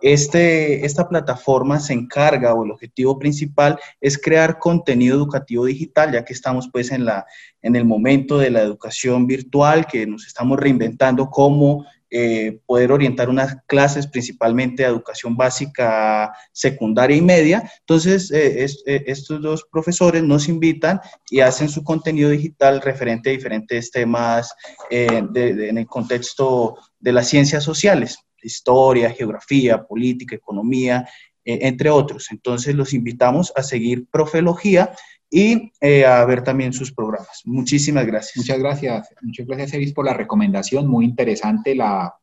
Este, 0.00 0.86
esta 0.86 1.08
plataforma 1.08 1.80
se 1.80 1.92
encarga 1.92 2.54
o 2.54 2.64
el 2.64 2.70
objetivo 2.70 3.18
principal 3.18 3.78
es 4.00 4.16
crear 4.16 4.58
contenido 4.58 5.16
educativo 5.16 5.64
digital, 5.64 6.12
ya 6.12 6.24
que 6.24 6.32
estamos 6.32 6.68
pues 6.72 6.92
en, 6.92 7.04
la, 7.04 7.26
en 7.62 7.74
el 7.74 7.84
momento 7.84 8.38
de 8.38 8.50
la 8.50 8.62
educación 8.62 9.26
virtual, 9.26 9.86
que 9.86 10.06
nos 10.06 10.26
estamos 10.26 10.58
reinventando 10.58 11.28
cómo 11.30 11.84
eh, 12.10 12.60
poder 12.64 12.92
orientar 12.92 13.28
unas 13.28 13.56
clases 13.66 14.06
principalmente 14.06 14.82
de 14.82 14.88
educación 14.88 15.36
básica, 15.36 16.32
secundaria 16.52 17.16
y 17.16 17.20
media. 17.20 17.70
Entonces, 17.80 18.30
eh, 18.30 18.64
eh, 18.64 19.04
estos 19.06 19.42
dos 19.42 19.66
profesores 19.70 20.22
nos 20.22 20.48
invitan 20.48 21.00
y 21.28 21.40
hacen 21.40 21.68
su 21.68 21.82
contenido 21.82 22.30
digital 22.30 22.80
referente 22.80 23.30
a 23.30 23.32
diferentes 23.32 23.90
temas 23.90 24.54
en 24.90 25.76
el 25.76 25.86
contexto 25.86 26.76
de 27.00 27.12
las 27.12 27.28
ciencias 27.28 27.64
sociales 27.64 28.18
historia, 28.42 29.10
geografía, 29.10 29.84
política, 29.84 30.36
economía, 30.36 31.08
eh, 31.44 31.60
entre 31.62 31.90
otros. 31.90 32.28
Entonces 32.30 32.74
los 32.74 32.92
invitamos 32.94 33.52
a 33.56 33.62
seguir 33.62 34.06
Profelogía 34.10 34.92
y 35.30 35.72
eh, 35.80 36.06
a 36.06 36.24
ver 36.24 36.42
también 36.42 36.72
sus 36.72 36.92
programas. 36.92 37.42
Muchísimas 37.44 38.06
gracias. 38.06 38.36
Muchas 38.36 38.58
gracias. 38.58 39.08
Muchas 39.22 39.46
gracias, 39.46 39.74
Evis, 39.74 39.92
por 39.92 40.04
la 40.04 40.14
recomendación. 40.14 40.86
Muy 40.86 41.04
interesante. 41.04 41.74
La, 41.74 42.14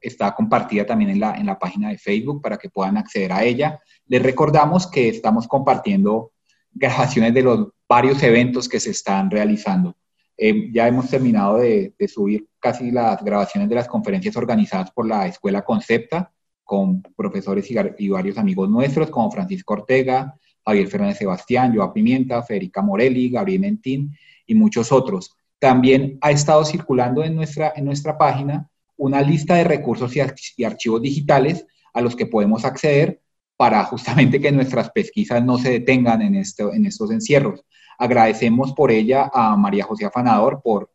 está 0.00 0.34
compartida 0.34 0.86
también 0.86 1.10
en 1.10 1.20
la, 1.20 1.34
en 1.34 1.46
la 1.46 1.58
página 1.58 1.90
de 1.90 1.98
Facebook 1.98 2.42
para 2.42 2.56
que 2.58 2.70
puedan 2.70 2.96
acceder 2.96 3.32
a 3.32 3.44
ella. 3.44 3.80
Les 4.06 4.22
recordamos 4.22 4.86
que 4.86 5.08
estamos 5.08 5.46
compartiendo 5.46 6.32
grabaciones 6.72 7.34
de 7.34 7.42
los 7.42 7.68
varios 7.88 8.22
eventos 8.22 8.68
que 8.68 8.80
se 8.80 8.90
están 8.90 9.30
realizando. 9.30 9.96
Eh, 10.42 10.70
ya 10.72 10.88
hemos 10.88 11.10
terminado 11.10 11.58
de, 11.58 11.92
subir 12.08 12.48
casi 12.58 12.90
las 12.90 13.22
grabaciones 13.22 13.68
de 13.68 13.74
las 13.74 13.86
conferencias 13.86 14.34
organizadas 14.38 14.90
por 14.90 15.06
la 15.06 15.26
Escuela 15.26 15.60
Concepta, 15.60 16.32
con 16.64 17.02
profesores 17.14 17.70
y, 17.98 18.08
varios 18.08 18.38
amigos 18.38 18.70
nuestros, 18.70 19.10
como 19.10 19.30
Francisco 19.30 19.74
Ortega, 19.74 20.34
Javier 20.64 20.88
Fernández 20.88 21.18
Sebastián, 21.18 21.76
Joa 21.76 21.92
Pimienta, 21.92 22.42
Federica 22.42 22.80
Morelli, 22.80 23.28
Gabriel 23.28 23.60
Mentín 23.60 24.16
y 24.46 24.54
muchos 24.54 24.90
otros. 24.92 25.36
También 25.58 26.16
ha 26.22 26.30
estado 26.30 26.64
circulando 26.64 27.22
en 27.22 27.36
nuestra, 27.36 27.74
en 27.76 27.84
nuestra 27.84 28.16
página 28.16 28.66
una 28.96 29.20
lista 29.20 29.56
de 29.56 29.64
recursos 29.64 30.16
y, 30.16 30.64
archivos 30.64 31.02
digitales 31.02 31.66
a 31.92 32.00
los 32.00 32.16
que 32.16 32.24
podemos 32.24 32.64
acceder 32.64 33.20
para 33.58 33.84
justamente 33.84 34.40
que 34.40 34.52
nuestras 34.52 34.90
pesquisas 34.90 35.44
no 35.44 35.58
se 35.58 35.70
detengan 35.72 36.22
en, 36.22 36.36
esto, 36.36 36.72
en 36.72 36.86
estos 36.86 37.10
encierros. 37.10 37.62
Agradecemos 38.00 38.72
por 38.72 38.90
ella 38.90 39.30
a 39.30 39.54
María 39.58 39.84
José 39.84 40.06
Afanador 40.06 40.62
por, 40.64 40.90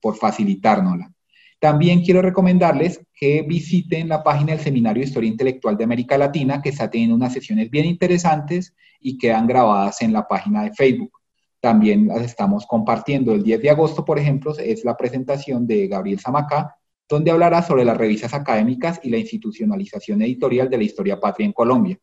por 0.00 0.16
facilitárnosla. 0.16 1.12
También 1.60 2.02
quiero 2.02 2.20
recomendarles 2.20 3.00
que 3.14 3.42
visiten 3.42 4.08
la 4.08 4.24
página 4.24 4.54
del 4.54 4.60
Seminario 4.60 5.00
de 5.00 5.06
Historia 5.06 5.30
Intelectual 5.30 5.76
de 5.76 5.84
América 5.84 6.18
Latina, 6.18 6.60
que 6.60 6.70
está 6.70 6.90
teniendo 6.90 7.14
unas 7.14 7.32
sesiones 7.32 7.70
bien 7.70 7.84
interesantes 7.84 8.74
y 8.98 9.18
quedan 9.18 9.46
grabadas 9.46 10.02
en 10.02 10.12
la 10.12 10.26
página 10.26 10.64
de 10.64 10.72
Facebook. 10.72 11.12
También 11.60 12.08
las 12.08 12.22
estamos 12.22 12.66
compartiendo. 12.66 13.32
El 13.34 13.44
10 13.44 13.62
de 13.62 13.70
agosto, 13.70 14.04
por 14.04 14.18
ejemplo, 14.18 14.52
es 14.58 14.84
la 14.84 14.96
presentación 14.96 15.64
de 15.64 15.86
Gabriel 15.86 16.18
Zamacá, 16.18 16.76
donde 17.08 17.30
hablará 17.30 17.62
sobre 17.62 17.84
las 17.84 17.96
revistas 17.96 18.34
académicas 18.34 18.98
y 19.04 19.10
la 19.10 19.18
institucionalización 19.18 20.22
editorial 20.22 20.68
de 20.68 20.78
la 20.78 20.82
historia 20.82 21.20
patria 21.20 21.46
en 21.46 21.52
Colombia. 21.52 21.96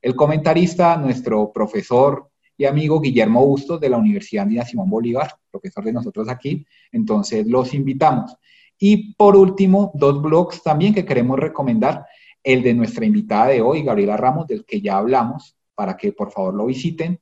El 0.00 0.16
comentarista, 0.16 0.96
nuestro 0.96 1.52
profesor 1.52 2.31
y 2.62 2.64
amigo 2.64 3.00
Guillermo 3.00 3.44
Bustos 3.44 3.80
de 3.80 3.88
la 3.88 3.96
Universidad 3.96 4.44
Andina 4.44 4.64
Simón 4.64 4.88
Bolívar, 4.88 5.34
profesor 5.50 5.82
de 5.82 5.92
nosotros 5.92 6.28
aquí. 6.28 6.64
Entonces, 6.92 7.44
los 7.44 7.74
invitamos. 7.74 8.36
Y 8.78 9.14
por 9.14 9.34
último, 9.34 9.90
dos 9.94 10.22
blogs 10.22 10.62
también 10.62 10.94
que 10.94 11.04
queremos 11.04 11.40
recomendar. 11.40 12.06
El 12.44 12.62
de 12.62 12.72
nuestra 12.74 13.04
invitada 13.04 13.48
de 13.48 13.62
hoy, 13.62 13.82
Gabriela 13.82 14.16
Ramos, 14.16 14.46
del 14.46 14.64
que 14.64 14.80
ya 14.80 14.98
hablamos, 14.98 15.56
para 15.74 15.96
que 15.96 16.12
por 16.12 16.30
favor 16.30 16.54
lo 16.54 16.66
visiten. 16.66 17.18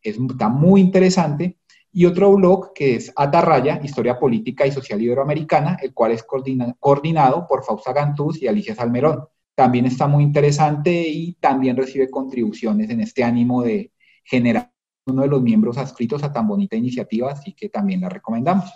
Es, 0.00 0.18
está 0.18 0.48
muy 0.48 0.80
interesante. 0.80 1.58
Y 1.92 2.06
otro 2.06 2.32
blog 2.32 2.72
que 2.72 2.94
es 2.94 3.12
Atarraya, 3.14 3.80
Historia 3.84 4.18
Política 4.18 4.66
y 4.66 4.72
Social 4.72 5.02
Iberoamericana, 5.02 5.76
el 5.82 5.92
cual 5.92 6.12
es 6.12 6.24
coordinado 6.24 7.46
por 7.46 7.62
Fausta 7.62 7.92
Gantús 7.92 8.40
y 8.42 8.48
Alicia 8.48 8.74
Salmerón. 8.74 9.24
También 9.54 9.84
está 9.84 10.06
muy 10.06 10.24
interesante 10.24 11.06
y 11.06 11.34
también 11.34 11.76
recibe 11.76 12.08
contribuciones 12.08 12.88
en 12.88 13.00
este 13.02 13.22
ánimo 13.22 13.62
de, 13.62 13.92
generar 14.28 14.70
uno 15.10 15.22
de 15.22 15.28
los 15.28 15.42
miembros 15.42 15.78
adscritos 15.78 16.22
a 16.22 16.32
tan 16.32 16.46
bonita 16.46 16.76
iniciativa, 16.76 17.32
así 17.32 17.52
que 17.52 17.68
también 17.68 18.00
la 18.00 18.08
recomendamos. 18.08 18.70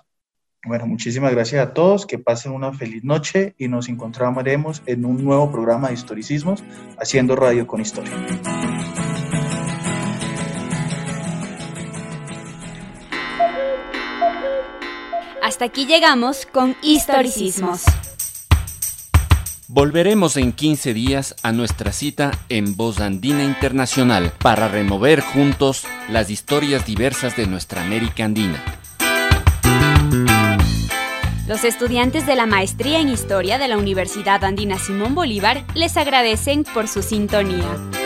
Bueno, 0.64 0.86
muchísimas 0.86 1.32
gracias 1.32 1.66
a 1.66 1.74
todos, 1.74 2.06
que 2.06 2.18
pasen 2.18 2.52
una 2.52 2.72
feliz 2.72 3.02
noche 3.02 3.54
y 3.58 3.66
nos 3.66 3.88
encontraremos 3.88 4.82
en 4.86 5.04
un 5.04 5.24
nuevo 5.24 5.50
programa 5.50 5.88
de 5.88 5.94
historicismos, 5.94 6.62
haciendo 6.98 7.34
radio 7.34 7.66
con 7.66 7.80
historia. 7.80 8.12
Hasta 15.42 15.64
aquí 15.64 15.86
llegamos 15.86 16.46
con 16.46 16.76
historicismos. 16.82 17.84
Volveremos 19.74 20.36
en 20.36 20.52
15 20.52 20.92
días 20.92 21.34
a 21.42 21.50
nuestra 21.50 21.92
cita 21.92 22.30
en 22.50 22.76
Voz 22.76 23.00
Andina 23.00 23.42
Internacional 23.42 24.30
para 24.38 24.68
remover 24.68 25.22
juntos 25.22 25.86
las 26.10 26.28
historias 26.28 26.84
diversas 26.84 27.38
de 27.38 27.46
nuestra 27.46 27.80
América 27.80 28.26
Andina. 28.26 28.62
Los 31.48 31.64
estudiantes 31.64 32.26
de 32.26 32.36
la 32.36 32.44
Maestría 32.44 33.00
en 33.00 33.08
Historia 33.08 33.56
de 33.56 33.68
la 33.68 33.78
Universidad 33.78 34.44
Andina 34.44 34.78
Simón 34.78 35.14
Bolívar 35.14 35.64
les 35.74 35.96
agradecen 35.96 36.64
por 36.64 36.86
su 36.86 37.02
sintonía. 37.02 38.01